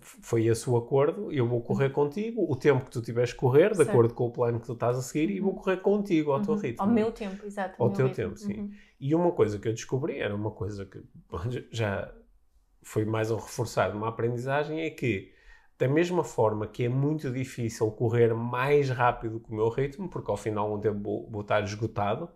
foi 0.00 0.46
esse 0.46 0.68
o 0.68 0.76
acordo, 0.76 1.32
eu 1.32 1.46
vou 1.46 1.62
correr 1.62 1.86
uhum. 1.86 1.92
contigo, 1.92 2.46
o 2.50 2.56
tempo 2.56 2.86
que 2.86 2.90
tu 2.90 3.00
tiveres 3.00 3.32
correr, 3.32 3.70
de 3.70 3.76
certo. 3.76 3.90
acordo 3.90 4.14
com 4.14 4.26
o 4.26 4.30
plano 4.30 4.58
que 4.58 4.66
tu 4.66 4.72
estás 4.72 4.98
a 4.98 5.02
seguir, 5.02 5.30
e 5.30 5.40
vou 5.40 5.52
uhum. 5.52 5.58
correr 5.58 5.76
contigo 5.76 6.32
ao 6.32 6.38
uhum. 6.38 6.44
teu 6.44 6.54
ritmo. 6.56 6.82
Ao 6.82 6.88
meu 6.88 7.12
tempo, 7.12 7.46
exato. 7.46 7.80
Ao 7.80 7.90
teu 7.90 8.06
ritmo. 8.06 8.24
tempo, 8.24 8.36
sim. 8.36 8.60
Uhum. 8.60 8.70
E 8.98 9.14
uma 9.14 9.32
coisa 9.32 9.58
que 9.58 9.68
eu 9.68 9.72
descobri, 9.72 10.18
era 10.18 10.34
uma 10.34 10.50
coisa 10.50 10.86
que 10.86 11.00
já 11.70 12.12
foi 12.82 13.04
mais 13.04 13.30
um 13.30 13.36
reforçar 13.36 13.94
uma 13.94 14.08
aprendizagem, 14.08 14.80
é 14.80 14.90
que 14.90 15.32
da 15.78 15.86
mesma 15.86 16.24
forma 16.24 16.66
que 16.66 16.84
é 16.84 16.88
muito 16.88 17.30
difícil 17.30 17.90
correr 17.90 18.34
mais 18.34 18.88
rápido 18.88 19.40
que 19.40 19.50
o 19.50 19.54
meu 19.54 19.68
ritmo, 19.68 20.08
porque 20.08 20.30
ao 20.30 20.36
final 20.36 20.72
um 20.72 20.80
tempo 20.80 21.00
vou, 21.02 21.30
vou 21.30 21.40
estar 21.42 21.62
esgotado, 21.62 22.28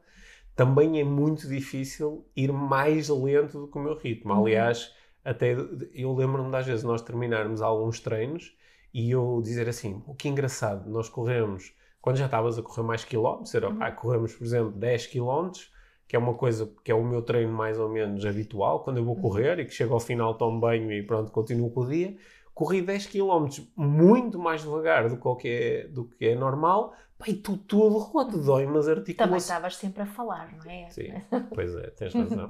também 0.54 1.00
é 1.00 1.04
muito 1.04 1.48
difícil 1.48 2.26
ir 2.36 2.52
mais 2.52 3.08
lento 3.08 3.60
do 3.60 3.68
que 3.68 3.78
o 3.78 3.82
meu 3.82 3.96
ritmo. 3.96 4.34
Uhum. 4.34 4.42
Aliás, 4.42 4.94
até 5.24 5.56
eu 5.94 6.12
lembro-me 6.14 6.50
das 6.50 6.66
vezes 6.66 6.84
nós 6.84 7.00
terminarmos 7.00 7.62
alguns 7.62 7.98
treinos 8.00 8.54
e 8.92 9.10
eu 9.10 9.40
dizer 9.42 9.68
assim: 9.68 10.02
o 10.06 10.14
que 10.14 10.28
engraçado, 10.28 10.90
nós 10.90 11.08
corremos, 11.08 11.72
quando 12.00 12.16
já 12.16 12.26
estavas 12.26 12.58
a 12.58 12.62
correr 12.62 12.82
mais 12.82 13.04
quilómetros, 13.04 13.54
era, 13.54 13.70
uhum. 13.70 13.78
pá, 13.78 13.90
corremos, 13.90 14.34
por 14.34 14.44
exemplo, 14.44 14.72
10 14.72 15.06
quilómetros, 15.06 15.72
que 16.06 16.14
é 16.14 16.18
uma 16.18 16.34
coisa 16.34 16.70
que 16.84 16.92
é 16.92 16.94
o 16.94 17.02
meu 17.02 17.22
treino 17.22 17.52
mais 17.52 17.78
ou 17.78 17.88
menos 17.88 18.26
habitual, 18.26 18.84
quando 18.84 18.98
eu 18.98 19.04
vou 19.04 19.14
uhum. 19.14 19.22
correr 19.22 19.58
e 19.60 19.64
que 19.64 19.72
chego 19.72 19.94
ao 19.94 20.00
final, 20.00 20.34
tomo 20.34 20.60
banho 20.60 20.92
e 20.92 21.02
pronto, 21.02 21.30
continuo 21.30 21.70
com 21.70 21.80
o 21.80 21.88
dia 21.88 22.18
corri 22.54 22.82
10 22.82 23.06
km 23.06 23.46
muito 23.76 24.38
mais 24.38 24.62
devagar 24.62 25.08
do 25.08 25.36
que 25.36 25.48
é, 25.48 25.88
do 25.88 26.04
que 26.04 26.26
é 26.26 26.34
normal, 26.34 26.94
e 27.26 27.34
tu 27.34 27.56
todo 27.56 27.98
roto, 27.98 28.38
dói 28.38 28.66
mas 28.66 28.88
articulações. 28.88 29.16
Também 29.16 29.38
estavas 29.38 29.76
sempre 29.76 30.02
a 30.02 30.06
falar, 30.06 30.56
não 30.56 30.70
é? 30.70 30.88
Sim, 30.90 31.12
pois 31.54 31.74
é, 31.74 31.90
tens 31.90 32.14
razão. 32.14 32.48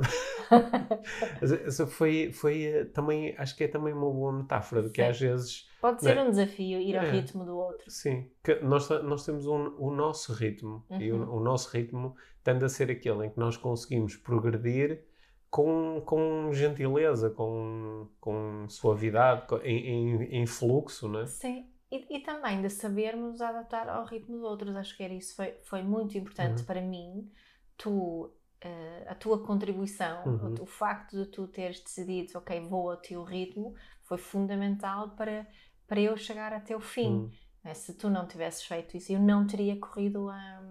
Essa 1.67 1.87
foi, 1.87 2.33
foi 2.33 2.65
eh, 2.65 2.85
também, 2.85 3.35
acho 3.37 3.57
que 3.57 3.65
é 3.65 3.69
também 3.69 3.93
uma 3.93 4.11
boa 4.11 4.33
metáfora 4.33 4.83
de 4.83 4.91
que 4.91 5.03
Sim. 5.03 5.09
às 5.09 5.21
vezes... 5.21 5.69
Pode 5.81 6.03
ser 6.03 6.17
é? 6.17 6.23
um 6.23 6.31
desafio 6.31 6.81
ir 6.81 6.97
ao 6.97 7.05
é. 7.05 7.11
ritmo 7.11 7.45
do 7.45 7.57
outro. 7.57 7.91
Sim, 7.91 8.31
que 8.45 8.57
nós, 8.61 8.89
nós 8.89 9.25
temos 9.25 9.47
um, 9.47 9.75
o 9.79 9.91
nosso 9.91 10.33
ritmo, 10.33 10.85
uhum. 10.89 11.01
e 11.01 11.13
o, 11.13 11.17
uhum. 11.17 11.37
o 11.39 11.41
nosso 11.41 11.71
ritmo 11.71 12.15
tende 12.45 12.65
a 12.65 12.69
ser 12.69 12.91
aquele 12.91 13.27
em 13.27 13.31
que 13.31 13.39
nós 13.39 13.57
conseguimos 13.57 14.17
progredir 14.17 15.05
com, 15.51 16.01
com 16.03 16.53
gentileza, 16.53 17.29
com, 17.31 18.09
com 18.21 18.69
suavidade, 18.69 19.47
com, 19.49 19.57
em, 19.59 19.89
em, 19.89 20.43
em, 20.43 20.47
fluxo, 20.47 21.09
né? 21.09 21.27
Sim. 21.27 21.69
E, 21.91 22.19
e, 22.19 22.21
também 22.21 22.63
de 22.63 22.71
sabermos 22.71 23.41
adaptar 23.41 23.89
ao 23.89 24.05
ritmo 24.05 24.39
de 24.39 24.45
outros. 24.45 24.77
Acho 24.77 24.97
que 24.97 25.03
era 25.03 25.13
isso 25.13 25.35
foi, 25.35 25.57
foi 25.65 25.83
muito 25.83 26.17
importante 26.17 26.61
uhum. 26.61 26.67
para 26.67 26.81
mim. 26.81 27.29
Tu, 27.77 27.91
uh, 27.91 29.09
a 29.09 29.15
tua 29.17 29.45
contribuição, 29.45 30.23
uhum. 30.25 30.55
o, 30.61 30.63
o, 30.63 30.67
facto 30.67 31.17
de 31.17 31.27
tu 31.27 31.49
teres 31.49 31.81
decidido, 31.81 32.39
ok, 32.39 32.61
vou 32.61 32.93
ao 32.93 32.97
teu 32.97 33.25
ritmo, 33.25 33.75
foi 34.05 34.19
fundamental 34.19 35.17
para, 35.17 35.45
para 35.89 36.01
eu 36.01 36.17
chegar 36.17 36.53
até 36.53 36.77
o 36.77 36.81
fim. 36.81 37.29
Uhum. 37.65 37.75
Se 37.75 37.95
tu 37.95 38.09
não 38.09 38.27
tivesses 38.27 38.63
feito 38.63 38.97
isso, 38.97 39.13
eu 39.13 39.19
não 39.19 39.45
teria 39.47 39.79
corrido 39.79 40.29
a, 40.31 40.63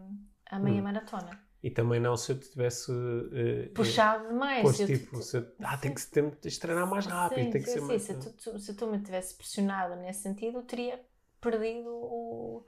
a 0.49 0.57
meia 0.57 0.77
uhum. 0.77 0.83
maratona. 0.83 1.48
E 1.61 1.69
também 1.69 1.99
não 1.99 2.15
se 2.15 2.31
eu 2.31 2.39
te 2.39 2.49
tivesse 2.49 2.89
uh, 2.91 3.73
puxado 3.75 4.29
demais. 4.29 4.61
Pois, 4.61 4.77
tipo, 4.77 5.21
se, 5.21 5.45
ah, 5.61 5.77
tem 5.77 5.93
que, 5.93 6.01
tem 6.07 6.31
que 6.31 6.59
treinar 6.59 6.87
mais 6.87 7.05
rápido, 7.05 7.43
sim, 7.43 7.49
tem 7.49 7.61
que 7.61 7.67
sim, 7.67 7.73
ser 7.73 7.79
sim. 7.81 7.87
mais. 7.87 8.01
Se 8.01 8.13
tu, 8.31 8.59
se 8.59 8.73
tu 8.75 8.87
me 8.87 8.99
tivesse 8.99 9.35
pressionado 9.35 9.95
nesse 9.97 10.21
sentido, 10.21 10.59
eu 10.59 10.63
teria 10.63 11.03
perdido 11.41 11.89
o, 11.89 12.65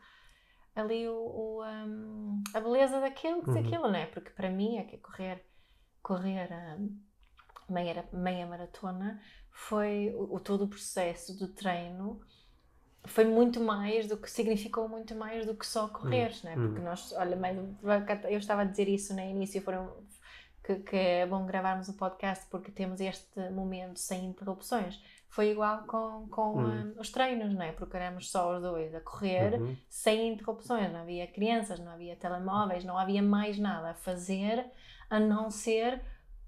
ali 0.75 1.07
o, 1.07 1.13
o 1.13 1.63
um, 1.63 2.43
a 2.53 2.59
beleza 2.59 2.99
daquilo, 2.99 3.41
uhum. 3.47 3.53
daquilo, 3.53 3.83
não 3.83 3.95
é? 3.95 4.07
Porque 4.07 4.31
para 4.31 4.49
mim 4.49 4.77
é 4.77 4.83
que 4.83 4.97
correr, 4.97 5.45
correr 6.01 6.49
um, 6.77 6.99
meia, 7.69 8.07
meia 8.11 8.45
maratona 8.45 9.21
foi 9.51 10.13
o, 10.13 10.35
o 10.35 10.39
todo 10.39 10.65
o 10.65 10.69
processo 10.69 11.37
de 11.37 11.47
treino 11.53 12.19
foi 13.05 13.25
muito 13.25 13.59
mais 13.59 14.07
do 14.07 14.17
que 14.17 14.29
significou 14.29 14.87
muito 14.87 15.15
mais 15.15 15.45
do 15.45 15.55
que 15.55 15.65
só 15.65 15.87
correr, 15.87 16.31
hum. 16.31 16.39
né? 16.43 16.53
Porque 16.55 16.79
hum. 16.79 16.83
nós, 16.83 17.13
olha, 17.13 17.37
eu 18.29 18.37
estava 18.37 18.61
a 18.61 18.65
dizer 18.65 18.87
isso 18.87 19.13
no 19.13 19.21
início, 19.21 19.61
foram 19.61 19.91
que, 20.63 20.75
que, 20.75 20.95
é 20.95 21.25
bom 21.25 21.45
gravarmos 21.45 21.87
o 21.87 21.91
um 21.91 21.95
podcast 21.95 22.45
porque 22.49 22.71
temos 22.71 23.01
este 23.01 23.39
momento 23.49 23.99
sem 23.99 24.25
interrupções. 24.25 25.01
Foi 25.27 25.49
igual 25.49 25.83
com, 25.83 26.27
com 26.29 26.57
hum. 26.57 26.93
um, 26.97 26.99
os 26.99 27.09
treinos, 27.09 27.53
não 27.53 27.63
é? 27.63 27.71
Porque 27.71 27.95
éramos 27.95 28.29
só 28.29 28.55
os 28.55 28.61
dois 28.61 28.93
a 28.93 28.99
correr 28.99 29.59
uhum. 29.59 29.75
sem 29.89 30.27
interrupções. 30.33 30.91
Não 30.91 31.01
havia 31.01 31.25
crianças, 31.25 31.79
não 31.79 31.91
havia 31.91 32.15
telemóveis, 32.15 32.83
não 32.83 32.97
havia 32.97 33.21
mais 33.21 33.57
nada 33.57 33.91
a 33.91 33.93
fazer 33.93 34.65
a 35.09 35.19
não 35.19 35.49
ser 35.49 36.01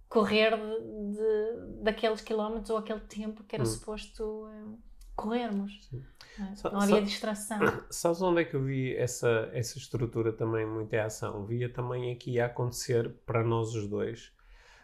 correr 0.07 0.51
de, 0.51 1.15
de 1.15 1.81
daqueles 1.81 2.21
quilómetros 2.21 2.69
ou 2.69 2.77
aquele 2.77 2.99
tempo 2.99 3.43
que 3.43 3.55
era 3.55 3.63
hum. 3.63 3.65
suposto 3.65 4.23
um, 4.23 4.77
corrermos. 5.15 5.87
Sim. 5.89 6.03
É, 6.39 6.69
não 6.69 6.81
havia 6.81 7.01
distração. 7.01 7.59
Sabes 7.89 8.21
onde 8.21 8.41
é 8.41 8.45
que 8.45 8.55
eu 8.55 8.63
vi 8.63 8.95
essa, 8.95 9.49
essa 9.53 9.77
estrutura 9.77 10.33
também 10.33 10.65
muito 10.65 10.93
em 10.93 10.99
ação? 10.99 11.45
Via 11.45 11.71
também 11.71 12.11
aqui 12.11 12.39
a 12.39 12.47
acontecer 12.47 13.09
para 13.25 13.43
nós 13.43 13.75
os 13.75 13.87
dois, 13.87 14.31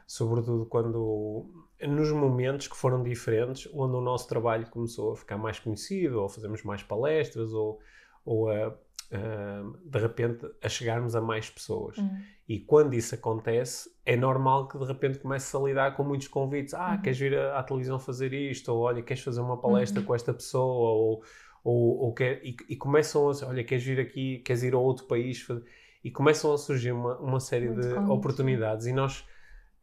sobretudo 0.06 0.66
quando 0.66 1.50
nos 1.82 2.12
momentos 2.12 2.68
que 2.68 2.76
foram 2.76 3.02
diferentes, 3.02 3.70
onde 3.74 3.96
o 3.96 4.02
nosso 4.02 4.28
trabalho 4.28 4.70
começou 4.70 5.14
a 5.14 5.16
ficar 5.16 5.38
mais 5.38 5.60
conhecido, 5.60 6.22
ou 6.22 6.30
fazemos 6.30 6.64
mais 6.64 6.84
palestras, 6.84 7.52
ou, 7.52 7.80
ou 8.24 8.50
a 8.50 8.78
uh, 9.12 9.78
de 9.84 10.00
repente 10.00 10.46
a 10.62 10.70
chegarmos 10.70 11.16
a 11.16 11.22
mais 11.22 11.50
pessoas. 11.50 11.98
Uhum. 11.98 12.22
E 12.48 12.60
quando 12.60 12.94
isso 12.94 13.14
acontece, 13.14 13.90
é 14.06 14.16
normal 14.16 14.68
que 14.68 14.78
de 14.78 14.86
repente 14.86 15.20
comece 15.20 15.56
a 15.56 15.60
lidar 15.60 15.96
com 15.96 16.04
muitos 16.04 16.28
convites. 16.28 16.74
Ah, 16.74 16.94
uhum. 16.94 17.02
queres 17.02 17.20
vir 17.20 17.38
à, 17.38 17.62
televisão 17.64 18.00
fazer 18.00 18.34
isto? 18.34 18.70
Ou 18.70 18.82
olha, 18.82 19.02
queres 19.02 19.24
fazer 19.24 19.42
uma 19.42 19.60
palestra 19.60 20.00
uhum. 20.00 20.06
com 20.06 20.16
esta 20.16 20.34
pessoa? 20.34 20.90
Ou, 20.90 21.24
ou, 21.64 21.98
ou 22.00 22.14
quer, 22.14 22.44
e, 22.44 22.56
e, 22.70 22.76
começam 22.76 23.30
a 23.30 23.48
olha, 23.48 23.64
queres 23.64 23.84
vir 23.84 24.00
aqui, 24.00 24.40
queres 24.40 24.64
ir 24.64 24.74
a 24.74 24.80
outro 24.80 25.06
país? 25.06 25.46
E 26.04 26.10
começam 26.10 26.54
a 26.54 26.58
surgir 26.58 26.92
uma, 26.92 27.18
uma 27.18 27.40
série 27.40 27.68
Muito 27.68 27.82
de 27.82 27.94
bom. 27.94 28.14
oportunidades. 28.14 28.86
E 28.88 28.94
nós 28.94 29.26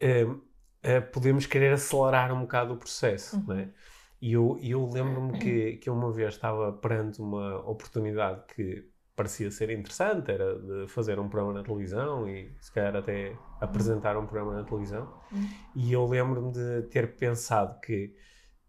uh, 0.03 0.33
uh, 0.33 1.13
podemos 1.13 1.47
querer 1.47 1.73
acelerar 1.73 2.33
um 2.33 2.41
bocado 2.41 2.73
o 2.73 2.77
processo, 2.77 3.43
não 3.47 3.55
é? 3.55 3.63
Uhum. 3.63 3.73
E 4.21 4.33
eu, 4.33 4.59
eu 4.63 4.89
lembro-me 4.89 5.39
que, 5.39 5.77
que 5.77 5.91
uma 5.91 6.11
vez 6.11 6.35
estava 6.35 6.73
perante 6.73 7.21
uma 7.21 7.59
oportunidade 7.69 8.43
que 8.55 8.89
parecia 9.17 9.51
ser 9.51 9.71
interessante, 9.71 10.31
era 10.31 10.59
de 10.59 10.87
fazer 10.89 11.19
um 11.19 11.27
programa 11.27 11.55
na 11.55 11.65
televisão 11.65 12.29
e 12.29 12.53
se 12.61 12.71
calhar 12.71 12.95
até 12.95 13.35
apresentar 13.59 14.17
um 14.19 14.27
programa 14.27 14.55
na 14.55 14.63
televisão. 14.63 15.11
Uhum. 15.33 15.49
E 15.75 15.93
eu 15.93 16.07
lembro-me 16.07 16.53
de 16.53 16.83
ter 16.91 17.17
pensado 17.17 17.81
que, 17.81 18.15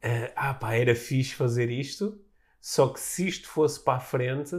uh, 0.03 0.31
ah 0.35 0.53
pá, 0.53 0.73
era 0.73 0.95
fixe 0.95 1.35
fazer 1.35 1.69
isto, 1.69 2.17
só 2.61 2.87
que 2.87 2.99
se 2.99 3.27
isto 3.27 3.49
fosse 3.49 3.83
para 3.83 3.97
a 3.97 3.99
frente, 3.99 4.55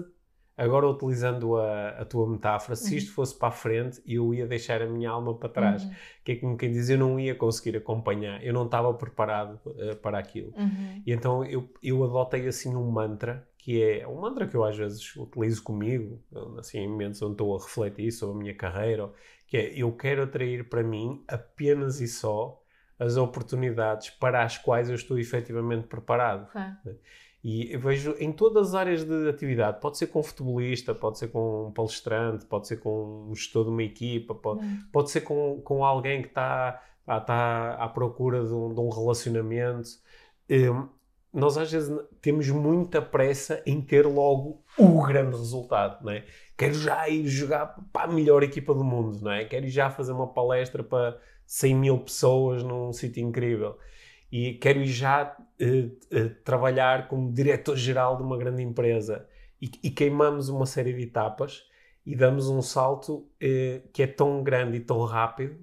agora 0.59 0.87
utilizando 0.87 1.57
a, 1.57 1.89
a 2.01 2.05
tua 2.05 2.29
metáfora, 2.29 2.77
se 2.77 2.95
isto 2.95 3.13
fosse 3.13 3.39
para 3.39 3.49
a 3.49 3.53
frente, 3.53 4.03
eu 4.07 4.35
ia 4.35 4.47
deixar 4.47 4.83
a 4.83 4.87
minha 4.87 5.09
alma 5.09 5.39
para 5.39 5.49
trás. 5.49 5.85
Uhum. 5.85 5.95
Que 6.23 6.33
é 6.33 6.37
como 6.37 6.57
quem 6.59 6.71
diz, 6.71 6.91
eu 6.91 6.99
não 6.99 7.19
ia 7.19 7.35
conseguir 7.35 7.79
acompanhar, 7.79 8.45
eu 8.45 8.53
não 8.53 8.67
estava 8.67 8.93
preparado 8.93 9.59
uh, 9.65 9.97
para 10.03 10.19
aquilo. 10.19 10.53
Uhum. 10.55 11.03
E 11.07 11.13
então 11.13 11.43
eu, 11.47 11.67
eu 11.83 12.05
adotei 12.05 12.47
assim 12.47 12.77
um 12.77 12.91
mantra 12.91 13.48
que 13.69 13.83
é 13.83 14.09
um 14.09 14.19
mantra 14.19 14.49
que 14.49 14.57
eu 14.57 14.65
às 14.65 14.79
vezes 14.79 15.15
utilizo 15.15 15.63
comigo, 15.63 16.19
assim, 16.59 16.79
em 16.79 16.89
momentos 16.89 17.21
onde 17.21 17.33
estou 17.33 17.55
a 17.55 17.61
refletir 17.61 18.11
sobre 18.11 18.37
a 18.37 18.39
minha 18.39 18.55
carreira, 18.55 19.13
que 19.47 19.59
é 19.59 19.79
eu 19.79 19.93
quero 19.93 20.23
atrair 20.23 20.71
para 20.71 20.83
mim 20.83 21.23
apenas 21.29 22.01
e 22.01 22.09
só 22.09 22.59
as 22.99 23.19
oportunidades 23.19 24.09
para 24.09 24.43
as 24.43 24.57
quais 24.57 24.89
eu 24.89 24.95
estou 24.95 25.19
efetivamente 25.19 25.87
preparado. 25.87 26.49
E 27.45 27.71
eu 27.71 27.79
vejo 27.79 28.17
em 28.19 28.33
todas 28.33 28.69
as 28.69 28.75
áreas 28.75 29.05
de 29.05 29.29
atividade, 29.29 29.83
pode 29.83 29.99
ser 29.99 30.07
com 30.07 30.21
um 30.21 30.23
futebolista, 30.23 30.95
pode 30.95 31.19
ser 31.19 31.29
com 31.29 31.67
um 31.67 31.71
palestrante, 31.71 32.47
pode 32.47 32.69
ser 32.69 32.79
com 32.79 33.29
um 33.29 33.35
gestor 33.35 33.65
de 33.65 33.71
uma 33.71 33.83
equipa, 33.83 34.35
pode, 34.35 34.65
hum. 34.65 34.79
pode 34.91 35.11
ser 35.11 35.21
com, 35.21 35.61
com 35.61 35.85
alguém 35.85 36.23
que 36.23 36.29
está, 36.29 36.83
está 37.07 37.75
à 37.75 37.87
procura 37.87 38.47
de 38.47 38.55
um, 38.55 38.73
de 38.73 38.81
um 38.81 38.89
relacionamento. 38.89 39.91
Um, 40.49 40.89
nós 41.33 41.59
às 41.59 41.71
vezes 41.71 41.95
temos 42.21 42.49
muita 42.49 43.03
pressa 43.03 43.63
em 43.67 43.81
ter 43.81 44.07
logo 44.07 44.63
o 44.79 45.03
grande 45.05 45.37
resultado, 45.37 46.05
não 46.05 46.13
é? 46.13 46.25
Quero 46.57 46.75
já 46.75 47.09
ir 47.09 47.27
jogar 47.27 47.67
para 47.93 48.11
a 48.11 48.13
melhor 48.13 48.43
equipa 48.43 48.75
do 48.75 48.83
mundo, 48.83 49.21
não 49.21 49.31
é? 49.31 49.45
Quero 49.45 49.69
já 49.69 49.91
fazer 49.91 50.13
uma 50.13 50.33
palestra 50.33 50.83
para 50.83 51.21
100 51.47 51.75
mil 51.75 51.99
pessoas 51.99 52.63
num 52.63 52.93
sítio 52.93 53.23
incrível. 53.23 53.79
E 54.31 54.55
quero 54.55 54.85
já 54.85 55.37
uh, 55.39 56.17
uh, 56.17 56.31
trabalhar 56.45 57.09
como 57.09 57.33
diretor-geral 57.33 58.17
de 58.17 58.23
uma 58.23 58.37
grande 58.37 58.63
empresa. 58.63 59.27
E, 59.61 59.71
e, 59.83 59.91
queimamos 59.91 60.49
uma 60.49 60.67
série 60.67 60.93
de 60.93 61.03
etapas 61.03 61.65
e 62.05 62.15
damos 62.15 62.49
um 62.49 62.63
salto 62.63 63.15
uh, 63.15 63.89
que 63.93 64.03
é 64.03 64.07
tão 64.07 64.43
grande 64.43 64.77
e 64.77 64.81
tão 64.81 65.03
rápido, 65.05 65.59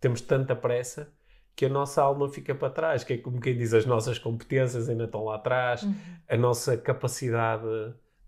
temos 0.00 0.20
tanta 0.20 0.54
pressa, 0.54 1.12
que 1.58 1.66
a 1.66 1.68
nossa 1.68 2.02
alma 2.02 2.28
fica 2.30 2.54
para 2.54 2.70
trás, 2.70 3.04
que 3.04 3.14
é 3.14 3.18
como 3.18 3.40
quem 3.40 3.56
diz, 3.56 3.74
as 3.74 3.84
nossas 3.86 4.18
competências 4.18 4.88
ainda 4.88 5.04
estão 5.04 5.24
lá 5.24 5.36
atrás, 5.36 5.82
Uhum. 5.82 5.94
a 6.28 6.36
nossa 6.36 6.76
capacidade 6.78 7.64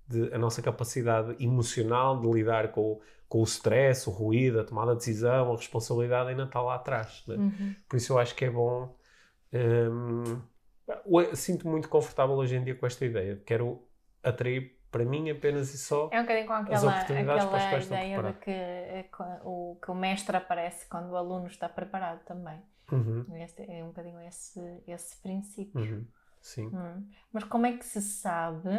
de, 0.08 0.32
a 0.34 0.38
nossa 0.38 0.60
capacidade 0.62 1.36
emocional 1.42 2.20
de 2.20 2.28
lidar 2.30 2.72
com, 2.72 2.80
o- 2.94 3.00
com 3.28 3.40
o 3.40 3.44
stress, 3.44 4.08
o 4.08 4.12
ruído, 4.12 4.60
a 4.60 4.64
tomada 4.64 4.92
de 4.92 4.98
decisão, 4.98 5.52
a 5.52 5.56
responsabilidade 5.56 6.30
ainda 6.30 6.44
está 6.44 6.60
lá 6.60 6.74
atrás. 6.74 7.22
né? 7.28 7.36
Uhum. 7.36 7.74
Por 7.88 7.96
isso 7.96 8.12
eu 8.12 8.18
acho 8.18 8.34
que 8.34 8.44
é 8.46 8.50
bom. 8.50 8.94
eu 11.06 11.36
sinto 11.36 11.68
muito 11.68 11.88
confortável 11.88 12.34
hoje 12.36 12.56
em 12.56 12.64
dia 12.64 12.74
com 12.74 12.86
esta 12.86 13.04
ideia. 13.04 13.40
Quero 13.46 13.82
atrair 14.22 14.78
para 14.90 15.04
mim 15.04 15.30
apenas 15.30 15.72
e 15.72 15.78
só. 15.78 16.08
É 16.12 16.18
um 16.18 16.22
bocadinho 16.22 16.46
com 16.46 16.52
As 16.52 16.66
aquela, 16.66 16.92
para 16.92 17.02
as 17.02 17.08
aquela 17.08 17.46
quais 17.46 17.82
estão 17.84 17.96
ideia 17.98 18.22
de 18.22 18.38
que, 18.40 18.50
é 18.50 19.02
co- 19.04 19.24
o, 19.44 19.78
que 19.82 19.90
o 19.90 19.94
mestre 19.94 20.36
aparece 20.36 20.86
quando 20.88 21.10
o 21.10 21.16
aluno 21.16 21.46
está 21.46 21.68
preparado 21.68 22.24
também. 22.24 22.60
Uhum, 22.93 23.32
Este 23.34 23.62
é 23.70 23.82
um 23.84 23.88
bocadinho 23.88 24.20
esse, 24.22 24.61
esse 24.86 25.16
princípio. 25.18 25.74
uhum, 25.74 26.07
sim. 26.41 26.72
Hum. 26.72 27.09
Mas 27.32 27.45
como 27.45 27.66
é 27.66 27.76
que 27.76 27.84
se 27.84 28.01
sabe 28.03 28.70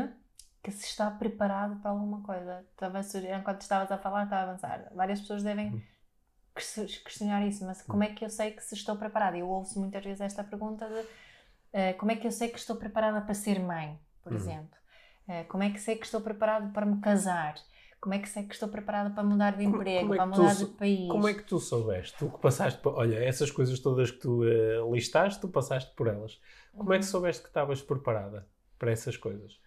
que 0.64 0.72
se 0.72 0.86
está 0.86 1.12
preparado 1.12 1.78
para 1.82 1.92
alguma 1.92 2.22
coisa? 2.24 2.66
Estava 2.72 3.00
a 3.00 3.04
sugerir, 3.04 3.36
enquanto 3.40 3.62
estavas 3.62 3.92
a 3.92 3.98
falar, 3.98 4.26
estava 4.26 4.42
a 4.44 4.46
avançar. 4.52 4.92
Várias 4.96 5.22
pessoas 5.22 5.44
devem 5.44 5.76
Hum. 5.76 5.82
ques- 6.56 7.00
questionar 7.04 7.46
isso, 7.48 7.66
mas 7.66 7.82
como 7.84 8.04
é 8.04 8.14
que 8.14 8.26
eu 8.26 8.30
sei 8.30 8.52
que 8.52 8.64
se 8.64 8.76
estou 8.76 8.98
preparada? 8.98 9.38
Eu 9.38 9.50
ouço 9.50 9.80
muitas 9.80 10.04
vezes 10.04 10.22
esta 10.22 10.44
pergunta 10.44 10.88
de 10.90 11.08
eh, 11.74 11.94
como 11.94 12.12
é 12.12 12.16
que 12.16 12.28
eu 12.28 12.32
sei 12.32 12.50
que 12.50 12.58
estou 12.60 12.76
preparada 12.78 13.22
para 13.22 13.34
ser 13.34 13.60
mãe, 13.60 14.00
por 14.24 14.32
Hum. 14.32 14.34
exemplo? 14.34 14.78
Eh, 15.28 15.44
como 15.46 15.64
é 15.64 15.72
que 15.72 15.80
sei 15.80 15.96
que 15.98 16.06
estou 16.06 16.22
preparado 16.22 16.72
para 16.74 16.86
me 16.86 17.00
casar? 17.02 17.56
Como 18.02 18.16
é 18.16 18.20
que 18.20 18.28
sei 18.28 18.44
que 18.44 18.54
estou 18.56 18.68
preparada 18.68 19.12
para 19.12 19.24
mudar 19.24 19.52
de 19.56 19.64
Como- 19.64 19.78
emprego, 19.78 20.00
como 20.08 20.14
é 20.16 20.18
para 20.18 20.32
tu 20.32 20.42
mudar 20.42 20.56
sou- 20.56 20.68
de 20.68 20.74
país? 20.74 21.08
Como 21.12 21.28
é 21.28 21.34
que 21.36 21.44
tu 21.44 21.60
soubeste? 21.60 22.18
Tu 22.18 22.30
que 22.32 22.40
passaste 22.40 22.82
por. 22.82 22.96
Olha, 22.96 23.24
essas 23.24 23.52
coisas 23.52 23.80
todas 23.80 24.10
que 24.10 24.18
tu 24.18 24.44
eh, 24.44 24.80
listaste, 24.92 25.40
tu 25.40 25.48
passaste 25.48 25.94
por 25.96 26.08
elas. 26.08 26.42
Como 26.76 26.92
é 26.94 26.98
que 26.98 27.06
Uhum. 27.06 27.12
soubeste 27.12 27.44
que 27.44 27.50
estavas 27.50 27.80
preparada 27.82 28.48
para 28.80 28.92
essas 28.92 29.16
coisas? 29.16 29.60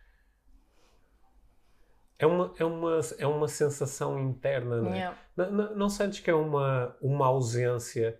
É 2.19 2.27
uma, 2.27 2.53
é 2.59 2.65
uma, 2.65 3.01
é 3.19 3.27
uma 3.27 3.49
sensação 3.49 4.19
interna, 4.19 4.81
não 4.81 4.95
é? 4.95 5.15
Não, 5.37 5.51
não, 5.51 5.77
não 5.77 5.89
sentes 5.89 6.21
que 6.21 6.31
é 6.31 6.35
uma, 6.35 6.97
uma 7.03 7.27
ausência 7.27 8.19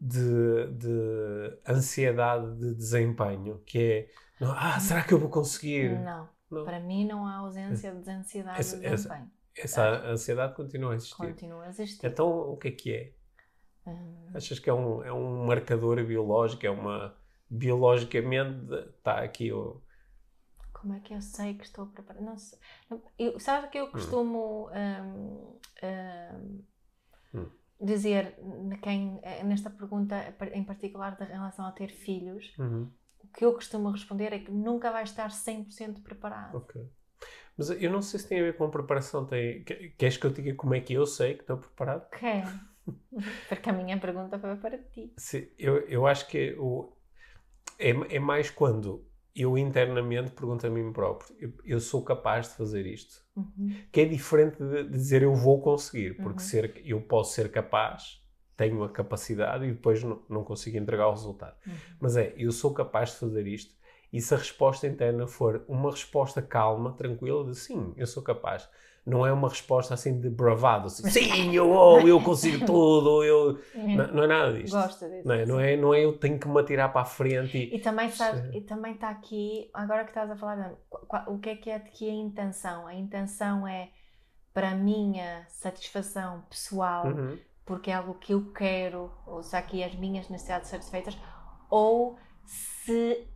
de, 0.00 0.66
de 0.72 1.58
ansiedade 1.68 2.54
de 2.56 2.74
desempenho? 2.74 3.58
Que 3.64 3.78
é, 3.78 4.10
não, 4.44 4.52
ah, 4.52 4.78
será 4.78 5.02
que 5.02 5.12
eu 5.14 5.18
vou 5.18 5.28
conseguir? 5.30 5.98
Não. 6.00 6.28
Não. 6.50 6.64
Para 6.64 6.80
mim 6.80 7.06
não 7.06 7.26
há 7.26 7.36
ausência 7.36 7.92
de 7.92 8.10
ansiedade 8.10 8.58
Essa- 8.60 8.76
de 8.76 8.82
desempenho. 8.88 9.22
Essa 9.24 9.39
ansiedade 10.12 10.54
continua 10.54 10.92
a 10.92 10.96
existir. 10.96 11.18
Continua 11.18 11.64
a 11.66 11.68
existir. 11.68 12.06
Então, 12.06 12.28
o 12.52 12.56
que 12.58 12.68
é 12.68 12.72
que 12.72 12.94
é? 12.94 13.14
Hum, 13.86 14.34
Achas 14.34 14.58
que 14.58 14.68
é 14.70 14.74
um, 14.74 15.02
é 15.04 15.12
um 15.12 15.44
marcador 15.46 16.04
biológico? 16.04 16.66
É 16.66 16.70
uma. 16.70 17.16
Biologicamente 17.48 18.72
está 18.98 19.18
aqui 19.22 19.52
o. 19.52 19.82
como 20.72 20.94
é 20.94 21.00
que 21.00 21.14
eu 21.14 21.20
sei 21.22 21.54
que 21.54 21.64
estou 21.64 21.86
preparada? 21.86 22.24
Não 22.24 22.36
sei. 22.38 22.58
Eu, 23.18 23.38
sabe 23.38 23.68
que 23.68 23.78
eu 23.78 23.90
costumo 23.90 24.68
hum, 24.70 25.58
hum, 25.82 26.64
Hum. 27.32 27.50
dizer 27.80 28.24
quem, 28.84 29.18
eh, 29.22 29.42
nesta 29.44 29.70
pergunta 29.70 30.14
em 30.52 30.64
particular 30.64 31.16
da 31.16 31.24
relação 31.24 31.64
a 31.66 31.72
ter 31.72 31.88
filhos, 31.90 32.44
Uhum, 32.58 32.92
o 33.24 33.28
que 33.28 33.44
eu 33.44 33.54
costumo 33.54 33.90
responder 33.90 34.32
é 34.34 34.40
que 34.40 34.50
nunca 34.52 34.90
vai 34.92 35.04
estar 35.04 35.30
100% 35.32 36.02
preparado. 36.02 36.58
ok. 36.58 36.76
Mas 37.60 37.70
eu 37.70 37.90
não 37.92 38.00
sei 38.00 38.18
se 38.18 38.26
tem 38.28 38.40
a 38.40 38.44
ver 38.44 38.56
com 38.56 38.70
preparação. 38.70 39.26
Tem... 39.26 39.62
que- 39.64 39.90
Queres 39.98 40.16
que 40.16 40.26
eu 40.26 40.30
diga 40.30 40.54
como 40.54 40.74
é 40.74 40.80
que 40.80 40.94
eu 40.94 41.06
sei 41.06 41.34
que 41.34 41.42
estou 41.42 41.58
preparado? 41.58 42.08
Quer? 42.10 42.44
Porque 43.48 43.68
a 43.68 43.72
minha 43.72 43.98
pergunta 44.00 44.38
foi 44.38 44.56
para 44.56 44.78
ti. 44.78 45.12
Se- 45.18 45.52
eu, 45.58 45.78
eu 45.88 46.06
acho 46.06 46.26
que 46.28 46.54
o, 46.58 46.90
é, 47.78 47.90
é 48.16 48.18
mais 48.18 48.50
quando 48.50 49.06
eu 49.34 49.56
internamente 49.58 50.30
pergunto 50.30 50.66
a 50.66 50.70
mim 50.70 50.92
próprio: 50.92 51.34
eu, 51.38 51.52
eu 51.64 51.80
sou 51.80 52.02
capaz 52.02 52.48
de 52.48 52.54
fazer 52.54 52.86
isto? 52.86 53.22
Uhum. 53.36 53.70
Que 53.92 54.00
é 54.00 54.04
diferente 54.04 54.58
de, 54.58 54.84
de 54.84 54.90
dizer 54.90 55.22
eu 55.22 55.34
vou 55.34 55.60
conseguir, 55.60 56.14
porque 56.14 56.42
Uhum. 56.42 56.48
ser, 56.48 56.82
eu 56.84 57.00
posso 57.02 57.34
ser 57.34 57.50
capaz, 57.50 58.22
tenho 58.56 58.82
a 58.84 58.88
capacidade 58.90 59.64
e 59.64 59.72
depois 59.72 60.02
não, 60.02 60.22
não 60.28 60.44
consigo 60.44 60.76
entregar 60.78 61.08
o 61.08 61.12
resultado. 61.12 61.56
Uhum. 61.66 61.74
Mas 62.00 62.16
é, 62.16 62.34
eu 62.36 62.50
sou 62.52 62.72
capaz 62.74 63.10
de 63.10 63.16
fazer 63.16 63.46
isto. 63.46 63.74
E 64.12 64.20
se 64.20 64.34
a 64.34 64.38
resposta 64.38 64.86
interna 64.86 65.26
for 65.26 65.64
uma 65.68 65.90
resposta 65.90 66.42
calma, 66.42 66.92
tranquila, 66.92 67.44
de 67.44 67.54
sim, 67.56 67.92
eu 67.96 68.06
sou 68.06 68.22
capaz. 68.22 68.68
Não 69.06 69.24
é 69.26 69.32
uma 69.32 69.48
resposta 69.48 69.94
assim 69.94 70.20
de 70.20 70.28
bravado, 70.28 70.86
assim, 70.86 71.08
sim, 71.08 71.54
eu, 71.54 71.70
oh, 71.70 72.00
eu 72.00 72.20
consigo 72.22 72.66
tudo, 72.66 73.24
eu... 73.24 73.58
Não, 73.74 74.06
não 74.12 74.22
é 74.24 74.26
nada 74.26 74.52
disto. 74.52 74.74
Gosto 74.74 75.08
disso. 75.08 75.26
Não 75.26 75.34
é, 75.34 75.46
não, 75.46 75.60
é, 75.60 75.76
não 75.76 75.94
é 75.94 76.04
eu 76.04 76.18
tenho 76.18 76.38
que 76.38 76.46
me 76.48 76.60
atirar 76.60 76.92
para 76.92 77.02
a 77.02 77.04
frente 77.04 77.56
e... 77.56 77.76
E 77.76 77.78
também, 77.80 78.10
sabes, 78.10 78.42
Sim. 78.42 78.58
e 78.58 78.60
também 78.60 78.92
está 78.94 79.08
aqui, 79.08 79.70
agora 79.72 80.04
que 80.04 80.10
estás 80.10 80.30
a 80.30 80.36
falar, 80.36 80.74
o 81.28 81.38
que 81.38 81.50
é 81.50 81.56
que 81.56 81.70
é 81.70 81.76
aqui 81.76 82.10
a 82.10 82.12
intenção? 82.12 82.86
A 82.86 82.94
intenção 82.94 83.66
é 83.66 83.90
para 84.52 84.70
a 84.70 84.74
minha 84.74 85.44
satisfação 85.48 86.42
pessoal, 86.50 87.06
Uhum. 87.06 87.38
porque 87.64 87.90
é 87.90 87.94
algo 87.94 88.14
que 88.14 88.34
eu 88.34 88.52
quero, 88.52 89.10
ou 89.26 89.42
se 89.42 89.54
há 89.56 89.60
aqui 89.60 89.82
as 89.82 89.94
minhas 89.94 90.28
necessidades 90.28 90.68
satisfeitas, 90.68 91.16
ou 91.70 92.18
se 92.44 93.26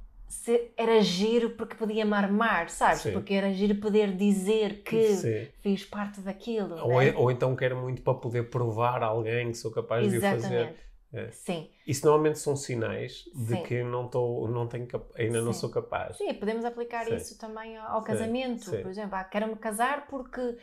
era 0.76 1.00
giro 1.00 1.50
porque 1.50 1.74
podia 1.74 2.04
me 2.04 2.14
armar, 2.14 2.68
sabes? 2.68 3.02
Sim. 3.02 3.12
Porque 3.12 3.34
era 3.34 3.52
giro 3.52 3.76
poder 3.76 4.16
dizer 4.16 4.82
que 4.82 5.14
Sim. 5.14 5.48
fiz 5.60 5.84
parte 5.84 6.20
daquilo. 6.20 6.76
Ou, 6.82 6.98
né? 6.98 7.08
é- 7.08 7.16
ou 7.16 7.30
então 7.30 7.54
quero 7.56 7.76
muito 7.76 8.02
para 8.02 8.14
poder 8.14 8.50
provar 8.50 9.02
a 9.02 9.06
alguém 9.06 9.50
que 9.50 9.56
sou 9.56 9.70
capaz 9.70 10.10
de 10.10 10.18
o 10.18 10.20
fazer. 10.20 10.36
Exatamente. 10.36 10.84
É. 11.12 11.30
Sim. 11.30 11.70
Isso 11.86 12.04
normalmente 12.04 12.40
são 12.40 12.56
sinais 12.56 13.24
de 13.32 13.54
Sim. 13.54 13.62
que 13.62 13.82
não 13.84 14.08
tô, 14.08 14.48
não 14.48 14.66
tenho, 14.66 14.88
ainda 15.16 15.40
não 15.42 15.52
sou 15.52 15.70
capaz. 15.70 16.16
Sim, 16.16 16.34
podemos 16.34 16.64
aplicar 16.64 17.08
isso 17.12 17.38
também 17.38 17.76
ao 17.76 18.02
casamento. 18.02 18.68
Por 18.70 18.90
exemplo, 18.90 19.14
ah, 19.14 19.22
quero-me 19.22 19.54
casar 19.54 20.08
porque, 20.08 20.56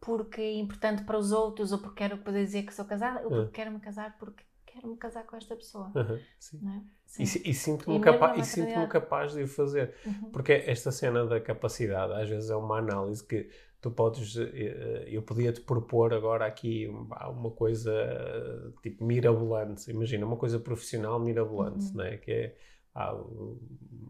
porque 0.00 0.40
é 0.40 0.54
importante 0.54 1.04
para 1.04 1.18
os 1.18 1.30
outros, 1.30 1.72
ou 1.72 1.78
porque 1.78 1.96
quero 1.96 2.16
poder 2.18 2.42
dizer 2.42 2.62
que 2.62 2.72
sou 2.72 2.86
casada, 2.86 3.20
ou 3.20 3.28
porque 3.28 3.42
Hum. 3.42 3.50
quero-me 3.52 3.80
casar 3.80 4.16
porque 4.18 4.42
quero-me 4.80 4.96
casar 4.96 5.24
com 5.26 5.36
esta 5.36 5.56
pessoa. 5.56 5.92
Uhum, 5.94 6.18
sim. 6.38 6.60
É? 6.66 6.82
E, 7.22 7.26
Sim. 7.26 7.26
si- 7.26 7.42
e 7.44 7.54
sinto-me 7.54 7.96
E 7.96 7.98
mesmo 7.98 8.04
capa 8.12 8.34
e 8.36 8.38
maternidade. 8.40 8.92
capaz 8.92 9.32
de 9.32 9.42
o 9.42 9.48
fazer. 9.48 9.94
Uhum. 10.04 10.30
Porque 10.30 10.52
esta 10.52 10.92
cena 10.92 11.26
da 11.26 11.40
capacidade, 11.40 12.12
às 12.12 12.28
vezes 12.28 12.50
é 12.50 12.56
uma 12.56 12.78
análise 12.78 13.24
que 13.26 13.48
tu 13.80 13.90
podes. 13.90 14.36
eh, 14.36 15.04
Eu 15.08 15.22
podia-te 15.22 15.60
propor 15.60 16.12
agora 16.14 16.46
aqui 16.46 16.86
uma 16.88 17.28
uma 17.28 17.50
coisa 17.50 17.90
eh, 17.92 18.72
tipo 18.82 19.04
mirabolante. 19.04 19.90
Imagina, 19.90 20.26
uma 20.26 20.36
coisa 20.36 20.58
profissional 20.60 21.18
mirabolante, 21.20 21.86
Uhum. 21.92 21.96
né? 21.96 22.16
que 22.18 22.30
é. 22.32 22.56
Ah, 22.98 23.16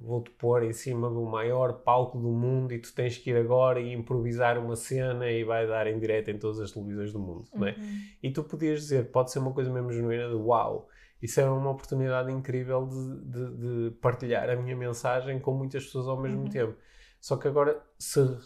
Vou-te 0.00 0.30
pôr 0.30 0.62
em 0.62 0.72
cima 0.72 1.10
do 1.10 1.22
maior 1.26 1.82
palco 1.82 2.18
do 2.18 2.28
mundo 2.30 2.72
e 2.72 2.78
tu 2.78 2.94
tens 2.94 3.18
que 3.18 3.28
ir 3.28 3.36
agora 3.36 3.78
e 3.78 3.92
improvisar 3.92 4.56
uma 4.56 4.74
cena 4.74 5.30
e 5.30 5.44
vai 5.44 5.66
dar 5.66 5.86
em 5.86 5.98
direto 5.98 6.30
em 6.30 6.38
todas 6.38 6.58
as 6.60 6.72
televisões 6.72 7.12
do 7.12 7.18
mundo. 7.18 7.44
Não 7.54 7.66
é? 7.66 7.72
Uhum. 7.72 7.98
E 8.22 8.30
tu 8.30 8.42
podias 8.42 8.80
dizer, 8.80 9.10
pode 9.10 9.30
ser 9.30 9.38
uma 9.40 9.52
coisa 9.52 9.70
mesmo 9.70 9.92
genuína 9.92 10.28
de 10.28 10.34
uau, 10.34 10.88
isso 11.20 11.38
é 11.40 11.44
uma 11.50 11.70
oportunidade 11.70 12.32
incrível 12.32 12.86
de, 12.86 13.20
de- 13.26 13.56
de 13.90 13.96
partilhar 14.00 14.48
a 14.48 14.56
minha 14.56 14.74
mensagem 14.76 15.38
com 15.40 15.52
muitas 15.52 15.84
pessoas 15.84 16.08
ao 16.08 16.18
mesmo 16.18 16.44
Uhum. 16.44 16.48
tempo. 16.48 16.74
Só 17.20 17.36
que 17.36 17.46
agora, 17.46 17.78
se- 17.98 18.38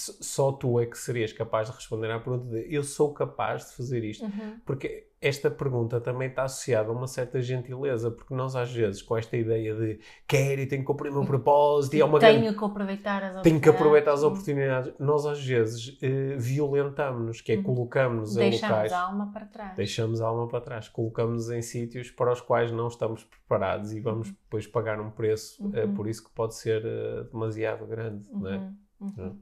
só 0.00 0.52
tu 0.52 0.78
é 0.80 0.86
que 0.86 0.96
serias 0.98 1.32
capaz 1.32 1.68
de 1.68 1.74
responder 1.76 2.10
à 2.10 2.18
pergunta 2.18 2.46
de 2.54 2.74
eu 2.74 2.82
sou 2.82 3.12
capaz 3.12 3.66
de 3.70 3.76
fazer 3.76 4.02
isto. 4.04 4.24
Uhum. 4.24 4.56
Porque 4.64 5.06
esta 5.22 5.50
pergunta 5.50 6.00
também 6.00 6.28
está 6.30 6.44
associada 6.44 6.88
a 6.88 6.92
uma 6.92 7.06
certa 7.06 7.42
gentileza, 7.42 8.10
porque 8.10 8.32
nós 8.34 8.56
às 8.56 8.72
vezes, 8.72 9.02
com 9.02 9.18
esta 9.18 9.36
ideia 9.36 9.74
de 9.74 10.00
quero 10.26 10.62
e 10.62 10.66
tenho 10.66 10.80
que 10.80 10.86
cumprir 10.86 11.10
o 11.10 11.14
meu 11.14 11.26
propósito 11.26 11.94
e 11.94 12.00
é 12.00 12.04
uma 12.06 12.18
grande 12.18 12.40
Tenho 12.40 12.56
que 12.56 12.64
aproveitar 12.64 13.16
as 13.22 13.36
oportunidades. 13.36 13.42
tenho 13.42 13.60
que 13.60 13.68
aproveitar 13.68 14.12
as 14.12 14.20
Sim. 14.20 14.26
oportunidades. 14.26 14.92
Nós 14.98 15.26
às 15.26 15.44
vezes 15.44 15.98
eh, 16.00 16.36
violentamos-nos, 16.38 17.42
que 17.42 17.52
é 17.52 17.56
Uhum. 17.56 17.62
colocamos-nos 17.64 18.36
em 18.38 18.50
Deixamos 18.50 18.70
locais, 18.70 18.92
a 18.92 19.00
alma 19.02 19.30
para 19.30 19.44
trás. 19.46 19.76
deixamos 19.76 20.20
a 20.22 20.26
alma 20.26 20.48
para 20.48 20.60
trás, 20.62 20.88
colocamos-nos 20.88 21.50
em 21.50 21.60
sítios 21.60 22.10
para 22.10 22.32
os 22.32 22.40
quais 22.40 22.72
não 22.72 22.88
estamos 22.88 23.22
preparados 23.24 23.92
e 23.92 24.00
vamos 24.00 24.28
Uhum. 24.28 24.34
depois 24.44 24.66
pagar 24.66 24.98
um 25.00 25.10
preço, 25.10 25.62
eh, 25.74 25.84
Uhum. 25.84 25.94
por 25.94 26.08
isso 26.08 26.24
que 26.24 26.30
pode 26.30 26.54
ser 26.54 26.82
eh, 26.86 27.24
demasiado 27.30 27.86
grande. 27.86 28.26
Não 28.32 28.48
é? 28.50 28.70
Uhum. 29.00 29.38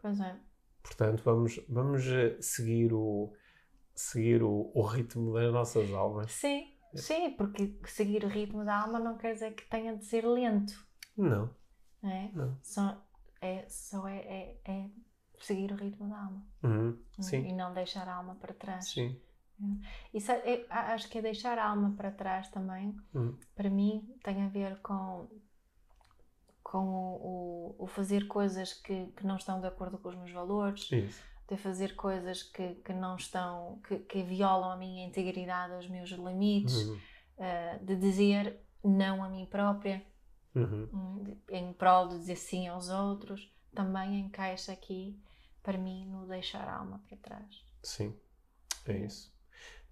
Pois 0.00 0.20
é. 0.20 0.36
Portanto, 0.82 1.22
vamos, 1.24 1.60
vamos 1.68 2.06
eh, 2.06 2.40
seguir, 2.40 2.92
o, 2.92 3.32
seguir 3.94 4.42
o, 4.42 4.70
o 4.74 4.82
ritmo 4.82 5.32
das 5.34 5.52
nossas 5.52 5.90
almas. 5.92 6.32
Sim, 6.32 6.72
sim, 6.94 7.30
porque 7.32 7.74
seguir 7.86 8.24
o 8.24 8.28
ritmo 8.28 8.64
da 8.64 8.82
alma 8.82 8.98
não 8.98 9.16
quer 9.18 9.34
dizer 9.34 9.54
que 9.54 9.68
tenha 9.68 9.96
de 9.96 10.04
ser 10.04 10.26
lento. 10.26 10.86
Não, 11.16 11.54
é? 12.02 12.30
não. 12.32 12.56
Só 12.62 13.04
é, 13.40 13.68
só 13.68 14.06
é, 14.08 14.18
é, 14.18 14.60
é 14.64 14.90
seguir 15.40 15.72
o 15.72 15.76
ritmo 15.76 16.08
da 16.08 16.16
alma. 16.18 16.46
Uhum. 16.62 16.98
E 17.18 17.22
Sim, 17.22 17.52
não 17.54 17.74
deixar 17.74 18.08
a 18.08 18.14
alma 18.14 18.34
para 18.36 18.54
trás. 18.54 18.88
sim. 18.90 19.20
Isso 20.14 20.30
é- 20.30 20.54
é- 20.54 20.66
acho 20.70 21.08
que 21.08 21.18
é 21.18 21.22
deixar 21.22 21.58
a 21.58 21.68
alma 21.68 21.92
para 21.96 22.12
trás 22.12 22.48
também, 22.48 22.96
Uhum. 23.12 23.36
para 23.56 23.68
mim, 23.68 24.14
tem 24.22 24.42
a 24.44 24.48
ver 24.48 24.80
com, 24.80 25.28
com 26.70 26.84
o, 26.86 27.74
o- 27.78 27.84
o 27.84 27.86
fazer 27.86 28.26
coisas 28.26 28.74
que, 28.74 29.06
que 29.16 29.26
não 29.26 29.36
estão 29.36 29.58
de 29.60 29.66
acordo 29.66 29.96
com 29.98 30.10
os 30.10 30.16
meus 30.16 30.30
valores, 30.32 30.90
Isso. 30.92 31.22
de 31.48 31.56
fazer 31.56 31.96
coisas 31.96 32.42
que, 32.42 32.74
que 32.84 32.92
não 32.92 33.16
estão, 33.16 33.80
que, 33.88 33.98
que 34.00 34.22
violam 34.22 34.70
a 34.70 34.76
minha 34.76 35.06
integridade, 35.06 35.72
os 35.74 35.88
meus 35.88 36.10
limites. 36.10 36.76
Uhum. 36.86 36.98
uh, 37.38 37.84
de 37.84 37.96
dizer 37.96 38.60
não 38.84 39.22
a 39.24 39.28
mim 39.28 39.46
própria, 39.46 40.04
Uhum. 40.54 40.88
hum, 40.92 41.36
em 41.50 41.72
prol 41.72 42.08
de 42.08 42.18
dizer 42.18 42.36
sim 42.36 42.66
aos 42.68 42.88
outros, 42.88 43.50
também 43.74 44.18
encaixa 44.20 44.72
aqui 44.72 45.18
para 45.62 45.78
mim 45.78 46.04
no 46.06 46.26
deixar 46.26 46.66
a 46.68 46.76
alma 46.78 47.00
para 47.08 47.16
trás. 47.18 47.64
Sim, 47.82 48.14
é 48.86 48.98
isso. 48.98 49.32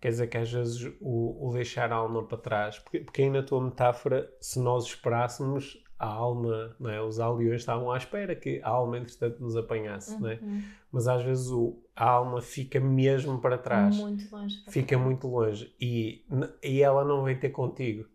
Quer 0.00 0.10
dizer 0.10 0.26
que 0.26 0.36
às 0.36 0.50
vezes 0.52 0.82
o, 1.00 1.48
o 1.48 1.52
deixar 1.52 1.90
a 1.92 1.96
alma 1.96 2.26
para 2.26 2.36
trás, 2.38 2.78
porque, 2.80 3.00
porque 3.00 3.22
aí 3.22 3.30
na 3.30 3.42
tua 3.42 3.62
metáfora, 3.62 4.30
se 4.40 4.58
nós 4.58 4.84
esperássemos, 4.84 5.82
a 5.98 6.06
alma, 6.06 6.76
não 6.78 6.90
é? 6.90 7.00
os 7.02 7.18
aldeões 7.18 7.60
estavam 7.62 7.90
à 7.90 7.96
espera 7.96 8.34
que 8.36 8.60
a 8.62 8.68
alma, 8.68 8.98
entretanto, 8.98 9.40
nos 9.42 9.56
apanhasse, 9.56 10.14
é? 10.28 10.38
Uhum. 10.42 10.62
mas 10.92 11.08
às 11.08 11.22
vezes 11.22 11.48
o, 11.50 11.82
a 11.96 12.04
alma 12.08 12.40
fica 12.42 12.78
mesmo 12.78 13.38
para 13.40 13.56
trás, 13.56 13.96
Muito 13.96 14.24
longe. 14.30 14.56
para 14.62 14.72
fica 14.72 14.88
trás. 14.88 15.02
muito 15.02 15.26
longe 15.26 15.74
e, 15.80 16.24
e 16.62 16.82
ela 16.82 17.04
não 17.04 17.24
vem 17.24 17.38
ter 17.38 17.50
contigo. 17.50 18.06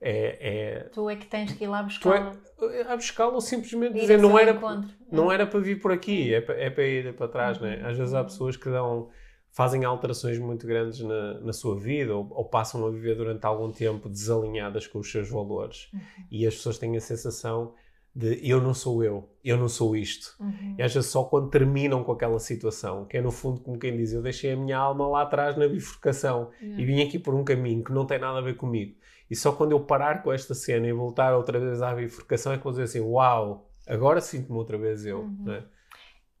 É, 0.00 0.38
é, 0.40 0.80
Tu 0.90 1.08
é 1.08 1.16
que 1.16 1.26
tens 1.26 1.52
que 1.52 1.64
ir 1.64 1.68
lá 1.68 1.82
buscar. 1.82 2.36
é 2.70 2.82
a 2.92 2.96
buscá-lo 2.96 3.34
ou 3.34 3.40
simplesmente 3.40 3.94
dizer 3.94 4.18
não 4.18 4.38
era, 4.38 4.50
encontro. 4.52 4.90
não 5.10 5.32
era 5.32 5.46
para 5.46 5.58
vir 5.58 5.80
por 5.80 5.90
aqui, 5.90 6.34
é 6.34 6.40
para, 6.40 6.54
é 6.54 6.68
para 6.70 6.84
ir 6.84 7.14
para 7.16 7.28
trás, 7.28 7.60
Uhum. 7.60 7.66
Às 7.84 7.96
vezes 7.96 8.12
há 8.14 8.22
pessoas 8.22 8.56
que 8.56 8.68
dão, 8.68 9.08
fazem 9.56 9.86
alterações 9.86 10.38
muito 10.38 10.66
grandes 10.66 11.00
na, 11.00 11.40
na 11.40 11.52
sua 11.54 11.74
vida 11.80 12.14
ou, 12.14 12.28
ou 12.30 12.44
passam 12.44 12.86
a 12.86 12.90
viver 12.90 13.14
durante 13.16 13.42
algum 13.46 13.72
tempo 13.72 14.06
desalinhadas 14.06 14.86
com 14.86 14.98
os 14.98 15.10
seus 15.10 15.30
valores 15.30 15.88
Uhum. 15.94 16.00
e 16.30 16.46
as 16.46 16.54
pessoas 16.56 16.76
têm 16.76 16.94
a 16.94 17.00
sensação 17.00 17.72
de 18.14 18.38
eu 18.46 18.60
não 18.60 18.74
sou 18.74 19.02
eu, 19.02 19.30
eu 19.42 19.56
não 19.56 19.66
sou 19.68 19.96
isto. 19.96 20.36
Uhum. 20.38 20.74
E 20.78 20.82
às 20.82 20.92
vezes 20.92 21.08
só 21.10 21.24
quando 21.24 21.48
terminam 21.48 22.04
com 22.04 22.12
aquela 22.12 22.38
situação, 22.38 23.06
que 23.06 23.16
é 23.16 23.22
no 23.22 23.30
fundo 23.30 23.60
como 23.62 23.78
quem 23.78 23.96
diz, 23.96 24.12
eu 24.12 24.20
deixei 24.20 24.52
a 24.52 24.56
minha 24.56 24.76
alma 24.76 25.08
lá 25.08 25.22
atrás 25.22 25.56
na 25.56 25.66
bifurcação 25.66 26.50
Yeah. 26.60 26.82
e 26.82 26.84
vim 26.84 27.02
aqui 27.02 27.18
por 27.18 27.34
um 27.34 27.42
caminho 27.42 27.82
que 27.82 27.92
não 27.92 28.04
tem 28.04 28.18
nada 28.18 28.38
a 28.38 28.42
ver 28.42 28.56
comigo. 28.56 28.94
E 29.30 29.34
só 29.34 29.52
quando 29.52 29.72
eu 29.72 29.80
parar 29.80 30.22
com 30.22 30.30
esta 30.32 30.54
cena 30.54 30.86
e 30.86 30.92
voltar 30.92 31.34
outra 31.34 31.58
vez 31.58 31.80
à 31.80 31.94
bifurcação 31.94 32.52
é 32.52 32.58
que 32.58 32.64
vou 32.64 32.72
dizer 32.72 32.84
assim, 32.84 33.00
uau, 33.00 33.70
agora 33.86 34.20
sinto-me 34.20 34.58
outra 34.58 34.76
vez 34.76 35.06
eu. 35.06 35.20
Uhum. 35.20 35.44
né? 35.44 35.64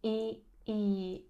E, 0.04 0.42
e 0.68 1.24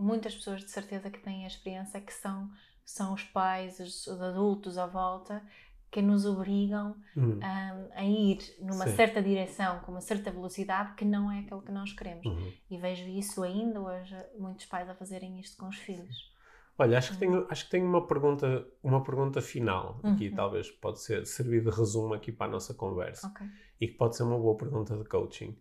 muitas 0.00 0.34
pessoas 0.34 0.60
de 0.64 0.70
certeza 0.70 1.10
que 1.10 1.18
têm 1.20 1.44
a 1.44 1.46
experiência 1.48 2.00
que 2.00 2.12
são, 2.12 2.50
são 2.84 3.12
os 3.14 3.22
pais, 3.22 3.78
os, 3.80 4.06
os 4.06 4.20
adultos 4.20 4.78
à 4.78 4.86
volta, 4.86 5.42
que 5.90 6.00
nos 6.00 6.24
obrigam 6.24 6.94
Hum. 7.16 7.40
a, 7.42 8.00
a 8.00 8.04
ir 8.04 8.38
numa 8.60 8.86
Sim. 8.86 8.94
certa 8.96 9.20
direção, 9.22 9.80
com 9.80 9.90
uma 9.92 10.00
certa 10.00 10.30
velocidade, 10.30 10.94
que 10.94 11.04
não 11.04 11.30
é 11.30 11.40
aquilo 11.40 11.62
que 11.62 11.72
nós 11.72 11.92
queremos. 11.92 12.24
Uhum. 12.26 12.52
E 12.70 12.78
vejo 12.78 13.08
isso 13.08 13.42
ainda 13.42 13.80
hoje, 13.80 14.16
muitos 14.38 14.66
pais 14.66 14.88
a 14.88 14.94
fazerem 14.94 15.38
isto 15.40 15.56
com 15.56 15.68
os 15.68 15.76
filhos. 15.76 16.30
Olha, 16.78 16.96
acho 16.96 17.12
que 17.12 17.18
tenho, 17.18 17.46
acho 17.50 17.64
que 17.64 17.70
tenho 17.72 17.86
uma 17.86 18.06
pergunta, 18.06 18.66
uma 18.82 19.02
pergunta 19.02 19.42
final 19.42 20.00
aqui, 20.04 20.28
Uhum. 20.30 20.34
talvez 20.36 20.70
pode 20.70 21.00
ser 21.02 21.26
servir 21.26 21.62
de 21.62 21.70
resumo 21.70 22.14
aqui 22.14 22.32
para 22.32 22.46
a 22.46 22.50
nossa 22.50 22.72
conversa. 22.72 23.26
Ok. 23.26 23.46
e 23.80 23.88
que 23.88 23.94
pode 23.94 24.14
ser 24.16 24.22
uma 24.24 24.38
boa 24.38 24.56
pergunta 24.56 24.96
de 24.96 25.04
coaching, 25.04 25.58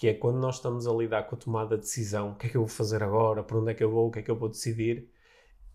que 0.00 0.08
é 0.08 0.14
quando 0.14 0.38
nós 0.38 0.54
estamos 0.54 0.86
a 0.86 0.92
lidar 0.94 1.24
com 1.24 1.34
a 1.34 1.38
tomada 1.38 1.76
de 1.76 1.82
decisão, 1.82 2.30
o 2.30 2.34
que 2.34 2.46
é 2.46 2.48
que 2.50 2.56
eu 2.56 2.62
vou 2.62 2.68
fazer 2.68 3.02
agora, 3.02 3.42
para 3.44 3.58
onde 3.58 3.70
é 3.70 3.74
que 3.74 3.84
eu 3.84 3.90
vou, 3.90 4.08
o 4.08 4.10
que 4.10 4.20
é 4.20 4.22
que 4.22 4.30
eu 4.30 4.34
vou 4.34 4.48
decidir, 4.48 5.10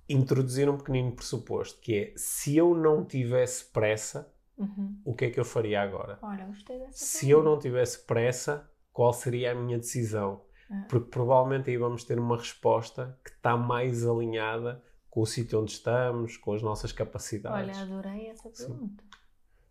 introduzir 0.09 0.67
um 0.67 0.77
pequenino 0.77 1.11
pressuposto, 1.11 1.79
que 1.79 1.95
é, 1.95 2.13
se 2.17 2.57
eu 2.57 2.73
não 2.73 3.05
tivesse 3.05 3.65
pressa, 3.65 4.33
Uhum. 4.57 4.99
o 5.05 5.13
que 5.13 5.25
é 5.25 5.29
que 5.29 5.39
eu 5.39 5.45
faria 5.45 5.79
agora? 5.79 6.17
Olha, 6.23 6.43
gostei 6.45 6.79
dessa 6.79 7.05
Se 7.05 7.29
eu 7.29 7.43
não 7.43 7.59
tivesse 7.59 7.99
pressa, 8.03 8.67
qual 8.91 9.13
seria 9.13 9.51
a 9.51 9.55
minha 9.55 9.77
decisão? 9.77 10.41
Ah. 10.71 10.85
Porque 10.89 11.07
provavelmente 11.11 11.69
aí 11.69 11.77
vamos 11.77 12.03
ter 12.03 12.17
uma 12.17 12.35
resposta 12.37 13.19
que 13.23 13.29
está 13.29 13.55
mais 13.55 14.07
alinhada 14.07 14.81
com 15.07 15.21
o 15.21 15.25
sítio 15.27 15.61
onde 15.61 15.71
estamos, 15.73 16.35
com 16.35 16.51
as 16.53 16.63
nossas 16.63 16.91
capacidades. 16.91 17.77
Olha, 17.77 17.85
adorei 17.85 18.27
essa 18.29 18.49
Sim. 18.53 18.69
pergunta. 18.69 19.03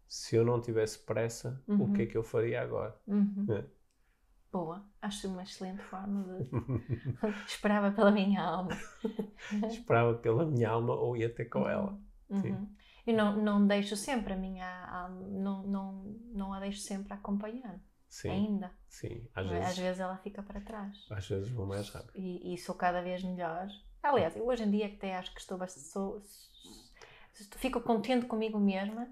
Se 0.07 0.37
eu 0.37 0.45
não 0.45 0.61
tivesse 0.61 1.01
pressa, 1.01 1.61
o 1.67 1.73
Uhum. 1.73 1.93
que 1.93 2.03
é 2.03 2.07
que 2.07 2.17
eu 2.17 2.23
faria 2.23 2.63
agora? 2.63 2.95
Uhum. 3.09 3.47
É. 3.49 3.65
Boa, 4.55 4.87
acho 5.03 5.27
uma 5.27 5.43
excelente 5.43 5.83
forma 5.83 6.23
de. 6.23 6.49
Esperava 7.45 7.91
pela 7.91 8.13
minha 8.13 8.41
alma. 8.41 8.71
Esperava 9.69 10.15
pela 10.19 10.47
minha 10.47 10.71
alma 10.71 10.95
ou 10.95 11.17
ia 11.17 11.29
ter 11.29 11.47
com 11.47 11.69
ela. 11.69 11.99
Uhum. 12.31 12.73
E 13.05 13.13
não, 13.13 13.37
não 13.37 13.67
deixo 13.67 13.97
sempre 13.97 14.33
a 14.33 14.37
minha 14.37 14.65
alma, 14.87 15.27
não, 15.29 15.63
não, 15.65 16.03
não 16.33 16.53
a 16.55 16.61
deixo 16.61 16.79
sempre 16.83 17.13
acompanhar, 17.13 17.81
Sim, 18.09 18.31
ainda. 18.31 18.71
sim. 18.89 19.27
Às 19.35 19.49
vezes, 19.49 19.67
Às 19.71 19.79
vezes 19.79 20.01
ela 20.01 20.17
fica 20.19 20.41
para 20.41 20.61
trás. 20.61 20.97
às 21.11 21.29
vezes 21.29 21.51
vou 21.51 21.67
mais 21.67 21.89
rápido. 21.89 22.13
E, 22.15 22.55
e 22.55 22.57
sou 22.59 22.77
cada 22.77 23.03
vez 23.03 23.25
melhor. 23.25 23.67
Aliás, 24.05 24.37
eu 24.37 24.47
hoje 24.47 24.63
em 24.63 24.71
dia 24.71 24.87
até 24.87 25.17
acho 25.17 25.35
que 25.35 25.41
estou 25.41 25.59
bastante. 25.59 25.89
Sou- 25.89 26.23
fico 27.57 27.81
contente 27.81 28.27
comigo 28.27 28.61
mesma 28.61 29.09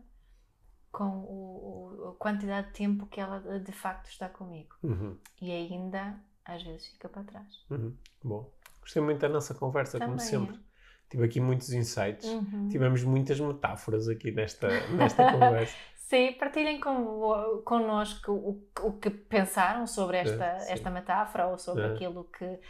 com 0.93 1.05
o, 1.05 2.05
o- 2.07 2.09
a 2.11 2.15
quantidade 2.17 2.69
de 2.69 2.75
tempo 2.75 3.07
que 3.07 3.21
ela 3.21 3.41
de 3.59 3.73
facto 3.73 4.09
está 4.11 4.29
comigo. 4.29 4.77
Uhum, 4.83 5.17
E 5.41 5.51
ainda 5.51 6.17
às 6.45 6.63
vezes 6.63 6.87
fica 6.89 7.09
para 7.09 7.25
trás. 7.25 7.47
uhum. 7.71 7.97
Bom, 8.23 8.51
gostei 8.81 9.03
muito 9.03 9.21
da 9.21 9.29
nossa 9.29 9.55
conversa, 9.55 9.99
como 9.99 10.13
Também, 10.13 10.27
sempre. 10.27 10.61
Tive 11.09 11.25
aqui 11.25 11.41
muitos 11.41 11.73
insights. 11.73 12.27
Uhum. 12.27 12.69
Tivemos 12.71 13.03
muitas 13.05 13.39
metáforas 13.41 14.09
aqui 14.09 14.31
nesta, 14.33 14.69
nesta 14.89 15.25
conversa. 15.33 15.77
Sim, 15.97 16.33
partilhem 16.35 16.79
com, 16.81 17.63
connosco 17.65 18.33
o, 18.33 18.69
o 18.83 18.93
que 18.99 19.09
pensaram 19.11 19.87
sobre 19.87 20.19
esta, 20.19 20.45
É, 20.45 20.73
esta 20.73 20.91
metáfora 20.91 21.47
ou 21.49 21.59
sobre 21.59 21.85
É. 21.85 21.95
aquilo 21.95 22.25
que, 22.25 22.61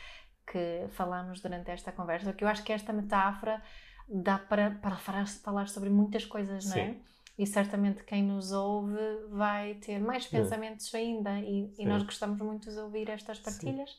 que 0.46 0.86
falamos 0.90 1.40
durante 1.40 1.70
esta 1.70 1.92
conversa, 1.92 2.26
porque 2.30 2.44
eu 2.44 2.48
acho 2.48 2.62
que 2.64 2.72
esta 2.72 2.92
metáfora 2.92 3.62
dá 4.08 4.38
para, 4.38 4.72
para 4.82 4.96
falar, 4.96 5.26
falar 5.26 5.68
sobre 5.68 5.90
muitas 5.90 6.24
coisas, 6.24 6.64
não 6.66 6.76
é? 6.76 6.92
Sim. 6.92 7.02
E 7.38 7.46
certamente 7.46 8.04
quem 8.04 8.22
nos 8.22 8.52
ouve 8.52 8.98
vai 9.30 9.74
ter 9.76 9.98
mais 9.98 10.26
pensamentos 10.26 10.94
ainda 10.94 11.40
e, 11.40 11.70
e 11.70 11.74
Sim. 11.76 11.86
nós 11.86 12.02
gostamos 12.02 12.38
muito 12.40 12.70
de 12.70 12.78
ouvir 12.78 13.08
estas 13.08 13.38
Sim. 13.38 13.44
partilhas. 13.44 13.90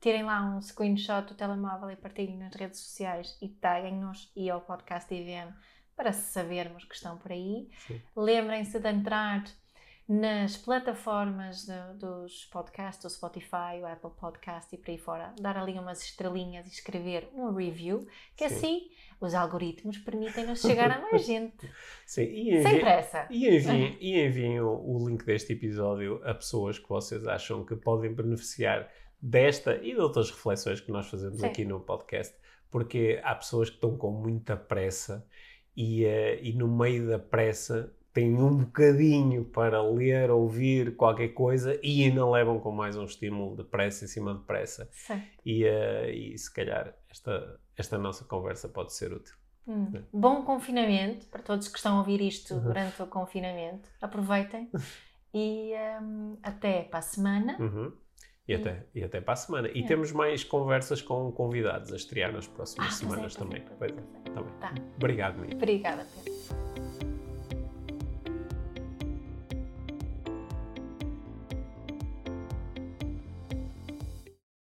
Tirem 0.00 0.24
lá 0.24 0.42
um 0.42 0.60
screenshot 0.60 1.28
do 1.28 1.34
telemóvel 1.34 1.90
e 1.90 1.96
partilhem 1.96 2.36
nas 2.36 2.54
redes 2.54 2.80
sociais 2.80 3.38
e 3.40 3.48
taguem-nos 3.48 4.30
e 4.36 4.50
ao 4.50 4.60
podcast 4.60 5.12
IVM 5.14 5.52
para 5.96 6.12
sabermos 6.12 6.84
que 6.84 6.94
estão 6.94 7.16
por 7.16 7.32
aí. 7.32 7.68
Sim. 7.86 8.02
Lembrem-se 8.16 8.78
de 8.78 8.88
entrar 8.88 9.44
nas 10.08 10.56
plataformas 10.56 11.64
de- 11.64 11.98
dos 11.98 12.44
podcasts, 12.46 13.04
o 13.04 13.10
Spotify, 13.10 13.80
o 13.80 13.86
Apple 13.86 14.10
Podcast 14.20 14.74
e 14.74 14.78
por 14.78 14.90
aí 14.90 14.98
fora, 14.98 15.32
dar 15.40 15.56
ali 15.56 15.72
umas 15.78 16.02
estrelinhas 16.02 16.66
e 16.66 16.70
escrever 16.70 17.28
um 17.34 17.52
review, 17.54 18.06
que 18.36 18.48
Sim. 18.48 18.54
assim 18.54 18.90
os 19.20 19.34
algoritmos 19.34 19.98
permitem-nos 19.98 20.60
chegar 20.60 20.90
a 20.90 21.00
mais 21.00 21.24
gente. 21.26 21.70
Sim, 22.04 22.22
e 22.24 22.50
Sem 22.50 22.60
enviem, 22.60 22.80
pressa. 22.80 23.26
e 23.30 23.48
enviem, 23.56 23.96
e 24.00 24.20
enviem 24.26 24.60
o, 24.60 24.68
o 24.70 25.08
link 25.08 25.24
deste 25.24 25.52
episódio 25.52 26.20
a 26.24 26.34
pessoas 26.34 26.78
que 26.78 26.88
vocês 26.88 27.24
acham 27.26 27.64
que 27.64 27.76
podem 27.76 28.12
beneficiar 28.12 28.90
desta 29.20 29.76
e 29.76 29.94
de 29.94 30.00
outras 30.00 30.30
reflexões 30.30 30.80
que 30.80 30.90
nós 30.90 31.08
fazemos 31.08 31.38
Sim. 31.40 31.46
aqui 31.46 31.64
no 31.64 31.78
podcast, 31.80 32.34
porque 32.68 33.20
há 33.22 33.34
pessoas 33.36 33.70
que 33.70 33.76
estão 33.76 33.96
com 33.96 34.10
muita 34.10 34.56
pressa 34.56 35.24
e, 35.76 36.04
eh, 36.04 36.40
e 36.42 36.52
no 36.52 36.66
meio 36.66 37.06
da 37.08 37.18
pressa 37.20 37.94
têm 38.12 38.34
um 38.34 38.58
bocadinho 38.58 39.44
para 39.44 39.82
ler, 39.82 40.30
ouvir 40.30 40.94
qualquer 40.96 41.28
coisa 41.28 41.78
e 41.82 42.04
ainda 42.04 42.28
levam 42.28 42.60
com 42.60 42.70
mais 42.70 42.96
um 42.96 43.04
estímulo 43.04 43.56
de 43.56 43.64
pressa 43.64 44.04
em 44.04 44.08
cima 44.08 44.34
de 44.34 44.40
pressa. 44.44 44.88
E, 45.44 45.64
eh, 45.64 46.10
e 46.14 46.38
se 46.38 46.52
calhar 46.52 46.94
esta, 47.10 47.58
esta 47.76 47.98
nossa 47.98 48.24
conversa 48.24 48.68
pode 48.68 48.92
ser 48.94 49.12
útil. 49.12 49.34
Hum. 49.66 49.88
Sim. 49.92 50.04
Bom 50.12 50.42
confinamento 50.44 51.26
para 51.26 51.40
todos 51.42 51.68
que 51.68 51.76
estão 51.78 51.96
a 51.96 51.98
ouvir 52.00 52.20
isto 52.20 52.54
Uhum. 52.54 52.60
durante 52.62 53.00
o 53.02 53.06
confinamento. 53.06 53.88
Aproveitem 54.00 54.68
e 55.32 55.72
hum, 56.02 56.36
até 56.42 56.82
para 56.82 56.98
a 56.98 57.02
semana. 57.02 57.56
Uhum. 57.60 57.92
E, 58.46 58.52
E- 58.52 58.54
até, 58.56 58.86
e 58.92 59.04
até 59.04 59.20
para 59.20 59.34
a 59.34 59.36
semana. 59.36 59.68
E 59.72 59.84
É. 59.84 59.86
temos 59.86 60.10
mais 60.10 60.42
conversas 60.42 61.00
com 61.00 61.30
convidados 61.30 61.92
a 61.92 61.96
estrear 61.96 62.32
nas 62.32 62.46
próximas 62.48 62.88
Ah, 62.88 62.90
é, 62.90 62.92
semanas 62.92 63.36
é, 63.36 63.38
também. 63.38 63.62
pois 63.78 63.92
é, 63.92 63.94
é, 63.94 63.98
é. 63.98 64.30
tá 64.32 64.42
bem. 64.42 64.52
Tá. 64.60 64.74
Obrigado, 64.96 65.38
Mia. 65.38 65.54
Obrigada, 65.54 66.04
Pedro. 66.16 66.31